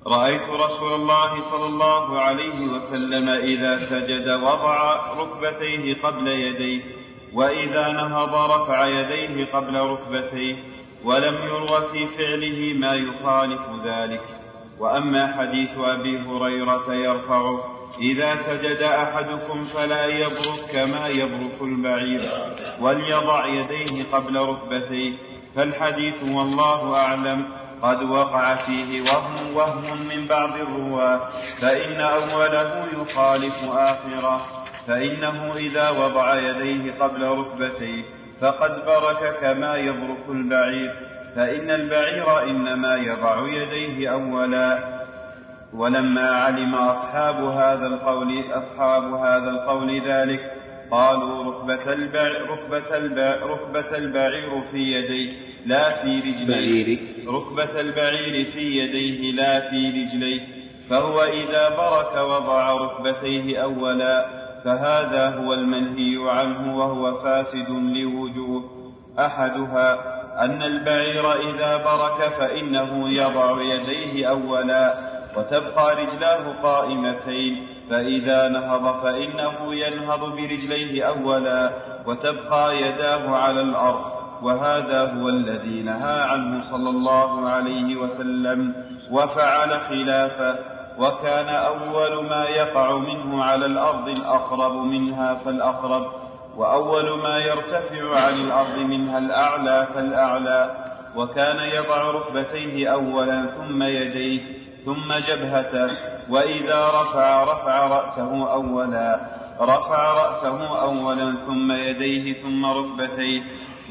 [0.07, 6.83] رأيت رسول الله صلى الله عليه وسلم إذا سجد وضع ركبتيه قبل يديه
[7.33, 10.57] وإذا نهض رفع يديه قبل ركبتيه
[11.05, 14.23] ولم يروى في فعله ما يخالف ذلك.
[14.79, 17.59] وأما حديث أبي هريرة يرفع
[18.01, 22.21] إذا سجد أحدكم فلا يبرك كما يبرك البعير
[22.81, 25.13] وليضع يديه قبل ركبتيه.
[25.57, 27.47] فالحديث والله أعلم
[27.83, 31.31] قد وقع فيه وهم وهم من بعض الرواة.
[31.61, 34.41] فإن أوله يخالف آخره
[34.87, 38.22] فإنه إذا وضع يديه قبل ركبتيه.
[38.43, 40.95] فقد برك كما يبرك البعير
[41.37, 44.79] فإن البعير إنما يضع يديه أولا.
[45.75, 50.53] ولما علم أصحاب هذا القول أصحاب هذا القول ذلك
[50.91, 55.33] قالوا ركبة البعير ركبة البعير, ركبة البعير في يديه
[55.67, 56.99] لا في رجليه.
[57.29, 60.41] ركبة البعير في يديه لا في رجليه.
[60.91, 64.42] فهو إذا برك وضع ركبتيه أولا.
[64.65, 68.65] فهذا هو المنهي عنه وهو فاسد لوجوه.
[69.19, 69.99] أحدها
[70.45, 74.95] أن البعير إذا برك فإنه يضع يديه أولا
[75.37, 77.67] وتبقى رجلاه قائمتين.
[77.91, 81.71] فإذا نهض فإنه ينهض برجليه أولا
[82.07, 84.05] وتبقى يداه على الأرض.
[84.43, 88.75] وهذا هو الذي نهى عنه صلى الله عليه وسلم.
[89.11, 96.13] وفعل خلافه وكان أول ما يقع منه على الأرض الأقرب منها فالأقرب
[96.57, 100.71] وأول ما يرتفع عن الأرض منها الأعلى فالأعلى
[101.17, 104.41] وكان يضع ركبتيه أولا ثم يديه
[104.85, 105.91] ثم جبهته
[106.31, 109.21] وإذا رفع رفع رأسه أولا
[109.61, 113.43] رفع رأسه أولا ثم يديه ثم ركبتيه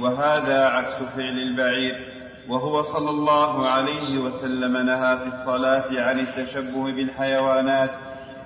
[0.01, 2.10] وهذا عكس فعل البعير.
[2.49, 7.91] وهو صلى الله عليه وسلم نهى في الصلاة عن التشبه بالحيوانات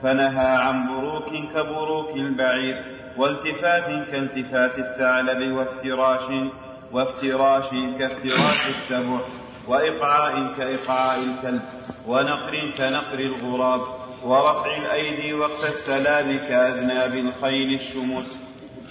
[0.04, 2.86] فنهى عن بروك كبروك البعير
[3.18, 6.50] والتفات كالتفات الثعلب وافتراش
[6.92, 7.70] وافتراش
[8.00, 9.20] كافتراش السبع
[9.68, 11.62] وإقعاء كإقعاء الكلب
[12.08, 13.82] ونقر كنقر الغراب
[14.26, 18.38] ورفع الأيدي وقت السلام كأذناب الخيل الشمس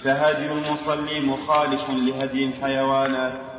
[0.03, 3.54] فهدي المصلي مخالف لهدي الحيوانات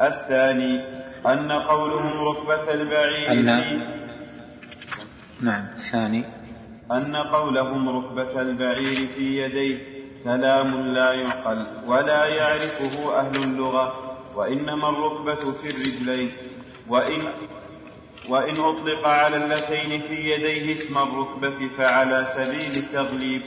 [0.00, 3.30] الثاني أن قولهم ركبة البعير.
[3.30, 3.44] أن
[5.40, 6.24] نعم الثاني.
[6.92, 9.78] أن قولهم ركبة البعير في يديه
[10.24, 16.32] كلام لا يعقل ولا يعرفه أهل اللغة وإنما الركبة في الرجلين.
[16.88, 17.20] وإن
[18.28, 23.42] وإن أطلق على اللتين في يديه اسم الركبة فعلى سبيل التغليب.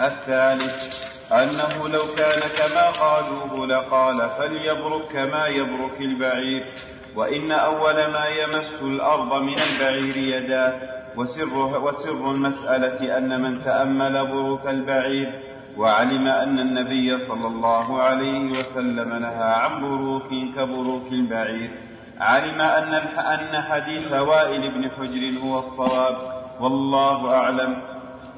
[0.00, 6.64] الثالث أنه لو كان كما قالوه لقال فليبرك كما يبرك البعير
[7.16, 10.72] وإن أول ما يمس الأرض من البعير يداه
[11.16, 15.40] وسر, وسر المسألة أن من تأمل بروك البعير
[15.76, 21.70] وعلم أن النبي صلى الله عليه وسلم نهى عن بروك كبروك البعير.
[22.20, 26.16] علم أن أن حديث وائل بن حجر هو الصواب
[26.60, 27.93] والله أعلم.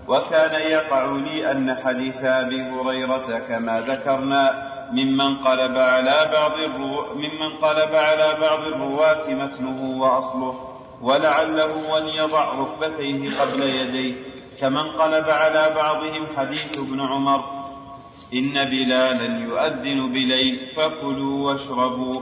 [0.08, 7.14] وكان يقع لي أن حديث أبي هريرة كما ذكرنا ممن قلب على بعض الرو...
[7.14, 10.54] ممن قلب على بعض الرواة متنه وأصله
[11.02, 14.14] ولعله أن يضع ركبتيه قبل يديه
[14.60, 17.44] كمن قلب على بعضهم حديث ابن عمر
[18.34, 22.20] إن بلالا يؤذن بليل فكلوا واشربوا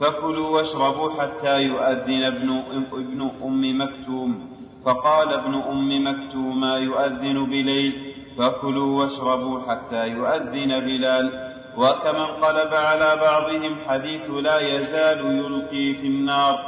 [0.00, 2.62] فكلوا واشربوا حتى يؤذن ابن
[2.92, 4.55] ابن أم مكتوم.
[4.86, 11.52] فقال ابن أم مكتوم يؤذن بليل فكلوا واشربوا حتى يؤذن بلال.
[11.76, 16.58] وكمن قلب على بعضهم حديث لا يزال يلقي في النار.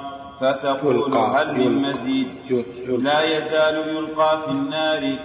[0.41, 2.29] فتقول هل من مزيد؟
[2.99, 5.19] لا يزال يلقى في النار.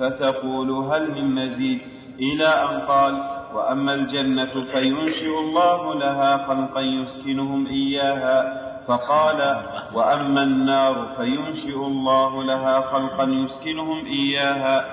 [0.00, 1.80] فتقول هل من مزيد؟
[2.20, 3.20] إلى أن قال
[3.54, 8.65] وأما الجنة فينشئ الله لها خلقا يسكنهم إياها.
[8.88, 9.62] فقال
[9.94, 14.84] وأما النار فينشئ الله لها خلقا يسكنهم إياها.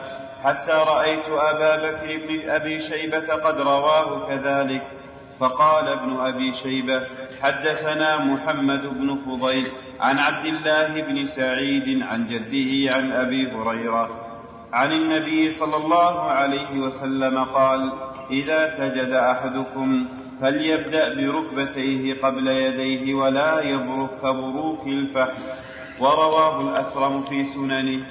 [0.43, 4.83] حتى رأيت أبا بكر بن أبي شيبة قد رواه كذلك.
[5.39, 7.01] فقال ابن أبي شيبة
[7.41, 9.67] حدثنا محمد بن فضيل
[9.99, 14.09] عن عبد الله بن سعيد عن جده عن أبي هريرة
[14.73, 17.91] عن النبي صلى الله عليه وسلم قال
[18.31, 20.07] إذا سجد أحدكم
[20.41, 25.43] فليبدأ بركبتيه قبل يديه ولا يبرك كبروك الفحل
[25.99, 28.05] ورواه الأكرم في سننه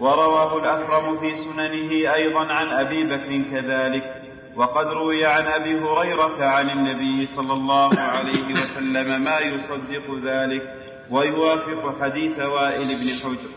[0.00, 4.14] ورواه الأكرم في سننه أيضا عن أبي بكر كذلك.
[4.56, 10.74] وقد روي عن أبي هريرة عن النبي صلى الله عليه وسلم ما يصدق ذلك
[11.10, 13.50] ويوافق حديث وائل بن حجر.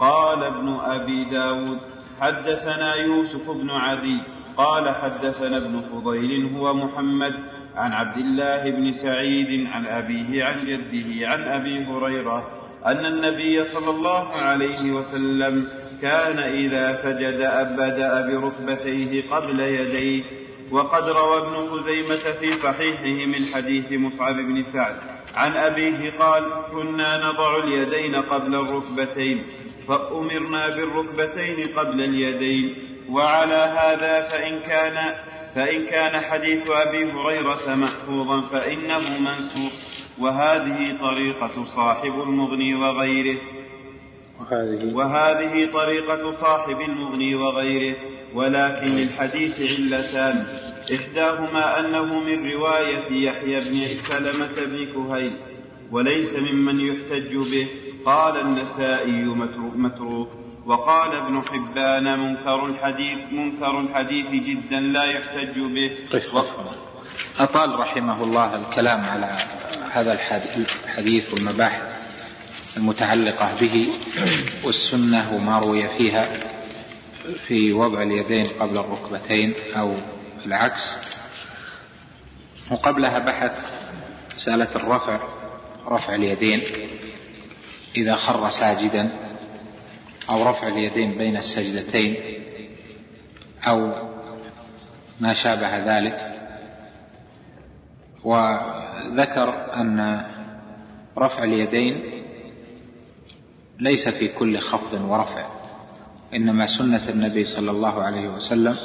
[0.00, 1.78] قال ابن أبي داود
[2.20, 4.20] حدثنا يوسف بن عدي
[4.56, 7.34] قال حدثنا ابن فضيل هو محمد
[7.80, 13.90] عن عبد الله بن سعيد عن أبيه عن جده عن أبي هريرة أن النبي صلى
[13.96, 15.68] الله عليه وسلم
[16.02, 17.40] كان إذا سجد
[17.76, 20.24] بدأ بركبتيه قبل يديه.
[20.70, 24.96] وقد روى ابن خزيمة في صحيحه من حديث مصعب بن سعد.
[25.34, 29.42] عن أبيه قال كنا نضع اليدين قبل الركبتين
[29.88, 32.74] فأمرنا بالركبتين قبل اليدين
[33.10, 35.14] وعلى هذا فإن كان
[35.54, 39.72] فإن كان حديث أبي هريرة محفوظا فإنه منسوخ
[40.18, 43.40] وهذه طريقة صاحب المغني وغيره.
[44.40, 47.96] وهذه وهذه طريقة صاحب المغني وغيره.
[48.34, 50.46] ولكن للحديث علتان
[50.94, 53.74] إحداهما أنه من رواية يحيى بن
[54.08, 55.36] سلمة بن كهيل
[55.90, 57.68] وليس ممن يحتج به.
[58.04, 59.24] قال النسائي
[59.74, 60.28] متروك.
[60.70, 65.90] وقال ابن حبان منكر الحديث منكر الحديث جدا لا يحتج به.
[66.12, 66.54] قف قف
[67.38, 69.30] أطال رحمه الله الكلام على
[69.92, 70.12] هذا
[70.56, 71.98] الحديث والمباحث
[72.76, 73.86] المتعلقة به
[74.64, 76.28] والسنة وما روي فيها
[77.46, 79.96] في وضع اليدين قبل الركبتين أو
[80.46, 80.96] العكس.
[82.70, 83.52] وقبلها بحث
[84.34, 85.20] مسألة الرفع
[85.88, 86.60] رفع اليدين
[87.96, 89.29] إذا خر ساجدا.
[90.30, 92.16] أو رفع اليدين بين السجدتين
[93.66, 93.92] أو
[95.20, 96.30] ما شابه ذلك.
[98.24, 100.26] وذكر أن
[101.18, 102.02] رفع اليدين
[103.78, 105.46] ليس في كل خفض ورفع
[106.34, 108.76] إنما سنة النبي صلى الله عليه وسلم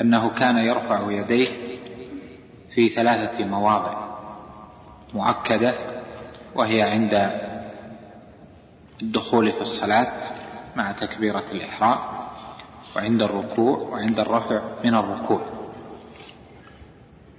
[0.00, 1.46] أنه كان يرفع يديه
[2.74, 4.04] في ثلاثة مواضع
[5.14, 5.74] مؤكدة
[6.54, 7.14] وهي عند
[9.04, 10.06] الدخول في الصلاة
[10.76, 11.98] مع تكبيرة الإحرام
[12.96, 15.40] وعند الركوع وعند الرفع من الركوع.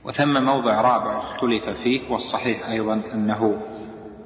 [0.04, 3.62] وثم موضع رابع اختلف فيه والصحيح أيضا أنه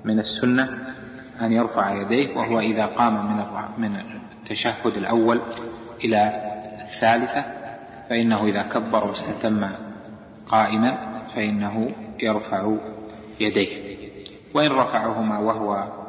[0.03, 0.93] من السنة
[1.41, 3.45] أن يرفع يديه وهو إذا قام من
[3.77, 3.95] من
[4.39, 5.41] التشهد الأول
[6.03, 6.41] إلى
[6.81, 7.45] الثالثة
[8.09, 9.69] فإنه إذا كبر واستتم
[10.49, 11.87] قائما فإنه
[12.19, 12.77] يرفع
[13.39, 13.99] يديه.
[14.53, 15.99] وإن رفعهما وهو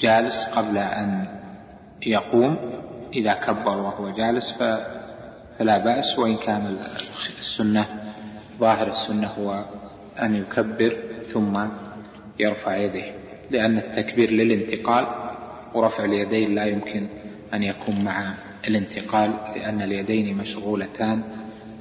[0.00, 1.26] جالس قبل أن
[2.06, 2.56] يقوم
[3.14, 6.76] إذا كبر وهو جالس فلا بأس وإن كان
[7.38, 7.86] السنة
[8.58, 9.64] ظاهر السنة هو
[10.22, 10.96] أن يكبر
[11.26, 11.66] ثم
[12.40, 13.14] يرفع يديه
[13.50, 15.06] لأن التكبير للانتقال
[15.74, 17.06] ورفع اليدين لا يمكن
[17.54, 18.34] أن يكون مع
[18.68, 21.22] الانتقال لأن اليدين مشغولتان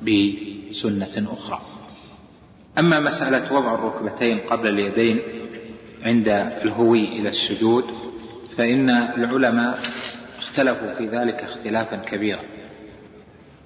[0.02, 1.62] بسنة أخرى.
[2.80, 5.20] أما مسألة وضع الركبتين قبل اليدين
[6.06, 7.86] عند الهوي إلى السجود
[8.58, 9.80] فإن العلماء
[10.38, 12.42] اختلفوا في ذلك اختلافا كبيرا.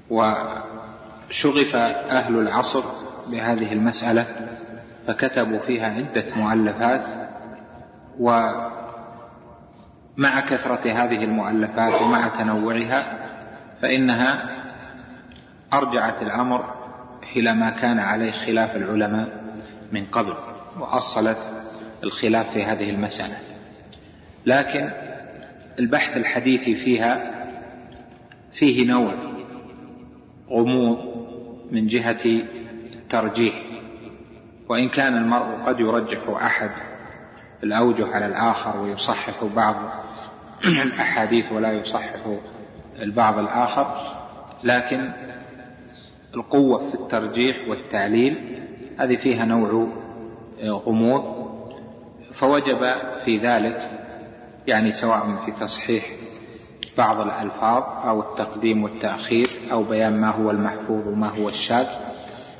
[0.09, 1.75] وشغف
[2.09, 2.83] أهل العصر
[3.31, 4.25] بهذه المسألة
[5.07, 7.27] فكتبوا فيها عدة مؤلفات.
[8.19, 8.69] ومع
[10.39, 13.27] كثرة هذه المؤلفات ومع تنوعها
[13.81, 14.57] فإنها
[15.73, 16.73] أرجعت الأمر
[17.35, 19.27] إلى ما كان عليه خلاف العلماء
[19.91, 20.33] من قبل
[20.79, 21.56] وأصلت
[22.03, 23.37] الخلاف في هذه المسألة.
[24.45, 24.91] لكن
[25.79, 27.33] البحث الحديثي فيها
[28.53, 29.13] فيه نوع
[30.49, 30.97] غموض
[31.71, 32.25] من جهة
[32.95, 33.55] الترجيح
[34.69, 36.71] وإن كان المرء قد يرجح أحد
[37.63, 39.75] الأوجه على الآخر ويصحح بعض
[40.65, 42.13] الأحاديث ولا يصحح
[43.01, 44.17] البعض الآخر
[44.63, 45.11] لكن
[46.35, 48.61] القوة في الترجيح والتعليل
[48.99, 49.87] هذه فيها نوع
[50.63, 51.36] غموض
[52.37, 52.93] فوجب
[53.25, 53.91] في ذلك
[54.67, 56.03] يعني سواء في تصحيح
[56.97, 61.87] بعض الألفاظ أو التقديم والتأخير أو بيان ما هو المحفوظ وما هو الشاذ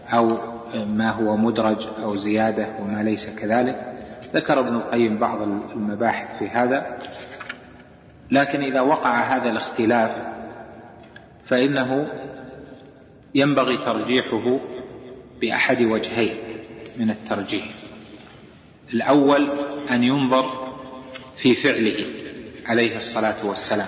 [0.09, 0.27] أو
[0.73, 3.93] ما هو مدرج أو زيادة وما ليس كذلك.
[4.33, 6.97] ذكر ابن القيم بعض المباحث في هذا.
[8.31, 10.11] لكن إذا وقع هذا الاختلاف
[11.45, 12.07] فإنه
[13.35, 14.59] ينبغي ترجيحه
[15.41, 16.35] بأحد وجهين
[16.97, 17.65] من الترجيح.
[18.93, 19.49] الأول
[19.91, 20.73] أن ينظر
[21.37, 22.05] في فعله
[22.65, 23.87] عليه الصلاة والسلام.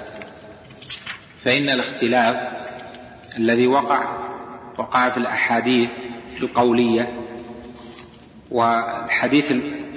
[1.44, 2.60] فإن الاختلاف
[3.38, 4.30] الذي وقع
[4.78, 5.90] وقع في الأحاديث
[6.42, 7.20] القولية
[8.52, 9.52] والحديث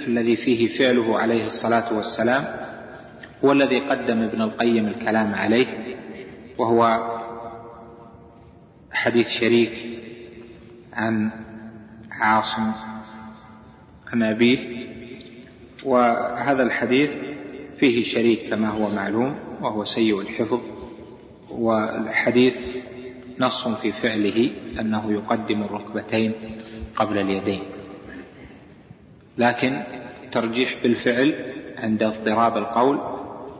[0.07, 2.43] الذي فيه فعله عليه الصلاة والسلام
[3.45, 5.97] هو الذي قدم ابن القيم الكلام عليه
[6.57, 7.09] وهو
[8.91, 10.01] حديث شريك
[10.93, 11.31] عن
[12.11, 12.71] عاصم
[14.13, 14.92] عن أبيه.
[15.85, 17.09] وهذا الحديث
[17.77, 20.59] فيه شريك كما هو معلوم وهو سيء الحفظ
[21.51, 22.77] والحديث
[23.39, 26.33] نص في فعله أنه يقدم الركبتين
[26.95, 27.63] قبل اليدين.
[29.37, 29.83] لكن
[30.31, 32.99] ترجيح بالفعل عند اضطراب القول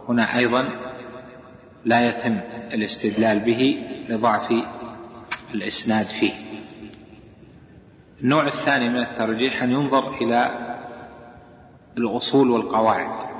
[0.09, 0.69] هنا أيضا
[1.85, 2.39] لا يتم
[2.73, 3.79] الاستدلال به
[4.09, 4.49] لضعف
[5.53, 6.33] الإسناد فيه.
[8.21, 10.72] النوع الثاني من الترجيح أن ينظر إلى
[11.97, 13.33] الأصول والقواعد.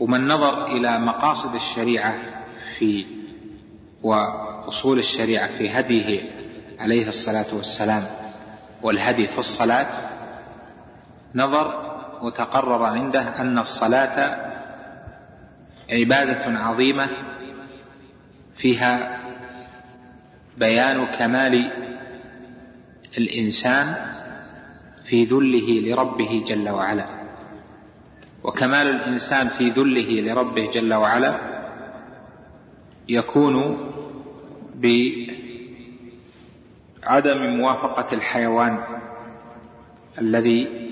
[0.00, 2.18] ومن نظر إلى مقاصد الشريعة
[2.78, 3.06] في
[4.02, 6.30] وأصول الشريعة في هديه
[6.78, 8.02] عليه الصلاة والسلام
[8.82, 10.18] والهدي في الصلاة
[11.34, 11.92] نظر
[12.22, 14.46] وتقرر عنده أن الصلاة
[15.90, 17.08] عبادة عظيمة
[18.56, 19.20] فيها
[20.58, 21.72] بيان كمال
[23.18, 24.12] الإنسان
[25.04, 27.21] في ذله لربه جل وعلا.
[28.44, 31.38] وكمال الإنسان في ذله لربه جل وعلا
[33.08, 33.54] يكون
[37.04, 38.78] بعدم موافقة الحيوان
[40.18, 40.90] الذي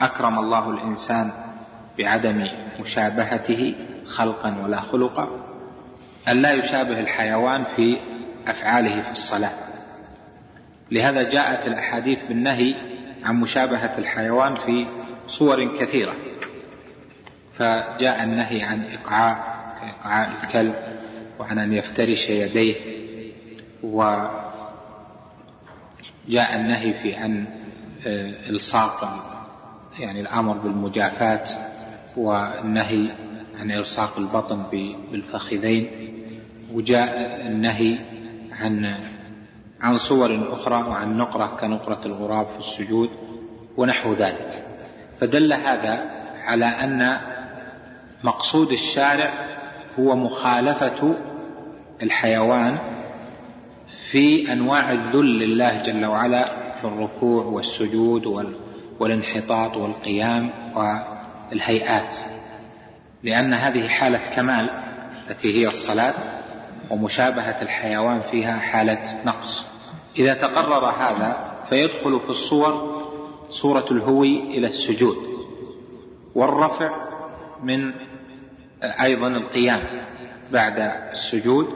[0.00, 1.30] أكرم الله الإنسان
[1.98, 2.46] بعدم
[2.80, 3.74] مشابهته
[4.06, 5.28] خلقا ولا خلقا
[6.28, 7.96] أن لا يشابه الحيوان في
[8.46, 9.74] أفعاله في الصلاة.
[10.90, 12.74] لهذا جاءت الأحاديث بالنهي
[13.24, 14.86] عن مشابهة الحيوان في
[15.26, 16.14] صور كثيرة.
[17.58, 20.74] فجاء النهي عن إقعاء إقعاء الكلب
[21.38, 22.74] وعن أن يفترش يديه
[23.82, 24.40] وجاء
[26.56, 27.46] النهي في عن
[28.06, 29.24] آه، إلصاق
[29.98, 31.44] يعني الأمر بالمجافاة
[32.16, 33.10] والنهي
[33.58, 34.62] عن إلصاق البطن
[35.12, 35.90] بالفخذين
[36.72, 37.98] وجاء النهي
[38.52, 38.94] عن
[39.80, 43.10] عن صور أخرى وعن نقرة كنقرة الغراب في السجود
[43.76, 44.66] ونحو ذلك.
[45.20, 46.10] فدل هذا
[46.44, 47.20] على أن
[48.24, 49.32] مقصود الشارع
[49.98, 51.14] هو مخالفة
[52.02, 52.78] الحيوان
[54.10, 58.26] في أنواع الذل لله جل وعلا في الركوع والسجود
[59.00, 62.16] والانحطاط والقيام والهيئات.
[63.22, 64.70] لأن هذه حالة كمال
[65.30, 66.14] التي هي الصلاة
[66.90, 69.66] ومشابهة الحيوان فيها حالة نقص.
[70.18, 73.04] إذا تقرر هذا فيدخل في الصور
[73.50, 75.16] صورة الهوي إلى السجود
[76.34, 77.04] والرفع
[77.62, 77.92] من
[78.84, 79.82] أيضا القيام
[80.52, 80.78] بعد
[81.10, 81.66] السجود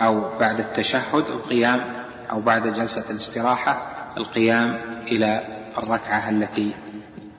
[0.00, 5.42] أو بعد التشهد القيام أو بعد جلسة الاستراحة القيام إلى
[5.78, 6.74] الركعة التي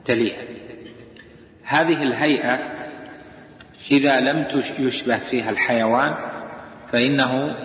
[0.04, 0.42] تليها.
[1.62, 2.58] هذه الهيئة
[3.90, 4.46] إذا لم
[4.78, 6.14] يشبه فيها الحيوان
[6.92, 7.56] فإنه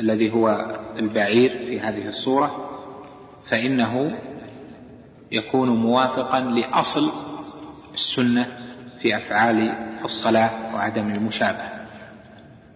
[0.00, 2.70] الذي هو البعير في هذه الصورة
[3.46, 4.18] فإنه
[5.32, 7.12] يكون موافقا لأصل
[7.94, 8.46] السنة
[9.02, 9.74] في أفعال
[10.04, 11.82] الصلاة وعدم المشابهة.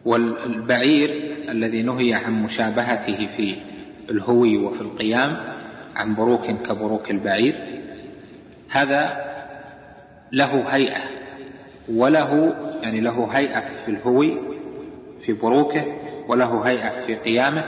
[0.04, 1.10] والبعير
[1.48, 3.56] الذي نهي عن مشابهته في
[4.10, 5.36] الهوي وفي القيام
[5.96, 7.54] عن بروك كبروك البعير
[8.70, 9.24] هذا
[10.32, 11.00] له هيئة
[11.88, 14.40] وله يعني له هيئة في الهوي
[15.26, 15.84] في بروكه
[16.28, 17.64] وله هيئة في قيامه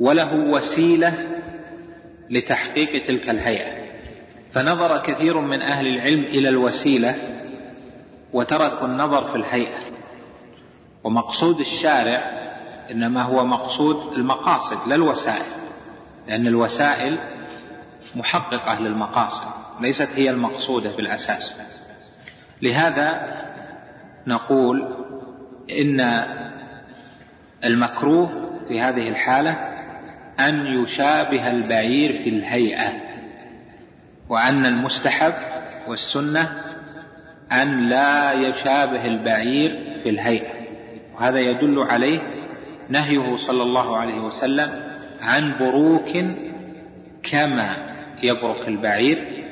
[0.00, 1.12] وله وسيلة
[2.30, 3.81] لتحقيق تلك الهيئة.
[4.52, 7.16] فنظر كثير من أهل العلم إلى الوسيلة
[8.32, 9.78] وتركوا النظر في الهيئة.
[11.04, 12.22] ومقصود الشارع
[12.90, 15.46] إنما هو مقصود المقاصد لا الوسائل.
[16.28, 17.18] لأن الوسائل
[18.14, 19.46] محققة للمقاصد
[19.80, 21.58] ليست هي المقصودة في الأساس.
[22.62, 23.36] لهذا
[24.26, 24.96] نقول
[25.80, 26.00] إن
[27.64, 29.50] المكروه في هذه الحالة
[30.40, 33.11] أن يشابه البعير في الهيئة.
[34.32, 35.32] وأن المستحب
[35.88, 36.52] والسنة
[37.52, 40.52] أن لا يشابه البعير في الهيئة
[41.14, 42.20] وهذا يدل عليه
[42.88, 44.82] نهيه صلى الله عليه وسلم
[45.20, 46.10] عن بروك
[47.22, 47.76] كما
[48.22, 49.44] يبرك البعير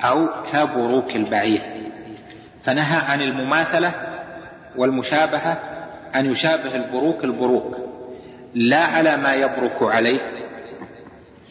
[0.00, 1.62] أو كبروك البعير.
[2.64, 3.94] فنهى عن المماثلة
[4.76, 5.52] والمشابهة
[6.16, 7.76] أن يشابه البروك البروك
[8.54, 10.20] لا على ما يبرك عليه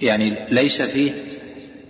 [0.02, 1.35] يعني ليس فيه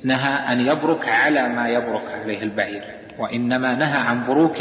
[0.05, 2.83] نهى أن يبرك على ما يبرك عليه البعير
[3.19, 4.57] وإنما نهى عن بروك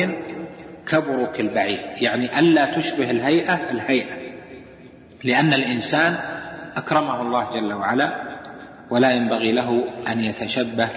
[0.86, 4.24] كبروك البعير يعني ألا تشبه الهيئة الهيئة
[5.24, 6.16] لأن الإنسان
[6.76, 8.22] أكرمه الله جل وعلا
[8.90, 10.88] ولا ينبغي له أن يتشبه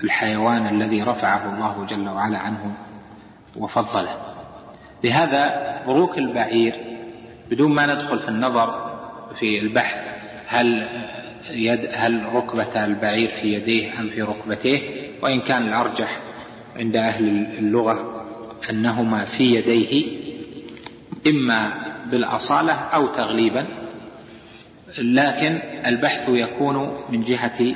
[0.00, 2.74] بالحيوان الذي رفعه الله جل وعلا عنه
[3.56, 4.16] وفضله.
[5.04, 6.80] لهذا بروك البعير
[7.50, 8.92] بدون ما ندخل في النظر
[9.34, 10.08] في البحث
[10.46, 10.88] هل
[11.50, 14.80] يد هل ركبة البعير في يديه أم في ركبتيه؟
[15.22, 16.20] وإن كان الأرجح
[16.76, 17.24] عند أهل
[17.58, 18.24] اللغة
[18.70, 20.22] أنهما في يديه
[21.26, 21.74] إما
[22.10, 23.66] بالأصالة أو تغليبا.
[24.98, 27.74] لكن البحث يكون من جهة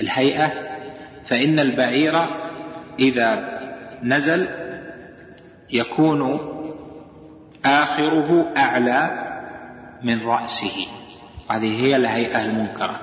[0.00, 0.52] الهيئة
[1.24, 2.14] فإن البعير
[2.98, 3.58] إذا
[4.02, 4.48] نزل
[5.72, 6.38] يكون
[7.64, 9.26] آخره أعلى
[10.02, 10.86] من رأسه.
[11.50, 13.00] هذه هي الهيئة المنكرة.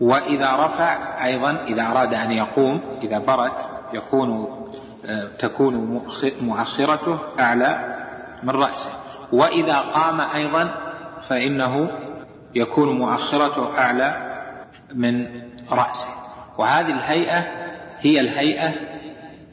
[0.00, 3.52] وإذا رفع أيضا إذا أراد أن يقوم إذا برك
[3.92, 4.48] يكون
[5.38, 6.02] تكون
[6.40, 7.96] مؤخرته أعلى
[8.42, 8.90] من رأسه.
[9.32, 10.74] وإذا قام أيضا
[11.28, 11.90] فإنه
[12.54, 14.16] يكون مؤخرته أعلى
[14.94, 15.26] من
[15.70, 16.08] رأسه.
[16.58, 17.46] وهذه الهيئة
[18.00, 18.74] هي الهيئة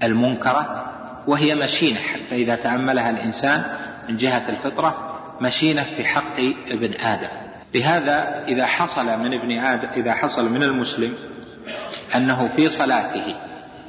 [0.03, 0.85] المنكرة
[1.27, 1.99] وهي مشينة.
[1.99, 3.63] حتى إذا تأملها الإنسان
[4.09, 7.44] من جهة الفطرة مشينة في حق ابن آدم.
[7.75, 11.13] لهذا إذا حصل من ابن آدم إذا حصل من المسلم
[12.15, 13.35] أنه في صلاته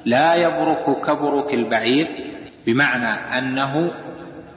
[0.05, 2.09] لا يبرك كبرك البعير
[2.67, 3.93] بمعنى أنه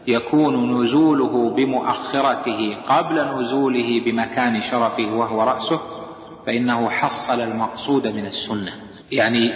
[0.07, 5.81] يكون نزوله بمؤخرته قبل نزوله بمكان شرفه وهو رأسه
[6.45, 8.72] فإنه حصل المقصود من السنة.
[9.11, 9.51] يعني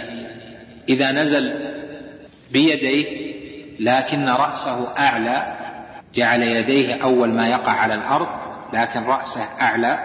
[0.88, 1.52] إذا نزل
[2.52, 3.34] بيديه
[3.80, 5.56] لكن رأسه أعلى
[6.14, 8.43] جعل يديه أول ما يقع على الأرض
[8.74, 9.98] لكن رأسه أعلى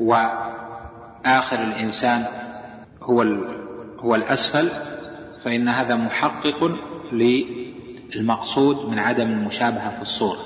[0.00, 2.26] وآخر الإنسان
[3.02, 3.22] هو
[3.98, 4.70] هو الأسفل
[5.44, 6.70] فإن هذا محقق
[7.12, 10.38] للمقصود من عدم المشابهة في الصورة.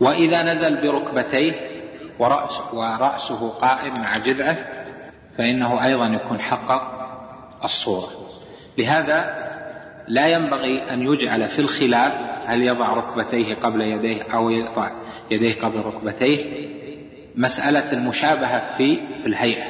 [0.00, 1.52] وإذا نزل بركبتيه
[2.18, 4.56] ورأس ورأسه قائم مع جذعه
[5.38, 6.82] فإنه أيضا يكون حقق
[7.64, 8.08] الصورة.
[8.78, 9.50] لهذا
[10.08, 12.14] لا ينبغي أن يجعل في الخلاف
[12.46, 14.90] هل يضع ركبتيه قبل يديه أو يضع
[15.30, 16.70] يديه قبل ركبتيه
[17.36, 19.66] مسألة المشابهة في الهيئة.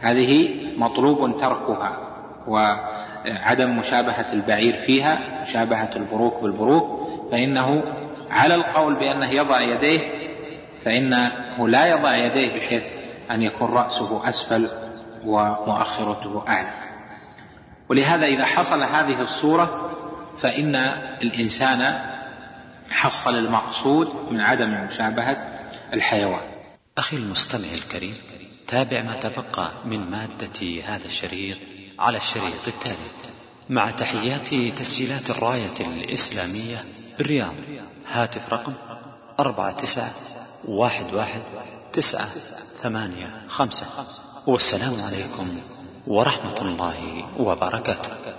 [0.00, 1.98] هذه مطلوب تركها
[2.46, 7.08] وعدم مشابهة البعير فيها مشابهة البروك بالبروك.
[7.32, 7.82] فإنه
[8.30, 10.00] على القول بأنه يضع يديه
[10.84, 12.94] فإنه لا يضع يديه بحيث
[13.30, 14.68] أن يكون رأسه أسفل
[15.24, 16.72] ومؤخرته أعلى.
[17.88, 19.90] ولهذا إذا حصل هذه الصورة
[20.38, 20.76] فإن
[21.22, 21.80] الإنسان
[22.90, 25.48] حصل المقصود من عدم مشابهة
[25.92, 26.50] الحيوان.
[26.98, 28.14] أخي المستمع الكريم
[28.66, 31.56] تابع ما تبقى من مادة هذا الشريط
[31.98, 33.10] على الشريط التالي.
[33.70, 36.84] مع تحيات تسجيلات الراية الإسلامية
[37.18, 37.54] بالرياض
[38.08, 38.72] هاتف رقم
[39.40, 40.10] أربعة تسعة
[40.68, 41.42] واحد واحد
[41.92, 42.28] تسعة
[42.82, 43.86] ثمانية خمسة.
[44.46, 45.60] والسلام عليكم
[46.06, 48.37] ورحمة الله وبركاته.